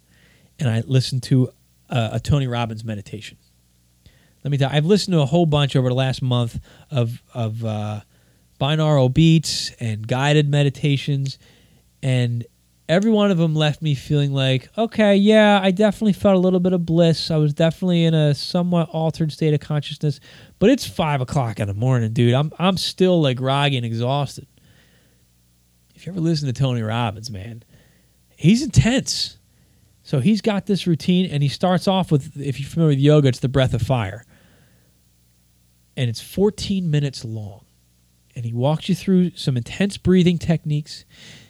and 0.58 0.68
I 0.68 0.82
listen 0.86 1.20
to 1.22 1.52
a, 1.94 2.16
a 2.16 2.20
Tony 2.20 2.46
Robbins 2.46 2.84
meditation. 2.84 3.38
Let 4.42 4.50
me 4.50 4.58
tell 4.58 4.70
you, 4.70 4.76
I've 4.76 4.84
listened 4.84 5.14
to 5.14 5.20
a 5.20 5.26
whole 5.26 5.46
bunch 5.46 5.74
over 5.74 5.88
the 5.88 5.94
last 5.94 6.20
month 6.20 6.60
of 6.90 7.22
of 7.32 7.64
uh, 7.64 8.00
binaural 8.60 9.12
beats 9.12 9.72
and 9.80 10.06
guided 10.06 10.48
meditations, 10.50 11.38
and 12.02 12.44
every 12.88 13.10
one 13.10 13.30
of 13.30 13.38
them 13.38 13.54
left 13.54 13.80
me 13.80 13.94
feeling 13.94 14.34
like, 14.34 14.68
okay, 14.76 15.16
yeah, 15.16 15.60
I 15.62 15.70
definitely 15.70 16.12
felt 16.12 16.36
a 16.36 16.38
little 16.38 16.60
bit 16.60 16.74
of 16.74 16.84
bliss. 16.84 17.30
I 17.30 17.36
was 17.36 17.54
definitely 17.54 18.04
in 18.04 18.12
a 18.12 18.34
somewhat 18.34 18.90
altered 18.90 19.32
state 19.32 19.54
of 19.54 19.60
consciousness, 19.60 20.20
but 20.58 20.68
it's 20.68 20.86
five 20.86 21.22
o'clock 21.22 21.58
in 21.58 21.66
the 21.66 21.74
morning, 21.74 22.12
dude. 22.12 22.34
I'm 22.34 22.52
I'm 22.58 22.76
still 22.76 23.22
like 23.22 23.38
groggy 23.38 23.78
and 23.78 23.86
exhausted. 23.86 24.46
If 25.94 26.04
you 26.04 26.12
ever 26.12 26.20
listen 26.20 26.46
to 26.48 26.52
Tony 26.52 26.82
Robbins, 26.82 27.30
man, 27.30 27.62
he's 28.36 28.62
intense. 28.62 29.38
So 30.04 30.20
he's 30.20 30.42
got 30.42 30.66
this 30.66 30.86
routine, 30.86 31.30
and 31.30 31.42
he 31.42 31.48
starts 31.48 31.88
off 31.88 32.12
with, 32.12 32.38
if 32.38 32.60
you're 32.60 32.68
familiar 32.68 32.90
with 32.90 32.98
yoga, 32.98 33.28
it's 33.28 33.40
the 33.40 33.48
breath 33.48 33.72
of 33.72 33.80
fire. 33.80 34.22
And 35.96 36.10
it's 36.10 36.20
14 36.20 36.90
minutes 36.90 37.24
long. 37.24 37.64
And 38.36 38.44
he 38.44 38.52
walks 38.52 38.90
you 38.90 38.94
through 38.94 39.30
some 39.30 39.56
intense 39.56 39.96
breathing 39.96 40.36
techniques. 40.36 41.06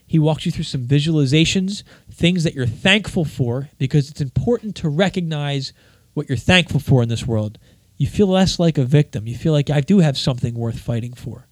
He 0.07 0.20
walks 0.20 0.46
you 0.46 0.52
through 0.52 0.64
some 0.64 0.86
visualizations, 0.86 1.82
things 2.12 2.44
that 2.44 2.55
you're 2.55 2.66
thankful 2.66 3.24
for, 3.24 3.70
because 3.76 4.09
it's 4.09 4.20
important 4.20 4.76
to 4.76 4.88
recognize 4.88 5.72
what 6.12 6.28
you're 6.28 6.38
thankful 6.38 6.78
for 6.78 7.02
in 7.02 7.09
this 7.09 7.26
world. 7.26 7.59
You 7.96 8.07
feel 8.07 8.28
less 8.28 8.61
like 8.61 8.78
a 8.78 8.84
victim. 8.84 9.26
You 9.26 9.36
feel 9.36 9.52
like 9.52 9.68
I 9.68 9.80
do 9.80 9.98
have 9.98 10.16
something 10.16 10.55
worth 10.55 10.78
fighting 10.78 11.14
for. 11.14 11.48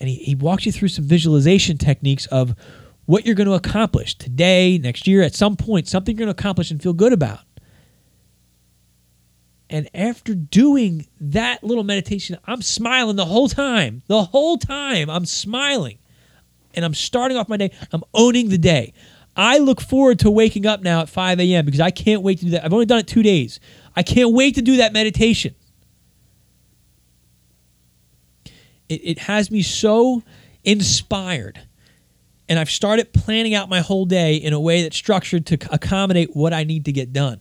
And 0.00 0.08
he, 0.08 0.16
he 0.16 0.34
walks 0.34 0.64
you 0.64 0.72
through 0.72 0.88
some 0.88 1.04
visualization 1.04 1.76
techniques 1.76 2.24
of 2.26 2.54
what 3.06 3.26
you're 3.26 3.34
going 3.34 3.48
to 3.48 3.54
accomplish 3.54 4.14
today, 4.14 4.78
next 4.78 5.06
year, 5.06 5.22
at 5.22 5.34
some 5.34 5.56
point, 5.56 5.88
something 5.88 6.16
you're 6.16 6.26
going 6.26 6.34
to 6.34 6.40
accomplish 6.40 6.70
and 6.70 6.82
feel 6.82 6.92
good 6.92 7.12
about. 7.12 7.40
And 9.68 9.88
after 9.94 10.34
doing 10.34 11.06
that 11.20 11.64
little 11.64 11.82
meditation, 11.82 12.38
I'm 12.44 12.60
smiling 12.60 13.16
the 13.16 13.24
whole 13.24 13.48
time. 13.48 14.02
The 14.06 14.24
whole 14.24 14.58
time, 14.58 15.08
I'm 15.08 15.24
smiling. 15.24 15.98
And 16.74 16.84
I'm 16.84 16.94
starting 16.94 17.38
off 17.38 17.48
my 17.48 17.56
day. 17.56 17.70
I'm 17.90 18.04
owning 18.12 18.50
the 18.50 18.58
day. 18.58 18.92
I 19.34 19.58
look 19.58 19.80
forward 19.80 20.18
to 20.20 20.30
waking 20.30 20.66
up 20.66 20.82
now 20.82 21.00
at 21.00 21.08
5 21.08 21.40
a.m. 21.40 21.64
because 21.64 21.80
I 21.80 21.90
can't 21.90 22.22
wait 22.22 22.38
to 22.40 22.44
do 22.44 22.50
that. 22.50 22.64
I've 22.64 22.72
only 22.72 22.84
done 22.84 22.98
it 22.98 23.06
two 23.06 23.22
days. 23.22 23.60
I 23.96 24.02
can't 24.02 24.32
wait 24.32 24.56
to 24.56 24.62
do 24.62 24.76
that 24.76 24.92
meditation. 24.92 25.54
It, 28.90 29.00
it 29.02 29.18
has 29.20 29.50
me 29.50 29.62
so 29.62 30.22
inspired. 30.64 31.60
And 32.48 32.58
I've 32.58 32.70
started 32.70 33.12
planning 33.12 33.54
out 33.54 33.68
my 33.68 33.80
whole 33.80 34.04
day 34.04 34.36
in 34.36 34.52
a 34.52 34.60
way 34.60 34.82
that's 34.82 34.96
structured 34.96 35.46
to 35.46 35.58
accommodate 35.70 36.34
what 36.34 36.52
I 36.52 36.64
need 36.64 36.84
to 36.86 36.92
get 36.92 37.12
done. 37.12 37.40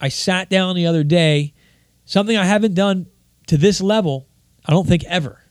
I 0.00 0.08
sat 0.08 0.48
down 0.48 0.76
the 0.76 0.86
other 0.86 1.04
day, 1.04 1.52
something 2.04 2.36
I 2.36 2.44
haven't 2.44 2.74
done 2.74 3.06
to 3.48 3.56
this 3.56 3.80
level, 3.80 4.26
I 4.64 4.72
don't 4.72 4.86
think 4.86 5.04
ever. 5.04 5.42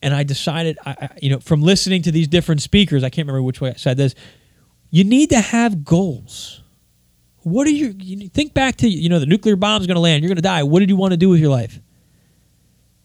And 0.00 0.14
I 0.14 0.22
decided, 0.22 0.78
I, 0.86 0.90
I, 0.90 1.08
you 1.20 1.30
know, 1.30 1.40
from 1.40 1.60
listening 1.60 2.02
to 2.02 2.12
these 2.12 2.28
different 2.28 2.62
speakers, 2.62 3.02
I 3.02 3.10
can't 3.10 3.26
remember 3.26 3.42
which 3.42 3.60
way 3.60 3.70
I 3.70 3.74
said 3.74 3.96
this. 3.96 4.14
You 4.90 5.04
need 5.04 5.30
to 5.30 5.40
have 5.40 5.84
goals. 5.84 6.62
What 7.42 7.66
are 7.66 7.70
you, 7.70 7.94
you 7.98 8.28
think 8.28 8.54
back 8.54 8.76
to, 8.76 8.88
you 8.88 9.08
know, 9.08 9.18
the 9.18 9.26
nuclear 9.26 9.56
bomb's 9.56 9.86
going 9.86 9.96
to 9.96 10.00
land, 10.00 10.22
you're 10.22 10.28
going 10.28 10.36
to 10.36 10.42
die. 10.42 10.62
What 10.62 10.80
did 10.80 10.88
you 10.88 10.96
want 10.96 11.12
to 11.12 11.16
do 11.16 11.28
with 11.28 11.40
your 11.40 11.50
life? 11.50 11.80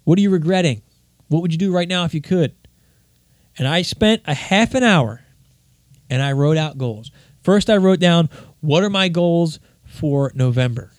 What 0.03 0.17
are 0.19 0.21
you 0.21 0.29
regretting? 0.29 0.81
What 1.29 1.41
would 1.41 1.51
you 1.51 1.57
do 1.57 1.71
right 1.73 1.87
now 1.87 2.05
if 2.05 2.13
you 2.13 2.21
could? 2.21 2.53
And 3.57 3.67
I 3.67 3.81
spent 3.81 4.21
a 4.25 4.33
half 4.33 4.73
an 4.73 4.83
hour 4.83 5.21
and 6.09 6.21
I 6.21 6.31
wrote 6.31 6.57
out 6.57 6.77
goals. 6.77 7.11
First, 7.41 7.69
I 7.69 7.77
wrote 7.77 7.99
down 7.99 8.29
what 8.61 8.83
are 8.83 8.89
my 8.89 9.09
goals 9.09 9.59
for 9.85 10.31
November? 10.35 10.91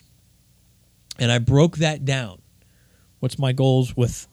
And 1.18 1.30
I 1.30 1.38
broke 1.38 1.78
that 1.78 2.04
down. 2.04 2.40
What's 3.20 3.38
my 3.38 3.52
goals 3.52 3.96
with 3.96 4.28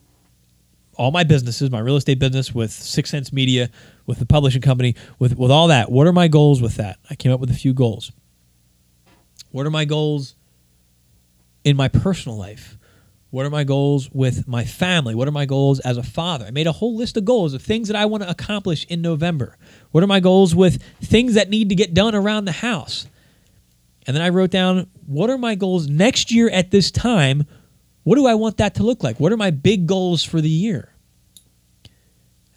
all 0.96 1.10
my 1.10 1.24
businesses, 1.24 1.70
my 1.70 1.78
real 1.78 1.96
estate 1.96 2.18
business, 2.18 2.54
with 2.54 2.70
Six 2.70 3.10
Sense 3.10 3.32
Media, 3.32 3.70
with 4.06 4.18
the 4.18 4.26
publishing 4.26 4.60
company, 4.60 4.94
with, 5.18 5.38
with 5.38 5.50
all 5.50 5.68
that? 5.68 5.90
What 5.90 6.06
are 6.06 6.12
my 6.12 6.28
goals 6.28 6.60
with 6.60 6.76
that? 6.76 6.98
I 7.08 7.14
came 7.14 7.32
up 7.32 7.40
with 7.40 7.50
a 7.50 7.54
few 7.54 7.72
goals. 7.72 8.12
What 9.50 9.66
are 9.66 9.70
my 9.70 9.84
goals 9.84 10.34
in 11.64 11.76
my 11.76 11.88
personal 11.88 12.36
life? 12.36 12.76
What 13.32 13.46
are 13.46 13.50
my 13.50 13.64
goals 13.64 14.10
with 14.12 14.46
my 14.46 14.62
family? 14.62 15.14
What 15.14 15.26
are 15.26 15.32
my 15.32 15.46
goals 15.46 15.80
as 15.80 15.96
a 15.96 16.02
father? 16.02 16.44
I 16.44 16.50
made 16.50 16.66
a 16.66 16.72
whole 16.72 16.94
list 16.94 17.16
of 17.16 17.24
goals 17.24 17.54
of 17.54 17.62
things 17.62 17.88
that 17.88 17.96
I 17.96 18.04
want 18.04 18.22
to 18.22 18.28
accomplish 18.28 18.84
in 18.90 19.00
November. 19.00 19.56
What 19.90 20.04
are 20.04 20.06
my 20.06 20.20
goals 20.20 20.54
with 20.54 20.82
things 21.02 21.32
that 21.32 21.48
need 21.48 21.70
to 21.70 21.74
get 21.74 21.94
done 21.94 22.14
around 22.14 22.44
the 22.44 22.52
house? 22.52 23.06
And 24.06 24.14
then 24.14 24.22
I 24.22 24.28
wrote 24.28 24.50
down 24.50 24.86
what 25.06 25.30
are 25.30 25.38
my 25.38 25.54
goals 25.54 25.88
next 25.88 26.30
year 26.30 26.50
at 26.50 26.70
this 26.72 26.90
time? 26.90 27.46
What 28.02 28.16
do 28.16 28.26
I 28.26 28.34
want 28.34 28.58
that 28.58 28.74
to 28.74 28.82
look 28.82 29.02
like? 29.02 29.18
What 29.18 29.32
are 29.32 29.38
my 29.38 29.50
big 29.50 29.86
goals 29.86 30.22
for 30.22 30.42
the 30.42 30.50
year? 30.50 30.92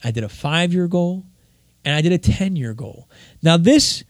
I 0.03 0.11
did 0.11 0.25
a 0.25 0.29
five 0.29 0.73
year 0.73 0.89
goal 0.89 1.23
and 1.85 1.95
I 1.95 2.01
did 2.01 2.11
a 2.11 2.17
10 2.17 2.57
year 2.57 2.73
goal. 2.73 3.09
Now, 3.41 3.55
this 3.55 4.03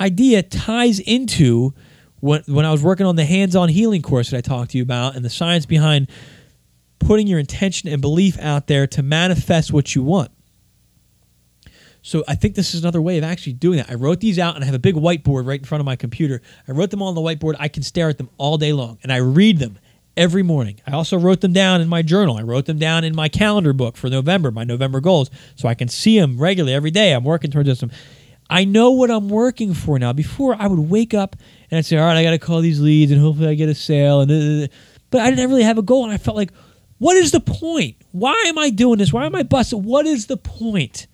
idea 0.00 0.42
ties 0.42 0.98
into 0.98 1.72
when, 2.20 2.42
when 2.46 2.64
I 2.64 2.72
was 2.72 2.82
working 2.82 3.06
on 3.06 3.16
the 3.16 3.24
hands 3.24 3.56
on 3.56 3.68
healing 3.68 4.02
course 4.02 4.30
that 4.30 4.36
I 4.36 4.40
talked 4.40 4.72
to 4.72 4.78
you 4.78 4.82
about 4.82 5.16
and 5.16 5.24
the 5.24 5.30
science 5.30 5.66
behind 5.66 6.08
putting 6.98 7.26
your 7.26 7.38
intention 7.38 7.88
and 7.88 8.00
belief 8.00 8.38
out 8.38 8.66
there 8.66 8.86
to 8.86 9.02
manifest 9.02 9.72
what 9.72 9.94
you 9.94 10.02
want. 10.02 10.30
So 12.02 12.24
I 12.26 12.34
think 12.34 12.54
this 12.54 12.74
is 12.74 12.82
another 12.82 13.02
way 13.02 13.18
of 13.18 13.24
actually 13.24 13.54
doing 13.54 13.78
that. 13.78 13.90
I 13.90 13.94
wrote 13.94 14.20
these 14.20 14.38
out 14.38 14.54
and 14.54 14.64
I 14.64 14.66
have 14.66 14.74
a 14.74 14.78
big 14.78 14.94
whiteboard 14.94 15.46
right 15.46 15.60
in 15.60 15.66
front 15.66 15.80
of 15.80 15.86
my 15.86 15.96
computer. 15.96 16.40
I 16.66 16.72
wrote 16.72 16.90
them 16.90 17.02
all 17.02 17.08
on 17.08 17.14
the 17.14 17.20
whiteboard. 17.20 17.56
I 17.58 17.68
can 17.68 17.82
stare 17.82 18.08
at 18.08 18.18
them 18.18 18.30
all 18.38 18.56
day 18.56 18.72
long 18.72 18.98
and 19.02 19.12
I 19.12 19.18
read 19.18 19.58
them 19.58 19.78
every 20.16 20.42
morning. 20.42 20.80
I 20.86 20.92
also 20.92 21.18
wrote 21.18 21.40
them 21.40 21.52
down 21.52 21.80
in 21.80 21.88
my 21.88 22.02
journal. 22.02 22.36
I 22.36 22.42
wrote 22.42 22.66
them 22.66 22.78
down 22.78 23.04
in 23.04 23.14
my 23.14 23.28
calendar 23.28 23.72
book 23.72 23.96
for 23.96 24.08
November, 24.08 24.50
my 24.50 24.64
November 24.64 25.00
goals, 25.00 25.30
so 25.56 25.68
I 25.68 25.74
can 25.74 25.88
see 25.88 26.18
them 26.18 26.38
regularly 26.38 26.74
every 26.74 26.90
day. 26.90 27.12
I'm 27.12 27.24
working 27.24 27.50
towards 27.50 27.80
them. 27.80 27.90
I 28.48 28.64
know 28.64 28.90
what 28.90 29.10
I'm 29.10 29.28
working 29.28 29.74
for 29.74 29.98
now. 29.98 30.12
Before 30.12 30.56
I 30.58 30.66
would 30.66 30.90
wake 30.90 31.14
up 31.14 31.36
and 31.70 31.78
I'd 31.78 31.86
say, 31.86 31.96
"All 31.96 32.06
right, 32.06 32.16
I 32.16 32.22
got 32.22 32.30
to 32.30 32.38
call 32.38 32.60
these 32.60 32.80
leads 32.80 33.12
and 33.12 33.20
hopefully 33.20 33.48
I 33.48 33.54
get 33.54 33.68
a 33.68 33.74
sale." 33.74 34.20
And 34.20 34.30
uh, 34.30 34.64
uh, 34.64 34.68
but 35.10 35.22
I 35.22 35.30
didn't 35.30 35.48
really 35.48 35.62
have 35.62 35.78
a 35.78 35.82
goal, 35.82 36.04
and 36.04 36.12
I 36.12 36.18
felt 36.18 36.36
like, 36.36 36.52
"What 36.98 37.16
is 37.16 37.32
the 37.32 37.40
point? 37.40 37.96
Why 38.12 38.44
am 38.46 38.58
I 38.58 38.70
doing 38.70 38.98
this? 38.98 39.12
Why 39.12 39.26
am 39.26 39.34
I 39.34 39.42
busting? 39.42 39.82
What 39.82 40.06
is 40.06 40.26
the 40.26 40.36
point?" 40.36 41.06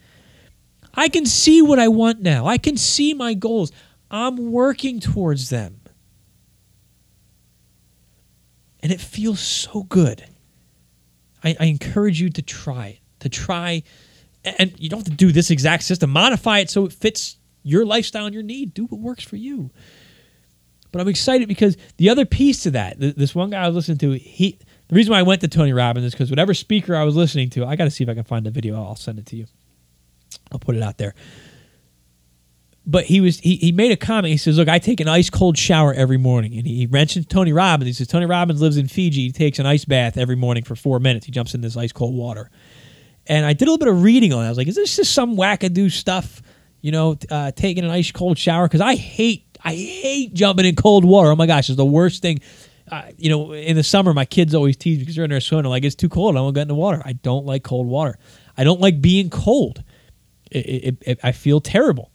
I 0.99 1.09
can 1.09 1.27
see 1.27 1.61
what 1.61 1.79
I 1.79 1.89
want 1.89 2.23
now. 2.23 2.47
I 2.47 2.57
can 2.57 2.79
see 2.79 3.13
my 3.13 3.35
goals. 3.35 3.71
I'm 4.11 4.51
working 4.51 4.99
towards 4.99 5.51
them. 5.51 5.81
And 8.81 8.91
it 8.91 9.01
feels 9.01 9.41
so 9.41 9.83
good. 9.83 10.25
I, 11.45 11.55
I 11.61 11.67
encourage 11.67 12.21
you 12.21 12.31
to 12.31 12.41
try 12.41 12.87
it, 12.87 13.01
to 13.21 13.29
try 13.29 13.83
and 14.59 14.73
you 14.79 14.89
don't 14.89 15.01
have 15.01 15.07
to 15.07 15.11
do 15.11 15.33
this 15.33 15.51
exact 15.51 15.83
system. 15.83 16.11
Modify 16.11 16.61
it 16.61 16.71
so 16.71 16.85
it 16.85 16.93
fits 16.93 17.37
your 17.63 17.85
lifestyle 17.85 18.27
and 18.27 18.35
your 18.35 18.45
need. 18.45 18.75
Do 18.75 18.87
what 18.87 19.01
works 19.01 19.25
for 19.25 19.37
you. 19.37 19.71
But 20.97 21.03
I'm 21.03 21.09
excited 21.09 21.47
because 21.47 21.77
the 21.99 22.09
other 22.09 22.25
piece 22.25 22.63
to 22.63 22.71
that, 22.71 22.99
this 22.99 23.35
one 23.35 23.51
guy 23.51 23.63
I 23.63 23.67
was 23.67 23.77
listening 23.77 23.99
to, 23.99 24.13
he 24.13 24.59
the 24.89 24.97
reason 24.97 25.13
why 25.13 25.19
I 25.19 25.25
went 25.25 25.43
to 25.43 25.49
Tony 25.49 25.75
Robbins 25.75 26.07
is 26.07 26.13
because 26.13 26.31
whatever 26.31 26.55
speaker 26.55 26.97
I 26.97 27.05
was 27.05 27.15
listening 27.15 27.51
to, 27.51 27.67
I 27.67 27.77
got 27.77 27.85
to 27.85 27.91
see 27.91 28.03
if 28.03 28.09
I 28.09 28.15
can 28.15 28.25
find 28.25 28.47
the 28.47 28.51
video. 28.51 28.77
I'll 28.77 28.97
send 28.97 29.19
it 29.19 29.27
to 29.27 29.37
you. 29.37 29.45
I'll 30.51 30.59
put 30.59 30.75
it 30.75 30.83
out 30.83 30.97
there. 30.97 31.15
But 32.87 33.05
he 33.05 33.21
was 33.21 33.41
he, 33.41 33.57
he 33.57 33.73
made 33.73 33.93
a 33.93 33.97
comment. 33.97 34.33
He 34.33 34.39
says, 34.39 34.57
"Look, 34.57 34.71
I 34.71 34.79
take 34.79 35.01
an 35.01 35.09
ice 35.09 35.29
cold 35.29 35.59
shower 35.59 35.93
every 35.93 36.17
morning." 36.17 36.57
And 36.57 36.67
he 36.67 36.87
mentioned 36.87 37.29
Tony 37.29 37.53
Robbins. 37.53 37.89
He 37.89 37.93
says 37.93 38.07
Tony 38.07 38.25
Robbins 38.25 38.63
lives 38.63 38.79
in 38.79 38.89
Fiji. 38.89 39.25
He 39.25 39.33
takes 39.33 39.59
an 39.59 39.67
ice 39.67 39.85
bath 39.85 40.17
every 40.17 40.37
morning 40.37 40.65
for 40.65 40.77
four 40.77 40.99
minutes. 40.99 41.27
He 41.27 41.33
jumps 41.33 41.53
in 41.53 41.61
this 41.61 41.77
ice 41.77 41.93
cold 41.93 42.15
water. 42.15 42.51
And 43.27 43.45
I 43.45 43.53
did 43.53 43.69
a 43.69 43.71
little 43.71 43.85
bit 43.85 43.89
of 43.89 44.03
reading 44.03 44.33
on 44.33 44.45
it. 44.45 44.47
I 44.47 44.49
was 44.49 44.57
like, 44.57 44.69
is 44.69 44.77
this 44.77 44.97
just 44.97 45.13
some 45.13 45.37
wackadoo 45.37 45.91
stuff? 45.91 46.41
You 46.81 46.93
know, 46.93 47.19
uh, 47.31 47.51
taking 47.51 47.85
an 47.85 47.91
ice 47.91 48.13
cold 48.13 48.39
shower 48.39 48.67
because 48.67 48.81
I 48.81 48.95
hate 48.95 49.46
I 49.67 49.75
hate 49.75 50.33
jumping 50.33 50.65
in 50.65 50.77
cold 50.77 51.05
water. 51.05 51.31
Oh 51.31 51.37
my 51.37 51.47
gosh, 51.47 51.69
it's 51.69 51.77
the 51.77 51.85
worst 51.85 52.23
thing. 52.23 52.41
Uh, 52.91 53.11
you 53.17 53.29
know, 53.29 53.53
in 53.53 53.75
the 53.75 53.83
summer, 53.83 54.15
my 54.15 54.25
kids 54.25 54.55
always 54.55 54.77
tease 54.77 55.01
because 55.01 55.17
they're 55.17 55.25
in 55.25 55.31
their 55.31 55.41
swim. 55.41 55.67
I'm 55.67 55.71
like, 55.71 55.85
it's 55.85 55.97
too 55.97 56.09
cold. 56.09 56.37
I 56.37 56.41
won't 56.41 56.55
get 56.55 56.63
in 56.63 56.69
the 56.69 56.75
water. 56.77 57.03
I 57.05 57.15
don't 57.15 57.45
like 57.45 57.65
cold 57.65 57.89
water. 57.89 58.17
I 58.57 58.63
don't 58.63 58.81
like 58.81 59.01
being 59.01 59.29
cold. 59.29 59.83
It, 60.53 60.59
it, 60.59 61.03
it, 61.03 61.21
I 61.25 61.33
feel 61.33 61.61
terrible. 61.61 62.13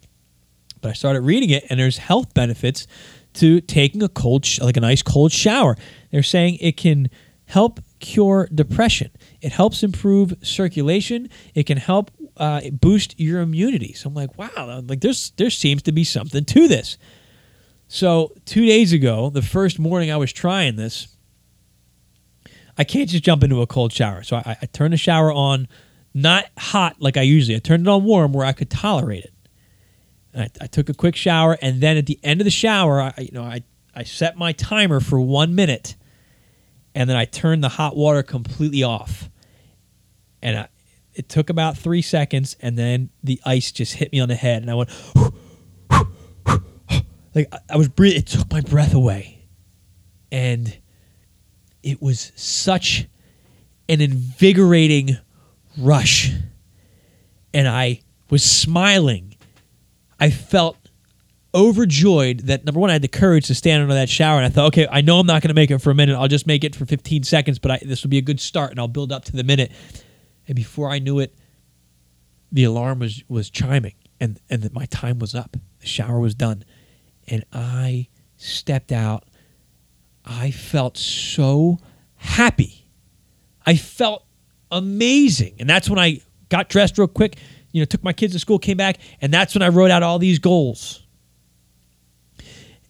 But 0.80 0.92
I 0.92 0.94
started 0.94 1.22
reading 1.22 1.50
it, 1.50 1.66
and 1.70 1.78
there's 1.78 1.98
health 1.98 2.34
benefits 2.34 2.88
to 3.34 3.60
taking 3.60 4.02
a 4.02 4.08
cold, 4.08 4.46
sh- 4.46 4.62
like 4.62 4.78
a 4.78 4.82
nice 4.82 5.02
cold 5.02 5.34
shower. 5.34 5.76
They're 6.10 6.24
saying 6.24 6.58
it 6.62 6.78
can 6.78 7.10
help 7.46 7.82
cure 8.00 8.48
depression. 8.56 9.12
It 9.42 9.52
helps 9.52 9.84
improve 9.84 10.36
circulation. 10.42 11.30
It 11.54 11.66
can 11.66 11.78
help 11.78 12.12
uh, 12.38 12.62
boost 12.72 13.20
your 13.20 13.42
immunity. 13.42 13.92
So 13.92 14.08
I'm 14.08 14.16
like, 14.16 14.38
wow, 14.38 14.82
like 14.88 15.02
there's 15.02 15.32
there 15.32 15.50
seems 15.50 15.82
to 15.84 15.92
be 15.92 16.06
something 16.06 16.46
to 16.46 16.68
this. 16.70 16.98
So 17.94 18.32
two 18.46 18.66
days 18.66 18.94
ago, 18.94 19.30
the 19.30 19.42
first 19.42 19.78
morning 19.78 20.12
I 20.12 20.16
was 20.16 20.32
trying 20.32 20.78
this, 20.78 21.10
I 22.78 22.86
can't 22.86 23.10
just 23.10 23.22
jump 23.22 23.44
into 23.44 23.62
a 23.62 23.68
cold 23.68 23.92
shower. 23.92 24.24
So 24.24 24.38
I, 24.38 24.56
I 24.62 24.66
turned 24.68 24.94
the 24.94 24.98
shower 24.98 25.30
on, 25.30 25.68
not 26.14 26.46
hot 26.58 26.96
like 27.02 27.18
I 27.18 27.24
usually. 27.24 27.58
I 27.58 27.60
turned 27.60 27.86
it 27.86 27.90
on 27.90 28.06
warm 28.06 28.32
where 28.32 28.46
I 28.46 28.54
could 28.54 28.70
tolerate 28.70 29.26
it. 29.26 29.34
I, 30.34 30.50
I, 30.62 30.68
took 30.68 30.88
a 30.88 30.94
quick 30.94 31.18
shower, 31.18 31.58
and 31.62 31.82
then 31.82 31.98
at 31.98 32.06
the 32.06 32.18
end 32.24 32.40
of 32.40 32.46
the 32.46 32.52
shower, 32.52 33.02
I, 33.02 33.14
you 33.18 33.32
know, 33.34 33.44
I 33.44 33.62
I 33.94 34.04
set 34.04 34.38
my 34.38 34.54
timer 34.54 35.02
for 35.02 35.20
one 35.20 35.54
minute 35.54 35.98
and 36.96 37.10
then 37.10 37.18
I 37.18 37.26
turned 37.26 37.62
the 37.62 37.70
hot 37.70 37.98
water 37.98 38.24
completely 38.24 38.84
off. 38.84 39.30
And 40.42 40.60
I, 40.60 40.68
it 41.14 41.28
took 41.28 41.50
about 41.50 41.78
three 41.78 42.02
seconds, 42.02 42.56
and 42.62 42.78
then 42.78 43.10
the 43.22 43.42
ice 43.46 43.74
just 43.74 43.96
hit 43.96 44.14
me 44.14 44.22
on 44.22 44.30
the 44.30 44.36
head, 44.36 44.62
and 44.62 44.72
I 44.72 44.76
went, 44.76 44.90
like 47.34 47.52
I 47.70 47.78
was 47.78 47.88
breathing. 47.88 48.20
It 48.20 48.28
took 48.28 48.52
my 48.52 48.62
breath 48.62 48.94
away, 48.94 49.46
and 50.32 50.78
it 51.84 52.02
was 52.02 52.32
such 52.36 53.08
an 53.90 54.02
invigorating 54.02 55.18
rush. 55.78 56.32
And 57.54 57.68
I 57.68 58.02
was 58.30 58.44
smiling. 58.44 59.36
I 60.20 60.30
felt 60.30 60.78
overjoyed 61.54 62.42
that 62.42 62.66
number 62.66 62.80
one, 62.80 62.90
I 62.90 62.94
had 62.94 63.02
the 63.02 63.08
courage 63.08 63.48
to 63.48 63.56
stand 63.56 63.82
under 63.82 63.94
that 63.94 64.10
shower, 64.10 64.38
and 64.38 64.46
I 64.46 64.50
thought, 64.50 64.68
okay, 64.68 64.88
I 64.90 65.02
know 65.02 65.20
I'm 65.20 65.28
not 65.28 65.42
going 65.42 65.50
to 65.50 65.54
make 65.54 65.72
it 65.72 65.80
for 65.80 65.92
a 65.92 65.96
minute. 65.96 66.16
I'll 66.16 66.28
just 66.28 66.48
make 66.48 66.64
it 66.64 66.76
for 66.76 66.86
15 66.86 67.24
seconds, 67.24 67.60
but 67.60 67.72
I, 67.72 67.80
this 67.84 68.04
will 68.04 68.10
be 68.10 68.18
a 68.18 68.22
good 68.22 68.40
start, 68.40 68.72
and 68.72 68.80
I'll 68.80 68.88
build 68.88 69.12
up 69.12 69.26
to 69.26 69.32
the 69.34 69.44
minute. 69.44 69.72
And 70.48 70.56
before 70.56 70.90
I 70.90 71.00
knew 71.00 71.20
it, 71.20 71.36
the 72.52 72.64
alarm 72.66 73.00
was 73.00 73.24
was 73.28 73.50
chiming, 73.50 73.94
and 74.20 74.40
and 74.50 74.62
that 74.64 74.74
my 74.74 74.86
time 74.86 75.20
was 75.20 75.36
up. 75.36 75.56
The 75.80 75.88
shower 75.88 76.20
was 76.20 76.36
done, 76.36 76.66
and 77.32 77.44
I 77.52 78.08
stepped 78.38 78.92
out. 78.92 79.24
I 80.24 80.52
felt 80.52 80.98
so 80.98 81.80
happy. 82.18 82.86
I 83.66 83.76
felt 83.76 84.24
amazing, 84.70 85.56
and 85.60 85.68
that's 85.68 85.90
when 85.90 85.98
I 85.98 86.22
got 86.50 86.70
dressed 86.70 87.00
real 87.00 87.08
quick. 87.08 87.38
You 87.72 87.82
know, 87.82 87.86
took 87.86 88.04
my 88.04 88.14
kids 88.14 88.34
to 88.34 88.40
school, 88.40 88.60
came 88.60 88.78
back, 88.78 88.98
and 89.22 89.34
that's 89.34 89.56
when 89.56 89.64
I 89.64 89.70
wrote 89.70 89.90
out 89.90 90.04
all 90.04 90.20
these 90.20 90.38
goals 90.38 91.02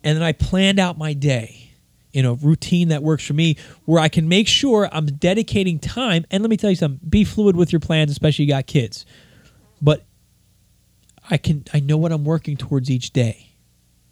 and 0.03 0.17
then 0.17 0.23
I 0.23 0.31
planned 0.31 0.79
out 0.79 0.97
my 0.97 1.13
day 1.13 1.71
in 2.13 2.25
a 2.25 2.33
routine 2.33 2.89
that 2.89 3.03
works 3.03 3.25
for 3.25 3.33
me 3.33 3.55
where 3.85 4.01
I 4.01 4.09
can 4.09 4.27
make 4.27 4.47
sure 4.47 4.89
I'm 4.91 5.05
dedicating 5.05 5.79
time. 5.79 6.25
And 6.29 6.43
let 6.43 6.49
me 6.49 6.57
tell 6.57 6.69
you 6.69 6.75
something 6.75 6.99
be 7.07 7.23
fluid 7.23 7.55
with 7.55 7.71
your 7.71 7.79
plans, 7.79 8.11
especially 8.11 8.45
you 8.45 8.51
got 8.51 8.67
kids. 8.67 9.05
But 9.81 10.03
I 11.29 11.37
can 11.37 11.65
I 11.73 11.79
know 11.79 11.97
what 11.97 12.11
I'm 12.11 12.25
working 12.25 12.57
towards 12.57 12.89
each 12.89 13.11
day. 13.11 13.50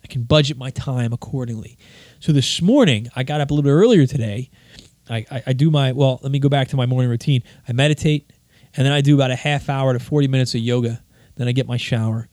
Can 0.10 0.24
budget 0.24 0.58
my 0.58 0.72
time 0.72 1.14
accordingly. 1.14 1.78
So 2.20 2.32
this 2.32 2.62
morning, 2.62 3.10
I 3.16 3.24
got 3.24 3.42
up 3.42 3.52
a 3.52 3.54
little 3.54 3.64
bit 3.64 3.74
earlier 3.74 4.06
today. 4.06 4.50
I, 5.10 5.26
I, 5.32 5.44
I 5.48 5.54
do 5.54 5.70
my 5.70 5.92
well. 5.92 6.20
Let 6.22 6.32
me 6.32 6.40
go 6.40 6.50
back 6.50 6.68
to 6.70 6.76
my 6.76 6.86
morning 6.86 7.10
routine. 7.10 7.44
I 7.68 7.74
meditate, 7.74 8.32
and 8.76 8.86
then 8.86 8.94
I 8.94 9.02
do 9.02 9.16
about 9.16 9.32
a 9.32 9.36
half 9.36 9.70
hour 9.70 9.94
to 9.94 10.00
40 10.00 10.28
minutes 10.28 10.56
of 10.56 10.62
yoga. 10.62 11.04
Then 11.36 11.48
I 11.48 11.52
get 11.52 11.68
my 11.68 11.78
shower. 11.78 12.28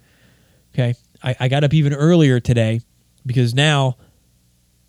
Okay. 0.74 0.94
I, 1.22 1.36
I 1.40 1.48
got 1.48 1.64
up 1.64 1.72
even 1.72 1.94
earlier 1.94 2.40
today 2.40 2.80
because 3.24 3.54
now, 3.54 3.96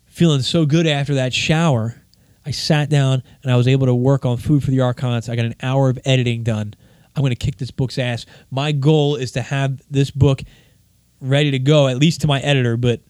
feeling 0.06 0.42
so 0.42 0.66
good 0.66 0.86
after 0.86 1.14
that 1.14 1.32
shower, 1.32 2.02
I 2.44 2.50
sat 2.50 2.88
down 2.90 3.22
and 3.42 3.52
I 3.52 3.56
was 3.56 3.68
able 3.68 3.86
to 3.86 3.94
work 3.94 4.24
on 4.24 4.36
Food 4.36 4.64
for 4.64 4.70
the 4.70 4.80
Archons. 4.80 5.28
I 5.28 5.36
got 5.36 5.44
an 5.44 5.54
hour 5.62 5.88
of 5.88 5.98
editing 6.04 6.42
done. 6.42 6.74
I'm 7.14 7.22
going 7.22 7.30
to 7.30 7.36
kick 7.36 7.56
this 7.56 7.70
book's 7.70 7.98
ass. 7.98 8.26
My 8.50 8.72
goal 8.72 9.16
is 9.16 9.32
to 9.32 9.42
have 9.42 9.82
this 9.90 10.10
book 10.10 10.42
ready 11.20 11.50
to 11.50 11.58
go, 11.58 11.88
at 11.88 11.98
least 11.98 12.20
to 12.22 12.26
my 12.26 12.40
editor, 12.40 12.76
but 12.76 13.00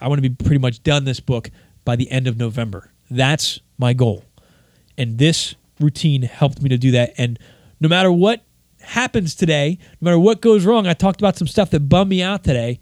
I 0.00 0.08
want 0.08 0.22
to 0.22 0.28
be 0.28 0.34
pretty 0.34 0.58
much 0.58 0.82
done 0.82 1.04
this 1.04 1.20
book 1.20 1.50
by 1.84 1.96
the 1.96 2.10
end 2.10 2.26
of 2.26 2.36
November. 2.36 2.92
That's 3.10 3.60
my 3.78 3.92
goal. 3.92 4.24
And 4.96 5.18
this 5.18 5.54
routine 5.80 6.22
helped 6.22 6.62
me 6.62 6.68
to 6.68 6.78
do 6.78 6.92
that. 6.92 7.14
And 7.18 7.38
no 7.80 7.88
matter 7.88 8.12
what 8.12 8.44
happens 8.80 9.34
today, 9.34 9.78
no 10.00 10.06
matter 10.06 10.18
what 10.18 10.40
goes 10.40 10.64
wrong, 10.64 10.86
I 10.86 10.94
talked 10.94 11.20
about 11.20 11.36
some 11.36 11.48
stuff 11.48 11.70
that 11.70 11.88
bummed 11.88 12.10
me 12.10 12.22
out 12.22 12.44
today. 12.44 12.78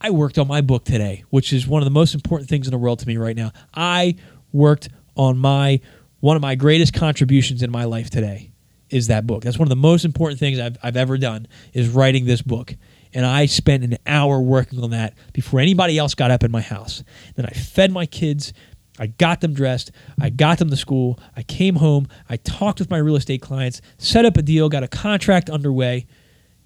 I 0.00 0.10
worked 0.10 0.38
on 0.38 0.48
my 0.48 0.60
book 0.60 0.84
today, 0.84 1.24
which 1.30 1.52
is 1.52 1.66
one 1.66 1.82
of 1.82 1.84
the 1.84 1.90
most 1.90 2.14
important 2.14 2.48
things 2.48 2.66
in 2.66 2.70
the 2.70 2.78
world 2.78 2.98
to 3.00 3.06
me 3.06 3.16
right 3.16 3.36
now. 3.36 3.52
I 3.74 4.16
worked 4.52 4.88
on 5.16 5.38
my 5.38 5.80
one 6.20 6.36
of 6.36 6.42
my 6.42 6.54
greatest 6.54 6.92
contributions 6.92 7.62
in 7.62 7.70
my 7.70 7.84
life 7.84 8.10
today 8.10 8.50
is 8.90 9.06
that 9.06 9.26
book. 9.26 9.42
That's 9.42 9.58
one 9.58 9.66
of 9.66 9.70
the 9.70 9.76
most 9.76 10.04
important 10.04 10.38
things 10.38 10.58
I've, 10.58 10.76
I've 10.82 10.96
ever 10.96 11.16
done 11.16 11.46
is 11.72 11.88
writing 11.88 12.26
this 12.26 12.42
book. 12.42 12.76
And 13.12 13.26
I 13.26 13.46
spent 13.46 13.84
an 13.84 13.98
hour 14.06 14.40
working 14.40 14.82
on 14.82 14.90
that 14.90 15.14
before 15.32 15.60
anybody 15.60 15.98
else 15.98 16.14
got 16.14 16.30
up 16.30 16.44
in 16.44 16.50
my 16.50 16.60
house. 16.60 17.02
Then 17.34 17.46
I 17.46 17.50
fed 17.50 17.90
my 17.90 18.06
kids. 18.06 18.52
I 18.98 19.06
got 19.06 19.40
them 19.40 19.54
dressed. 19.54 19.90
I 20.20 20.30
got 20.30 20.58
them 20.58 20.70
to 20.70 20.76
school. 20.76 21.18
I 21.36 21.42
came 21.42 21.76
home. 21.76 22.06
I 22.28 22.36
talked 22.36 22.78
with 22.78 22.90
my 22.90 22.98
real 22.98 23.16
estate 23.16 23.42
clients, 23.42 23.80
set 23.98 24.24
up 24.24 24.36
a 24.36 24.42
deal, 24.42 24.68
got 24.68 24.82
a 24.82 24.88
contract 24.88 25.50
underway, 25.50 26.06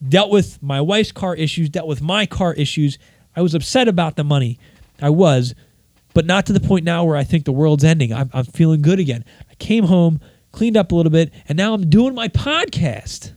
dealt 0.07 0.31
with 0.31 0.63
my 0.63 0.81
wife's 0.81 1.13
car 1.13 1.35
issues, 1.35 1.69
dealt 1.71 1.87
with 1.87 2.03
my 2.03 2.27
car 2.27 2.53
issues. 2.55 2.99
I 3.37 3.43
was 3.43 3.55
upset 3.55 3.89
about 3.89 4.17
the 4.17 4.25
money. 4.25 4.59
I 5.01 5.11
was, 5.11 5.55
but 6.13 6.27
not 6.27 6.47
to 6.47 6.53
the 6.53 6.61
point 6.61 6.85
now 6.85 7.05
where 7.05 7.17
I 7.17 7.25
think 7.25 7.45
the 7.45 7.53
world's 7.53 7.85
ending. 7.85 8.13
I'm, 8.13 8.31
I'm 8.33 8.45
feeling 8.45 8.83
good 8.83 9.01
again. 9.01 9.25
I 9.51 9.55
came 9.55 9.85
home, 9.85 10.21
cleaned 10.53 10.77
up 10.77 10.93
a 10.93 10.95
little 10.95 11.11
bit, 11.11 11.33
and 11.49 11.57
now 11.57 11.75
I'm 11.75 11.89
doing 11.89 12.15
my 12.15 12.29
podcast. 12.29 13.33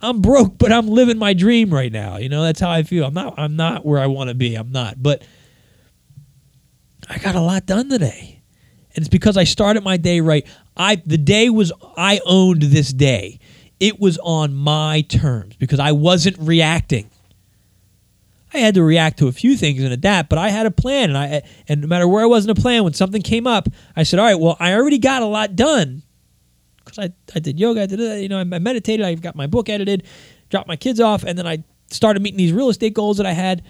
I'm 0.00 0.20
broke, 0.20 0.58
but 0.58 0.72
I'm 0.72 0.86
living 0.86 1.18
my 1.18 1.32
dream 1.32 1.72
right 1.74 1.90
now. 1.90 2.18
You 2.18 2.28
know, 2.28 2.42
that's 2.42 2.60
how 2.60 2.70
I 2.70 2.82
feel. 2.82 3.04
I'm 3.04 3.14
not 3.14 3.38
I'm 3.38 3.56
not 3.56 3.84
where 3.84 4.00
I 4.00 4.06
want 4.06 4.28
to 4.28 4.34
be. 4.34 4.54
I'm 4.54 4.70
not. 4.70 5.02
But 5.02 5.22
I 7.08 7.18
got 7.18 7.34
a 7.34 7.40
lot 7.40 7.66
done 7.66 7.88
today. 7.88 8.40
And 8.94 9.02
it's 9.02 9.08
because 9.08 9.36
I 9.36 9.44
started 9.44 9.82
my 9.82 9.96
day 9.96 10.20
right. 10.20 10.46
I 10.76 11.02
the 11.04 11.18
day 11.18 11.50
was 11.50 11.72
I 11.96 12.20
owned 12.24 12.62
this 12.62 12.92
day. 12.92 13.40
It 13.80 14.00
was 14.00 14.18
on 14.22 14.54
my 14.54 15.02
terms 15.02 15.56
because 15.56 15.80
I 15.80 15.92
wasn't 15.92 16.36
reacting. 16.38 17.10
I 18.52 18.58
had 18.58 18.74
to 18.74 18.82
react 18.82 19.18
to 19.18 19.28
a 19.28 19.32
few 19.32 19.56
things 19.56 19.82
and 19.82 19.92
adapt, 19.92 20.30
but 20.30 20.38
I 20.38 20.48
had 20.48 20.64
a 20.64 20.70
plan, 20.70 21.10
and 21.10 21.18
I 21.18 21.42
and 21.68 21.82
no 21.82 21.86
matter 21.86 22.08
where 22.08 22.22
I 22.22 22.26
was 22.26 22.44
in 22.44 22.50
a 22.50 22.54
plan, 22.54 22.82
when 22.82 22.94
something 22.94 23.20
came 23.20 23.46
up, 23.46 23.68
I 23.94 24.04
said, 24.04 24.18
"All 24.18 24.24
right, 24.24 24.38
well, 24.38 24.56
I 24.58 24.72
already 24.72 24.98
got 24.98 25.22
a 25.22 25.26
lot 25.26 25.54
done 25.54 26.02
I, 26.98 27.12
I 27.34 27.38
did 27.38 27.58
yoga, 27.58 27.82
I 27.82 27.86
did 27.86 28.22
you 28.22 28.28
know, 28.28 28.38
I 28.38 28.44
meditated, 28.44 29.04
I 29.06 29.14
got 29.14 29.36
my 29.36 29.46
book 29.46 29.68
edited, 29.68 30.04
dropped 30.50 30.68
my 30.68 30.76
kids 30.76 31.00
off, 31.00 31.24
and 31.24 31.38
then 31.38 31.46
I 31.46 31.64
started 31.90 32.22
meeting 32.22 32.38
these 32.38 32.52
real 32.52 32.68
estate 32.68 32.94
goals 32.94 33.16
that 33.18 33.26
I 33.26 33.32
had. 33.32 33.62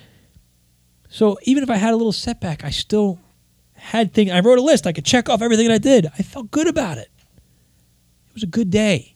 So 1.09 1.39
even 1.43 1.63
if 1.63 1.71
I 1.71 1.77
had 1.77 1.93
a 1.93 1.97
little 1.97 2.13
setback, 2.13 2.65
I 2.65 2.71
still 2.71 3.19
had 3.75 4.13
things. 4.13 4.31
I 4.31 4.41
wrote 4.41 4.59
a 4.59 4.63
list. 4.63 4.87
I 4.87 4.93
could 4.93 5.05
check 5.05 5.29
off 5.29 5.41
everything 5.41 5.69
that 5.69 5.75
I 5.75 5.79
did. 5.79 6.07
I 6.19 6.23
felt 6.23 6.51
good 6.51 6.67
about 6.67 6.99
it. 6.99 7.11
It 8.29 8.35
was 8.35 8.43
a 8.43 8.49
good 8.49 8.71
day. 8.71 9.15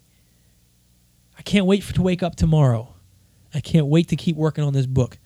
I 1.38 1.42
can't 1.42 1.66
wait 1.66 1.82
for 1.82 1.92
to 1.94 2.02
wake 2.02 2.22
up 2.22 2.36
tomorrow. 2.36 2.94
I 3.54 3.60
can't 3.60 3.86
wait 3.86 4.08
to 4.08 4.16
keep 4.16 4.36
working 4.36 4.64
on 4.64 4.72
this 4.72 4.86
book. 4.86 5.18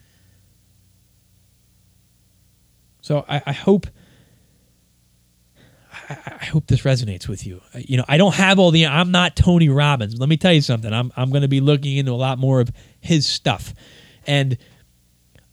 So 3.02 3.24
I, 3.28 3.42
I 3.46 3.52
hope 3.52 3.86
I, 6.08 6.44
hope 6.44 6.66
this 6.66 6.82
resonates 6.82 7.28
with 7.28 7.46
you. 7.46 7.60
Uh, 7.74 7.80
you 7.84 7.96
know, 7.96 8.04
I 8.06 8.16
don't 8.16 8.34
have 8.34 8.58
all 8.58 8.70
the. 8.70 8.86
I'm 8.86 9.10
not 9.10 9.36
Tony 9.36 9.68
Robbins. 9.68 10.18
Let 10.18 10.28
me 10.28 10.36
tell 10.36 10.52
you 10.52 10.60
something. 10.60 10.92
I'm 10.92 11.12
I'm 11.16 11.30
going 11.30 11.42
to 11.42 11.48
be 11.48 11.60
looking 11.60 11.96
into 11.96 12.12
a 12.12 12.14
lot 12.14 12.38
more 12.38 12.60
of 12.60 12.70
his 13.00 13.26
stuff, 13.26 13.74
and 14.26 14.56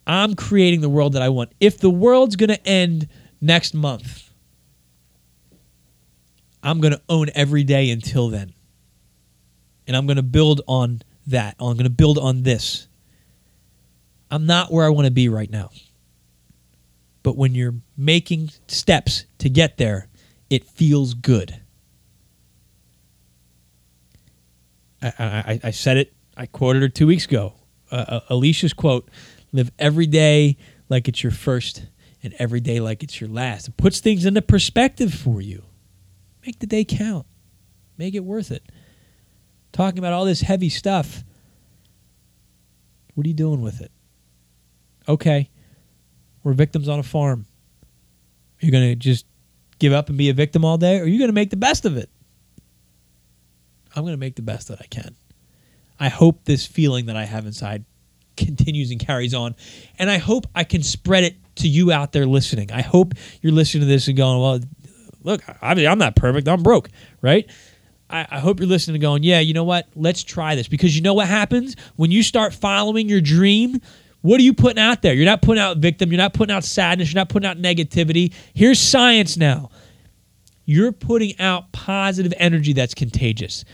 I'm 0.05 0.35
creating 0.35 0.81
the 0.81 0.89
world 0.89 1.13
that 1.13 1.21
I 1.21 1.29
want. 1.29 1.51
If 1.59 1.79
the 1.79 1.89
world's 1.89 2.35
going 2.35 2.49
to 2.49 2.67
end 2.67 3.07
next 3.41 3.73
month, 3.73 4.29
I'm 6.61 6.79
going 6.79 6.93
to 6.93 7.01
own 7.09 7.29
every 7.33 7.63
day 7.63 7.89
until 7.89 8.29
then, 8.29 8.53
and 9.87 9.97
I'm 9.97 10.05
going 10.05 10.17
to 10.17 10.23
build 10.23 10.61
on 10.67 11.01
that. 11.27 11.55
I'm 11.59 11.73
going 11.73 11.85
to 11.85 11.89
build 11.89 12.17
on 12.17 12.43
this. 12.43 12.87
I'm 14.29 14.45
not 14.45 14.71
where 14.71 14.85
I 14.85 14.89
want 14.89 15.05
to 15.05 15.11
be 15.11 15.29
right 15.29 15.49
now. 15.49 15.69
But 17.23 17.37
when 17.37 17.55
you're 17.55 17.75
making 17.95 18.49
steps 18.67 19.25
to 19.37 19.49
get 19.49 19.77
there, 19.77 20.09
it 20.53 20.63
feels 20.65 21.15
good. 21.15 21.59
I, 25.01 25.11
I, 25.17 25.59
I 25.63 25.71
said 25.71 25.97
it, 25.97 26.13
I 26.37 26.45
quoted 26.45 26.83
her 26.83 26.89
two 26.89 27.07
weeks 27.07 27.25
ago. 27.25 27.53
Uh, 27.91 28.05
uh, 28.07 28.19
Alicia's 28.29 28.71
quote 28.71 29.09
live 29.51 29.71
every 29.79 30.05
day 30.05 30.57
like 30.89 31.07
it's 31.07 31.23
your 31.23 31.31
first 31.31 31.87
and 32.21 32.35
every 32.37 32.59
day 32.59 32.79
like 32.79 33.01
it's 33.01 33.19
your 33.19 33.31
last. 33.31 33.67
It 33.67 33.77
puts 33.77 33.99
things 33.99 34.27
into 34.27 34.43
perspective 34.43 35.11
for 35.11 35.41
you. 35.41 35.63
Make 36.45 36.59
the 36.59 36.67
day 36.67 36.85
count, 36.85 37.25
make 37.97 38.13
it 38.13 38.23
worth 38.23 38.51
it. 38.51 38.63
Talking 39.71 39.97
about 39.97 40.13
all 40.13 40.23
this 40.23 40.41
heavy 40.41 40.69
stuff. 40.69 41.23
What 43.15 43.25
are 43.25 43.27
you 43.27 43.33
doing 43.33 43.63
with 43.63 43.81
it? 43.81 43.91
Okay, 45.09 45.49
we're 46.43 46.53
victims 46.53 46.87
on 46.87 46.99
a 46.99 47.03
farm. 47.03 47.47
You're 48.59 48.71
going 48.71 48.89
to 48.89 48.95
just 48.95 49.25
give 49.83 49.91
up 49.91 50.07
and 50.07 50.17
be 50.17 50.29
a 50.29 50.33
victim 50.33 50.63
all 50.63 50.77
day, 50.77 50.97
or 50.97 51.03
are 51.03 51.07
you 51.07 51.17
going 51.17 51.27
to 51.27 51.33
make 51.33 51.49
the 51.49 51.57
best 51.57 51.83
of 51.83 51.97
it? 51.97 52.09
I'm 53.93 54.03
going 54.03 54.13
to 54.13 54.19
make 54.19 54.37
the 54.37 54.41
best 54.41 54.69
that 54.69 54.79
I 54.79 54.85
can. 54.85 55.13
I 55.99 56.07
hope 56.07 56.45
this 56.45 56.65
feeling 56.65 57.07
that 57.07 57.17
I 57.17 57.25
have 57.25 57.45
inside 57.45 57.83
continues 58.37 58.91
and 58.91 58.99
carries 58.99 59.33
on. 59.33 59.55
And 59.99 60.09
I 60.09 60.19
hope 60.19 60.47
I 60.55 60.63
can 60.63 60.83
spread 60.83 61.25
it 61.25 61.35
to 61.57 61.67
you 61.67 61.91
out 61.91 62.13
there 62.13 62.25
listening. 62.25 62.71
I 62.71 62.81
hope 62.81 63.13
you're 63.41 63.51
listening 63.51 63.81
to 63.81 63.87
this 63.87 64.07
and 64.07 64.15
going, 64.15 64.39
well, 64.39 64.61
look, 65.21 65.43
I 65.61 65.75
mean, 65.75 65.87
I'm 65.87 65.99
not 65.99 66.15
perfect. 66.15 66.47
I'm 66.47 66.63
broke, 66.63 66.89
right? 67.21 67.45
I, 68.09 68.25
I 68.31 68.39
hope 68.39 68.61
you're 68.61 68.69
listening 68.69 68.95
and 68.95 69.01
going, 69.01 69.23
yeah, 69.23 69.41
you 69.41 69.53
know 69.53 69.65
what? 69.65 69.89
Let's 69.95 70.23
try 70.23 70.55
this. 70.55 70.69
Because 70.69 70.95
you 70.95 71.01
know 71.01 71.13
what 71.13 71.27
happens? 71.27 71.75
When 71.97 72.09
you 72.09 72.23
start 72.23 72.53
following 72.53 73.09
your 73.09 73.21
dream, 73.21 73.81
what 74.23 74.39
are 74.39 74.43
you 74.43 74.53
putting 74.53 74.79
out 74.79 75.01
there? 75.01 75.13
You're 75.13 75.25
not 75.25 75.41
putting 75.41 75.61
out 75.61 75.77
victim. 75.79 76.09
You're 76.09 76.17
not 76.17 76.33
putting 76.33 76.55
out 76.55 76.63
sadness. 76.63 77.11
You're 77.11 77.19
not 77.19 77.27
putting 77.27 77.47
out 77.47 77.57
negativity. 77.57 78.33
Here's 78.53 78.79
science 78.79 79.35
now. 79.35 79.69
You're 80.63 80.93
putting 80.93 81.37
out 81.41 81.73
positive 81.73 82.33
energy 82.37 82.71
that's 82.71 82.93
contagious. 82.93 83.65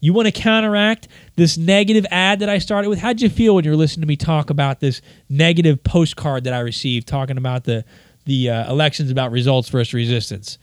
You 0.00 0.14
want 0.14 0.24
to 0.24 0.32
counteract 0.32 1.08
this 1.36 1.58
negative 1.58 2.06
ad 2.10 2.38
that 2.40 2.48
I 2.48 2.56
started 2.56 2.88
with? 2.88 3.00
How'd 3.00 3.20
you 3.20 3.28
feel 3.28 3.54
when 3.54 3.66
you 3.66 3.70
were 3.70 3.76
listening 3.76 4.00
to 4.00 4.06
me 4.08 4.16
talk 4.16 4.48
about 4.48 4.80
this 4.80 5.02
negative 5.28 5.84
postcard 5.84 6.44
that 6.44 6.54
I 6.54 6.60
received 6.60 7.06
talking 7.06 7.36
about 7.36 7.64
the 7.64 7.84
the 8.24 8.48
uh, 8.48 8.70
elections 8.70 9.10
about 9.10 9.30
results 9.30 9.68
versus 9.68 9.92
resistance? 9.92 10.56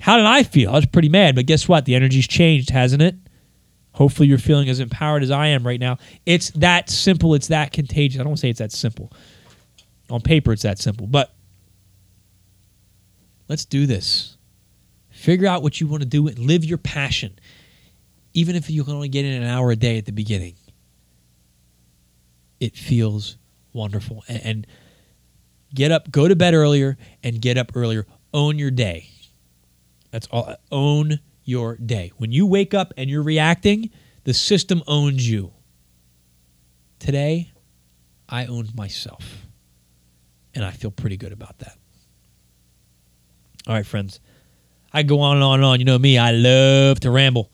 How 0.00 0.16
did 0.16 0.26
I 0.26 0.42
feel? 0.42 0.70
I 0.70 0.74
was 0.74 0.86
pretty 0.86 1.10
mad, 1.10 1.36
but 1.36 1.46
guess 1.46 1.68
what? 1.68 1.84
The 1.84 1.94
energy's 1.94 2.26
changed, 2.26 2.70
hasn't 2.70 3.02
it? 3.02 3.14
Hopefully, 4.00 4.28
you're 4.30 4.38
feeling 4.38 4.70
as 4.70 4.80
empowered 4.80 5.22
as 5.22 5.30
I 5.30 5.48
am 5.48 5.62
right 5.66 5.78
now. 5.78 5.98
It's 6.24 6.48
that 6.52 6.88
simple. 6.88 7.34
It's 7.34 7.48
that 7.48 7.70
contagious. 7.70 8.18
I 8.18 8.22
don't 8.22 8.30
want 8.30 8.38
to 8.38 8.40
say 8.40 8.48
it's 8.48 8.58
that 8.60 8.72
simple. 8.72 9.12
On 10.08 10.22
paper, 10.22 10.54
it's 10.54 10.62
that 10.62 10.78
simple. 10.78 11.06
But 11.06 11.34
let's 13.46 13.66
do 13.66 13.84
this. 13.84 14.38
Figure 15.10 15.46
out 15.46 15.62
what 15.62 15.82
you 15.82 15.86
want 15.86 16.02
to 16.02 16.08
do 16.08 16.28
and 16.28 16.38
live 16.38 16.64
your 16.64 16.78
passion, 16.78 17.38
even 18.32 18.56
if 18.56 18.70
you 18.70 18.84
can 18.84 18.94
only 18.94 19.10
get 19.10 19.26
in 19.26 19.42
an 19.42 19.46
hour 19.46 19.70
a 19.70 19.76
day 19.76 19.98
at 19.98 20.06
the 20.06 20.12
beginning. 20.12 20.54
It 22.58 22.78
feels 22.78 23.36
wonderful. 23.74 24.24
And, 24.28 24.42
and 24.42 24.66
get 25.74 25.92
up, 25.92 26.10
go 26.10 26.26
to 26.26 26.34
bed 26.34 26.54
earlier, 26.54 26.96
and 27.22 27.38
get 27.38 27.58
up 27.58 27.72
earlier. 27.76 28.06
Own 28.32 28.58
your 28.58 28.70
day. 28.70 29.10
That's 30.10 30.26
all. 30.28 30.56
Own 30.72 31.20
your 31.44 31.76
day. 31.76 32.12
When 32.16 32.32
you 32.32 32.46
wake 32.46 32.74
up 32.74 32.92
and 32.96 33.08
you're 33.10 33.22
reacting, 33.22 33.90
the 34.24 34.34
system 34.34 34.82
owns 34.86 35.28
you. 35.28 35.52
Today, 36.98 37.50
I 38.28 38.46
owned 38.46 38.74
myself. 38.74 39.46
And 40.54 40.64
I 40.64 40.70
feel 40.70 40.90
pretty 40.90 41.16
good 41.16 41.32
about 41.32 41.58
that. 41.60 41.76
All 43.66 43.74
right, 43.74 43.86
friends. 43.86 44.20
I 44.92 45.02
go 45.02 45.20
on 45.20 45.36
and 45.36 45.44
on 45.44 45.60
and 45.60 45.64
on. 45.64 45.78
You 45.78 45.84
know 45.84 45.98
me, 45.98 46.18
I 46.18 46.32
love 46.32 47.00
to 47.00 47.10
ramble. 47.10 47.52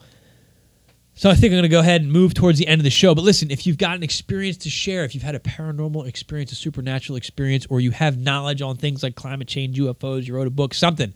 So 1.14 1.30
I 1.30 1.34
think 1.34 1.53
I'm 1.53 1.59
going 1.59 1.62
to 1.62 1.68
go 1.68 1.80
ahead 1.80 2.03
and 2.03 2.12
move 2.12 2.34
towards 2.34 2.59
the 2.59 2.66
end 2.66 2.78
of 2.78 2.84
the 2.84 2.91
show. 2.91 3.14
But 3.14 3.22
listen, 3.24 3.51
if 3.51 3.66
you've 3.66 3.78
got 3.78 3.97
an 3.97 4.03
experience 4.03 4.59
to 4.59 4.70
share, 4.70 5.03
if 5.05 5.14
you've 5.14 5.24
had 5.24 5.34
a 5.34 5.39
paranormal 5.41 6.07
experience, 6.07 6.53
a 6.53 6.55
supernatural 6.55 7.16
experience, 7.16 7.66
or 7.70 7.80
you 7.80 7.91
have 7.91 8.18
knowledge 8.18 8.61
on 8.61 8.76
things 8.76 9.03
like 9.03 9.14
climate 9.14 9.49
change, 9.49 9.78
UFOs, 9.78 10.26
you 10.26 10.34
wrote 10.34 10.47
a 10.47 10.51
book, 10.51 10.74
something, 10.74 11.14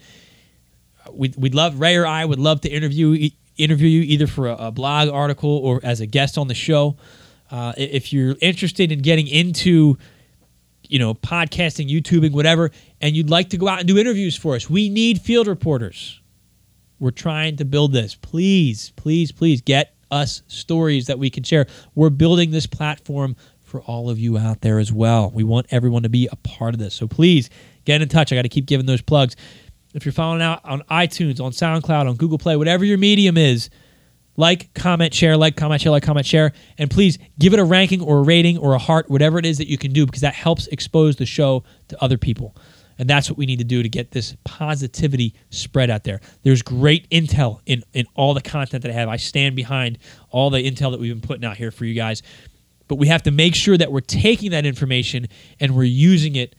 we'd, 1.13 1.37
we'd 1.37 1.55
love 1.55 1.81
Ray 1.81 1.97
or 1.97 2.07
I 2.07 2.25
would 2.25 2.39
love 2.39 2.61
to 2.63 2.69
interview 2.69 3.31
interview 3.57 3.89
you 3.89 4.03
either 4.03 4.27
for 4.27 4.49
a, 4.49 4.55
a 4.55 4.71
blog 4.71 5.09
article 5.09 5.51
or 5.51 5.81
as 5.83 6.01
a 6.01 6.07
guest 6.07 6.39
on 6.39 6.49
the 6.49 6.55
show. 6.55 6.97
Uh, 7.51 7.73
if 7.77 8.13
you're 8.13 8.37
interested 8.41 8.91
in 8.93 9.01
getting 9.01 9.27
into 9.27 9.99
you 10.89 10.99
know 10.99 11.15
podcasting, 11.15 11.89
YouTubing, 11.89 12.33
whatever, 12.33 12.71
and 13.01 13.17
you'd 13.17 13.31
like 13.31 13.51
to 13.51 13.57
go 13.57 13.69
out 13.69 13.81
and 13.81 13.89
do 13.89 13.99
interviews 13.99 14.37
for 14.37 14.55
us, 14.55 14.71
we 14.71 14.89
need 14.89 15.21
field 15.21 15.47
reporters. 15.47 16.21
We're 16.99 17.11
trying 17.11 17.57
to 17.57 17.65
build 17.65 17.93
this. 17.93 18.15
Please, 18.15 18.93
please, 18.97 19.33
please 19.33 19.63
get 19.63 19.95
us 20.11 20.43
stories 20.49 21.07
that 21.07 21.19
we 21.19 21.31
can 21.31 21.43
share. 21.43 21.67
We're 21.95 22.11
building 22.11 22.51
this 22.51 22.67
platform 22.67 23.37
for 23.63 23.81
all 23.83 24.11
of 24.11 24.19
you 24.19 24.37
out 24.37 24.61
there 24.61 24.79
as 24.79 24.93
well. 24.93 25.31
We 25.31 25.45
want 25.45 25.67
everyone 25.71 26.03
to 26.03 26.09
be 26.09 26.29
a 26.31 26.37
part 26.37 26.75
of 26.75 26.81
this. 26.81 26.93
So 26.93 27.07
please 27.07 27.49
get 27.85 28.03
in 28.03 28.09
touch. 28.09 28.33
I 28.33 28.37
got 28.37 28.43
to 28.43 28.49
keep 28.49 28.67
giving 28.67 28.87
those 28.87 29.01
plugs. 29.01 29.37
If 29.93 30.05
you're 30.05 30.13
following 30.13 30.43
out 30.43 30.65
on 30.65 30.83
iTunes, 30.91 31.41
on 31.41 31.53
SoundCloud, 31.53 32.09
on 32.09 32.17
Google 32.17 32.39
Play, 32.39 32.57
whatever 32.57 32.85
your 32.85 32.99
medium 32.99 33.37
is, 33.37 33.71
like, 34.37 34.73
comment, 34.75 35.13
share, 35.13 35.37
like, 35.37 35.57
comment, 35.57 35.83
share, 35.83 35.91
like, 35.91 36.05
comment, 36.05 36.25
share, 36.25 36.53
and 36.79 36.91
please 36.91 37.19
give 37.39 37.53
it 37.53 37.59
a 37.59 37.65
ranking 37.65 38.01
or 38.01 38.19
a 38.19 38.23
rating 38.23 38.57
or 38.57 38.75
a 38.75 38.79
heart, 38.79 39.11
whatever 39.11 39.39
it 39.39 39.45
is 39.45 39.59
that 39.59 39.69
you 39.69 39.77
can 39.77 39.93
do, 39.93 40.07
because 40.07 40.23
that 40.23 40.35
helps 40.35 40.67
expose 40.69 41.17
the 41.17 41.27
show 41.27 41.65
to 41.89 42.03
other 42.03 42.17
people. 42.17 42.57
And 42.99 43.09
that's 43.09 43.29
what 43.29 43.39
we 43.39 43.47
need 43.47 43.59
to 43.59 43.65
do 43.65 43.83
to 43.83 43.89
get 43.89 44.13
this 44.13 44.37
positivity 44.45 45.35
spread 45.49 45.91
out 45.91 46.05
there. 46.05 46.21
There's 46.43 46.63
great 46.63 47.09
intel 47.11 47.61
in, 47.67 47.83
in 47.93 48.07
all 48.15 48.35
the 48.35 48.43
content 48.43 48.83
that 48.83 48.91
I 48.91 48.95
have. 48.95 49.09
I 49.09 49.17
stand 49.17 49.57
behind 49.57 49.99
all 50.29 50.51
the 50.51 50.59
intel 50.59 50.91
that 50.91 51.01
we've 51.01 51.13
been 51.13 51.27
putting 51.27 51.45
out 51.45 51.57
here 51.57 51.71
for 51.71 51.85
you 51.87 51.95
guys. 51.95 52.23
But 52.89 52.97
we 52.97 53.09
have 53.09 53.23
to 53.23 53.31
make 53.31 53.55
sure 53.55 53.79
that 53.79 53.91
we're 53.91 54.01
taking 54.01 54.51
that 54.51 54.67
information 54.67 55.29
and 55.59 55.75
we're 55.75 55.85
using 55.85 56.37
it 56.37 56.55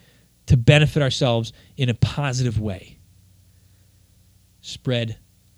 to 0.48 0.58
benefit 0.58 1.04
ourselves 1.04 1.54
in 1.78 1.90
a 1.90 1.94
positive 1.94 2.60
way. 2.60 2.98
Spread 4.62 5.18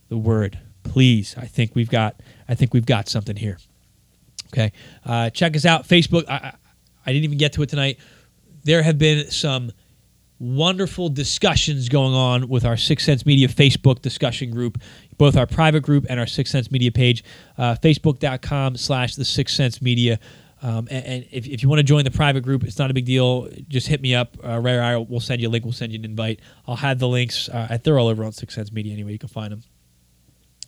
the 0.10 0.18
word, 0.18 0.60
please. 0.84 1.36
I 1.38 1.46
think 1.46 1.76
we've 1.76 1.90
got 1.90 2.22
I 2.48 2.56
think 2.56 2.74
we've 2.74 2.86
got 2.86 3.08
something 3.10 3.36
here. 3.36 3.58
Okay, 4.48 4.72
uh, 5.06 5.30
check 5.30 5.56
us 5.56 5.66
out. 5.66 5.88
Facebook. 5.88 6.26
I, 6.28 6.34
I, 6.34 6.54
I 7.06 7.12
didn't 7.12 7.26
even 7.26 7.38
get 7.38 7.54
to 7.54 7.64
it 7.64 7.70
tonight. 7.70 8.00
There 8.64 8.84
have 8.84 8.98
been 8.98 9.30
some 9.30 9.72
wonderful 10.40 11.10
discussions 11.10 11.90
going 11.90 12.14
on 12.14 12.50
with 12.50 12.66
our 12.66 12.78
Six 12.78 13.06
Sense 13.06 13.26
Media 13.26 13.48
Facebook 13.48 14.02
discussion 14.02 14.52
group, 14.52 14.82
both 15.18 15.38
our 15.38 15.48
private 15.48 15.82
group 15.82 16.06
and 16.10 16.20
our 16.20 16.28
Six 16.28 16.52
Sense 16.52 16.72
Media 16.72 16.92
page, 16.92 17.24
uh, 17.58 17.76
facebook.com 17.76 18.76
slash 18.76 19.16
the 19.16 19.26
Six 19.26 19.54
Sense 19.54 19.82
Media. 19.82 20.20
Um, 20.64 20.88
and, 20.90 21.06
and 21.06 21.26
if, 21.30 21.46
if, 21.46 21.62
you 21.62 21.68
want 21.68 21.80
to 21.80 21.84
join 21.84 22.06
the 22.06 22.12
private 22.12 22.42
group, 22.42 22.64
it's 22.64 22.80
not 22.80 22.90
a 22.90 22.94
big 22.94 23.04
deal. 23.04 23.50
Just 23.68 23.86
hit 23.86 24.02
me 24.02 24.16
up. 24.16 24.38
Uh, 24.42 24.62
I 24.66 24.96
will 24.96 25.20
send 25.20 25.42
you 25.42 25.50
a 25.50 25.52
link. 25.52 25.66
We'll 25.66 25.74
send 25.74 25.92
you 25.92 26.00
an 26.00 26.06
invite. 26.06 26.40
I'll 26.66 26.78
have 26.78 27.00
the 27.00 27.08
links. 27.08 27.50
Uh, 27.50 27.78
they're 27.84 28.00
all 28.00 28.08
over 28.08 28.24
on 28.24 28.32
Six 28.32 28.56
Sense 28.56 28.72
Media 28.72 28.94
anyway. 28.94 29.12
You 29.12 29.20
can 29.20 29.28
find 29.28 29.52
them. 29.52 29.62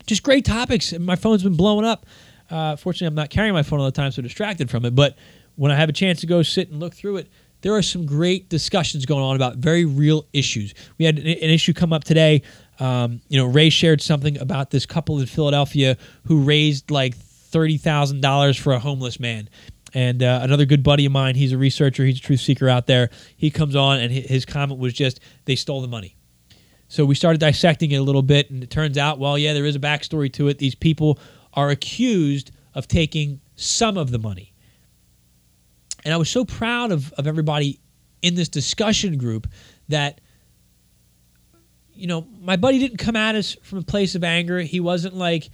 Just 0.05 0.21
great 0.21 0.43
topics. 0.43 0.91
My 0.99 1.15
phone's 1.15 1.43
been 1.43 1.55
blowing 1.55 1.85
up. 1.85 2.05
Uh, 2.49 2.75
fortunately, 2.75 3.07
I'm 3.07 3.15
not 3.15 3.29
carrying 3.29 3.53
my 3.53 3.63
phone 3.63 3.79
all 3.79 3.85
the 3.85 3.91
time, 3.91 4.11
so 4.11 4.21
distracted 4.21 4.69
from 4.69 4.83
it. 4.83 4.93
But 4.93 5.17
when 5.55 5.71
I 5.71 5.75
have 5.75 5.87
a 5.87 5.93
chance 5.93 6.19
to 6.19 6.27
go 6.27 6.43
sit 6.43 6.69
and 6.69 6.79
look 6.81 6.93
through 6.93 7.17
it, 7.17 7.29
there 7.61 7.73
are 7.73 7.81
some 7.81 8.05
great 8.05 8.49
discussions 8.49 9.05
going 9.05 9.23
on 9.23 9.37
about 9.37 9.55
very 9.55 9.85
real 9.85 10.27
issues. 10.33 10.73
We 10.97 11.05
had 11.05 11.17
an, 11.17 11.25
an 11.25 11.49
issue 11.49 11.73
come 11.73 11.93
up 11.93 12.03
today. 12.03 12.41
Um, 12.79 13.21
you 13.29 13.39
know, 13.39 13.47
Ray 13.47 13.69
shared 13.69 14.01
something 14.01 14.37
about 14.39 14.71
this 14.71 14.85
couple 14.85 15.19
in 15.19 15.25
Philadelphia 15.25 15.97
who 16.25 16.41
raised 16.41 16.91
like 16.91 17.15
thirty 17.15 17.77
thousand 17.77 18.21
dollars 18.21 18.57
for 18.57 18.73
a 18.73 18.79
homeless 18.79 19.19
man. 19.19 19.49
And 19.95 20.21
uh, 20.21 20.41
another 20.43 20.65
good 20.65 20.83
buddy 20.83 21.05
of 21.05 21.13
mine, 21.13 21.35
he's 21.35 21.53
a 21.53 21.57
researcher, 21.57 22.05
he's 22.05 22.19
a 22.19 22.21
truth 22.21 22.41
seeker 22.41 22.69
out 22.69 22.85
there. 22.85 23.09
He 23.35 23.49
comes 23.49 23.75
on, 23.75 23.99
and 23.99 24.11
his 24.11 24.45
comment 24.45 24.79
was 24.79 24.93
just, 24.93 25.21
"They 25.45 25.55
stole 25.55 25.81
the 25.81 25.87
money." 25.87 26.17
So 26.87 27.05
we 27.05 27.15
started 27.15 27.39
dissecting 27.39 27.91
it 27.91 27.95
a 27.95 28.03
little 28.03 28.21
bit, 28.21 28.51
and 28.51 28.63
it 28.63 28.69
turns 28.69 28.97
out, 28.97 29.19
well, 29.19 29.37
yeah, 29.37 29.53
there 29.53 29.65
is 29.65 29.75
a 29.75 29.79
backstory 29.79 30.31
to 30.33 30.49
it. 30.49 30.59
These 30.59 30.75
people 30.75 31.17
are 31.53 31.69
accused 31.69 32.51
of 32.73 32.87
taking 32.87 33.41
some 33.55 33.97
of 33.97 34.11
the 34.11 34.19
money. 34.19 34.53
And 36.03 36.13
I 36.13 36.17
was 36.17 36.29
so 36.29 36.45
proud 36.45 36.91
of, 36.91 37.11
of 37.13 37.25
everybody 37.25 37.79
in 38.21 38.35
this 38.35 38.49
discussion 38.49 39.17
group 39.17 39.47
that, 39.89 40.21
you 41.93 42.05
know, 42.05 42.27
my 42.39 42.55
buddy 42.55 42.77
didn't 42.77 42.97
come 42.97 43.15
at 43.15 43.35
us 43.35 43.55
from 43.63 43.79
a 43.79 43.83
place 43.83 44.13
of 44.13 44.23
anger. 44.23 44.59
He 44.59 44.79
wasn't 44.79 45.15
like, 45.15 45.49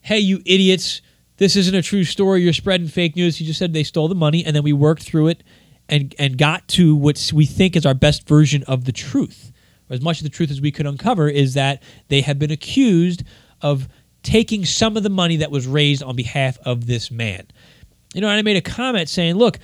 hey, 0.00 0.20
you 0.20 0.40
idiots, 0.44 1.02
this 1.38 1.56
isn't 1.56 1.74
a 1.74 1.82
true 1.82 2.04
story. 2.04 2.42
You're 2.42 2.52
spreading 2.52 2.88
fake 2.88 3.16
news. 3.16 3.36
He 3.36 3.46
just 3.46 3.58
said 3.58 3.72
they 3.72 3.84
stole 3.84 4.08
the 4.08 4.14
money. 4.14 4.44
And 4.44 4.54
then 4.54 4.62
we 4.62 4.72
worked 4.72 5.02
through 5.02 5.28
it 5.28 5.42
and, 5.88 6.14
and 6.18 6.36
got 6.36 6.68
to 6.68 6.94
what 6.94 7.30
we 7.34 7.46
think 7.46 7.76
is 7.76 7.86
our 7.86 7.94
best 7.94 8.28
version 8.28 8.62
of 8.64 8.84
the 8.84 8.92
truth. 8.92 9.52
As 9.88 10.02
much 10.02 10.18
of 10.18 10.24
the 10.24 10.30
truth 10.30 10.50
as 10.50 10.60
we 10.60 10.70
could 10.70 10.86
uncover 10.86 11.28
is 11.28 11.54
that 11.54 11.82
they 12.08 12.20
have 12.20 12.38
been 12.38 12.50
accused 12.50 13.22
of 13.62 13.88
taking 14.22 14.64
some 14.64 14.96
of 14.96 15.02
the 15.02 15.10
money 15.10 15.36
that 15.36 15.50
was 15.50 15.66
raised 15.66 16.02
on 16.02 16.14
behalf 16.14 16.58
of 16.64 16.86
this 16.86 17.10
man. 17.10 17.46
You 18.14 18.20
know, 18.20 18.28
and 18.28 18.38
I 18.38 18.42
made 18.42 18.56
a 18.56 18.60
comment 18.60 19.08
saying, 19.08 19.36
look, 19.36 19.58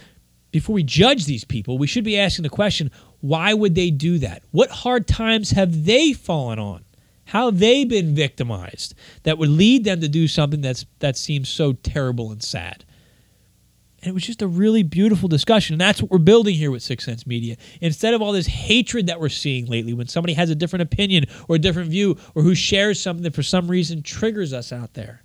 before 0.53 0.75
we 0.75 0.85
judge 0.85 1.27
these 1.27 1.45
people, 1.45 1.77
we 1.77 1.87
should 1.87 2.05
be 2.05 2.19
asking 2.19 2.45
the 2.45 2.49
question 2.49 2.91
why 3.21 3.55
would 3.55 3.75
they 3.75 3.91
do 3.91 4.19
that? 4.19 4.43
What 4.51 4.71
hard 4.71 5.09
times 5.09 5.51
have 5.53 5.87
they 5.87 6.13
fallen 6.13 6.59
on? 6.59 6.84
How 7.27 7.51
they've 7.51 7.89
been 7.89 8.15
victimized 8.15 8.95
that 9.23 9.39
would 9.39 9.49
lead 9.49 9.85
them 9.85 10.01
to 10.01 10.09
do 10.09 10.29
something 10.29 10.61
that's 10.61 10.87
that 10.99 11.17
seems 11.17 11.49
so 11.49 11.73
terrible 11.73 12.31
and 12.31 12.43
sad? 12.43 12.85
And 14.05 14.11
it 14.11 14.13
was 14.13 14.27
just 14.27 14.43
a 14.43 14.47
really 14.47 14.83
beautiful 14.83 15.31
discussion. 15.31 15.75
And 15.75 15.81
that's 15.81 16.03
what 16.03 16.11
we're 16.11 16.19
building 16.19 16.55
here 16.55 16.71
with 16.71 16.83
Six 16.83 17.07
Sense 17.07 17.27
Media. 17.27 17.57
Instead 17.81 18.13
of 18.13 18.21
all 18.21 18.33
this 18.33 18.47
hatred 18.47 19.07
that 19.07 19.19
we're 19.19 19.31
seeing 19.31 19.65
lately 19.65 19.95
when 19.95 20.09
somebody 20.09 20.35
has 20.35 20.51
a 20.51 20.55
different 20.55 20.83
opinion 20.83 21.25
or 21.49 21.57
a 21.57 21.59
different 21.59 21.89
view 21.91 22.19
or 22.35 22.43
who 22.43 22.55
shares 22.55 23.01
something 23.01 23.23
that 23.23 23.35
for 23.35 23.43
some 23.43 23.67
reason 23.67 24.03
triggers 24.03 24.53
us 24.53 24.73
out 24.73 24.93
there. 24.93 25.23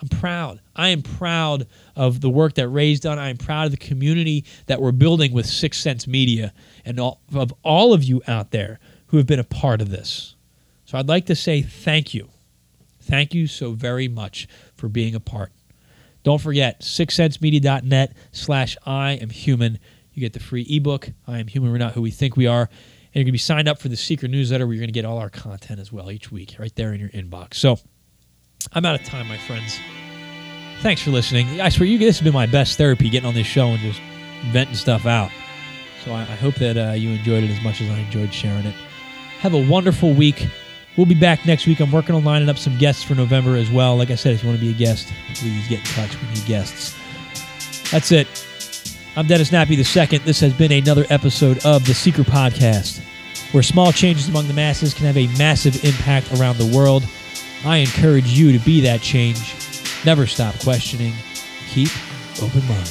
I'm 0.00 0.08
proud. 0.08 0.60
I 0.76 0.90
am 0.90 1.02
proud 1.02 1.66
of 1.96 2.20
the 2.20 2.30
work 2.30 2.54
that 2.54 2.68
Ray's 2.68 3.00
done. 3.00 3.18
I 3.18 3.30
am 3.30 3.38
proud 3.38 3.64
of 3.64 3.70
the 3.72 3.76
community 3.76 4.44
that 4.66 4.80
we're 4.80 4.92
building 4.92 5.32
with 5.32 5.46
Six 5.46 5.80
Sense 5.80 6.06
Media 6.06 6.52
and 6.84 7.00
all, 7.00 7.20
of 7.34 7.52
all 7.64 7.92
of 7.92 8.04
you 8.04 8.22
out 8.28 8.52
there 8.52 8.78
who 9.08 9.16
have 9.16 9.26
been 9.26 9.40
a 9.40 9.44
part 9.44 9.80
of 9.80 9.90
this. 9.90 10.33
So 10.94 11.00
I'd 11.00 11.08
like 11.08 11.26
to 11.26 11.34
say 11.34 11.60
thank 11.60 12.14
you. 12.14 12.28
Thank 13.02 13.34
you 13.34 13.48
so 13.48 13.72
very 13.72 14.06
much 14.06 14.46
for 14.76 14.88
being 14.88 15.16
a 15.16 15.18
part. 15.18 15.50
Don't 16.22 16.40
forget, 16.40 16.82
sixsensemedia.net 16.82 18.16
slash 18.30 18.76
I 18.86 19.14
am 19.14 19.30
human. 19.30 19.80
You 20.12 20.20
get 20.20 20.34
the 20.34 20.38
free 20.38 20.64
ebook, 20.70 21.08
I 21.26 21.40
am 21.40 21.48
human, 21.48 21.72
we're 21.72 21.78
not 21.78 21.94
who 21.94 22.02
we 22.02 22.12
think 22.12 22.36
we 22.36 22.46
are. 22.46 22.62
And 22.62 22.70
you're 23.12 23.24
going 23.24 23.26
to 23.26 23.32
be 23.32 23.38
signed 23.38 23.66
up 23.66 23.80
for 23.80 23.88
the 23.88 23.96
secret 23.96 24.30
newsletter 24.30 24.68
where 24.68 24.74
you're 24.74 24.82
going 24.82 24.86
to 24.86 24.92
get 24.92 25.04
all 25.04 25.18
our 25.18 25.30
content 25.30 25.80
as 25.80 25.90
well 25.90 26.12
each 26.12 26.30
week, 26.30 26.54
right 26.60 26.72
there 26.76 26.92
in 26.92 27.00
your 27.00 27.08
inbox. 27.08 27.54
So 27.54 27.80
I'm 28.72 28.86
out 28.86 28.94
of 28.94 29.04
time, 29.04 29.26
my 29.26 29.38
friends. 29.38 29.76
Thanks 30.78 31.02
for 31.02 31.10
listening. 31.10 31.60
I 31.60 31.70
swear, 31.70 31.88
you 31.88 31.98
this 31.98 32.18
has 32.20 32.24
been 32.24 32.32
my 32.32 32.46
best 32.46 32.78
therapy, 32.78 33.10
getting 33.10 33.26
on 33.26 33.34
this 33.34 33.48
show 33.48 33.66
and 33.66 33.80
just 33.80 34.00
venting 34.52 34.76
stuff 34.76 35.06
out. 35.06 35.32
So 36.04 36.12
I, 36.12 36.20
I 36.20 36.36
hope 36.36 36.54
that 36.60 36.76
uh, 36.76 36.92
you 36.92 37.10
enjoyed 37.10 37.42
it 37.42 37.50
as 37.50 37.60
much 37.64 37.80
as 37.80 37.90
I 37.90 37.98
enjoyed 37.98 38.32
sharing 38.32 38.64
it. 38.64 38.76
Have 39.40 39.54
a 39.54 39.68
wonderful 39.68 40.14
week. 40.14 40.46
We'll 40.96 41.06
be 41.06 41.14
back 41.14 41.44
next 41.44 41.66
week. 41.66 41.80
I'm 41.80 41.90
working 41.90 42.14
on 42.14 42.24
lining 42.24 42.48
up 42.48 42.56
some 42.56 42.78
guests 42.78 43.02
for 43.02 43.14
November 43.14 43.56
as 43.56 43.70
well. 43.70 43.96
Like 43.96 44.10
I 44.10 44.14
said, 44.14 44.34
if 44.34 44.42
you 44.42 44.48
want 44.48 44.60
to 44.60 44.64
be 44.64 44.70
a 44.70 44.74
guest, 44.74 45.12
please 45.34 45.66
get 45.68 45.80
in 45.80 45.86
touch. 45.86 46.20
We 46.20 46.28
need 46.28 46.46
guests. 46.46 46.96
That's 47.90 48.12
it. 48.12 48.28
I'm 49.16 49.26
Dennis 49.26 49.50
Nappy 49.50 49.76
the 49.76 49.84
second. 49.84 50.22
This 50.24 50.40
has 50.40 50.52
been 50.52 50.72
another 50.72 51.04
episode 51.10 51.64
of 51.64 51.86
the 51.86 51.94
Seeker 51.94 52.22
Podcast, 52.22 53.00
where 53.52 53.62
small 53.62 53.92
changes 53.92 54.28
among 54.28 54.48
the 54.48 54.54
masses 54.54 54.94
can 54.94 55.06
have 55.06 55.16
a 55.16 55.26
massive 55.38 55.84
impact 55.84 56.32
around 56.34 56.58
the 56.58 56.76
world. 56.76 57.04
I 57.64 57.78
encourage 57.78 58.26
you 58.26 58.56
to 58.56 58.64
be 58.64 58.80
that 58.82 59.00
change. 59.00 59.54
Never 60.04 60.26
stop 60.26 60.58
questioning. 60.60 61.12
Keep 61.70 61.90
open 62.42 62.62
mind. 62.68 62.90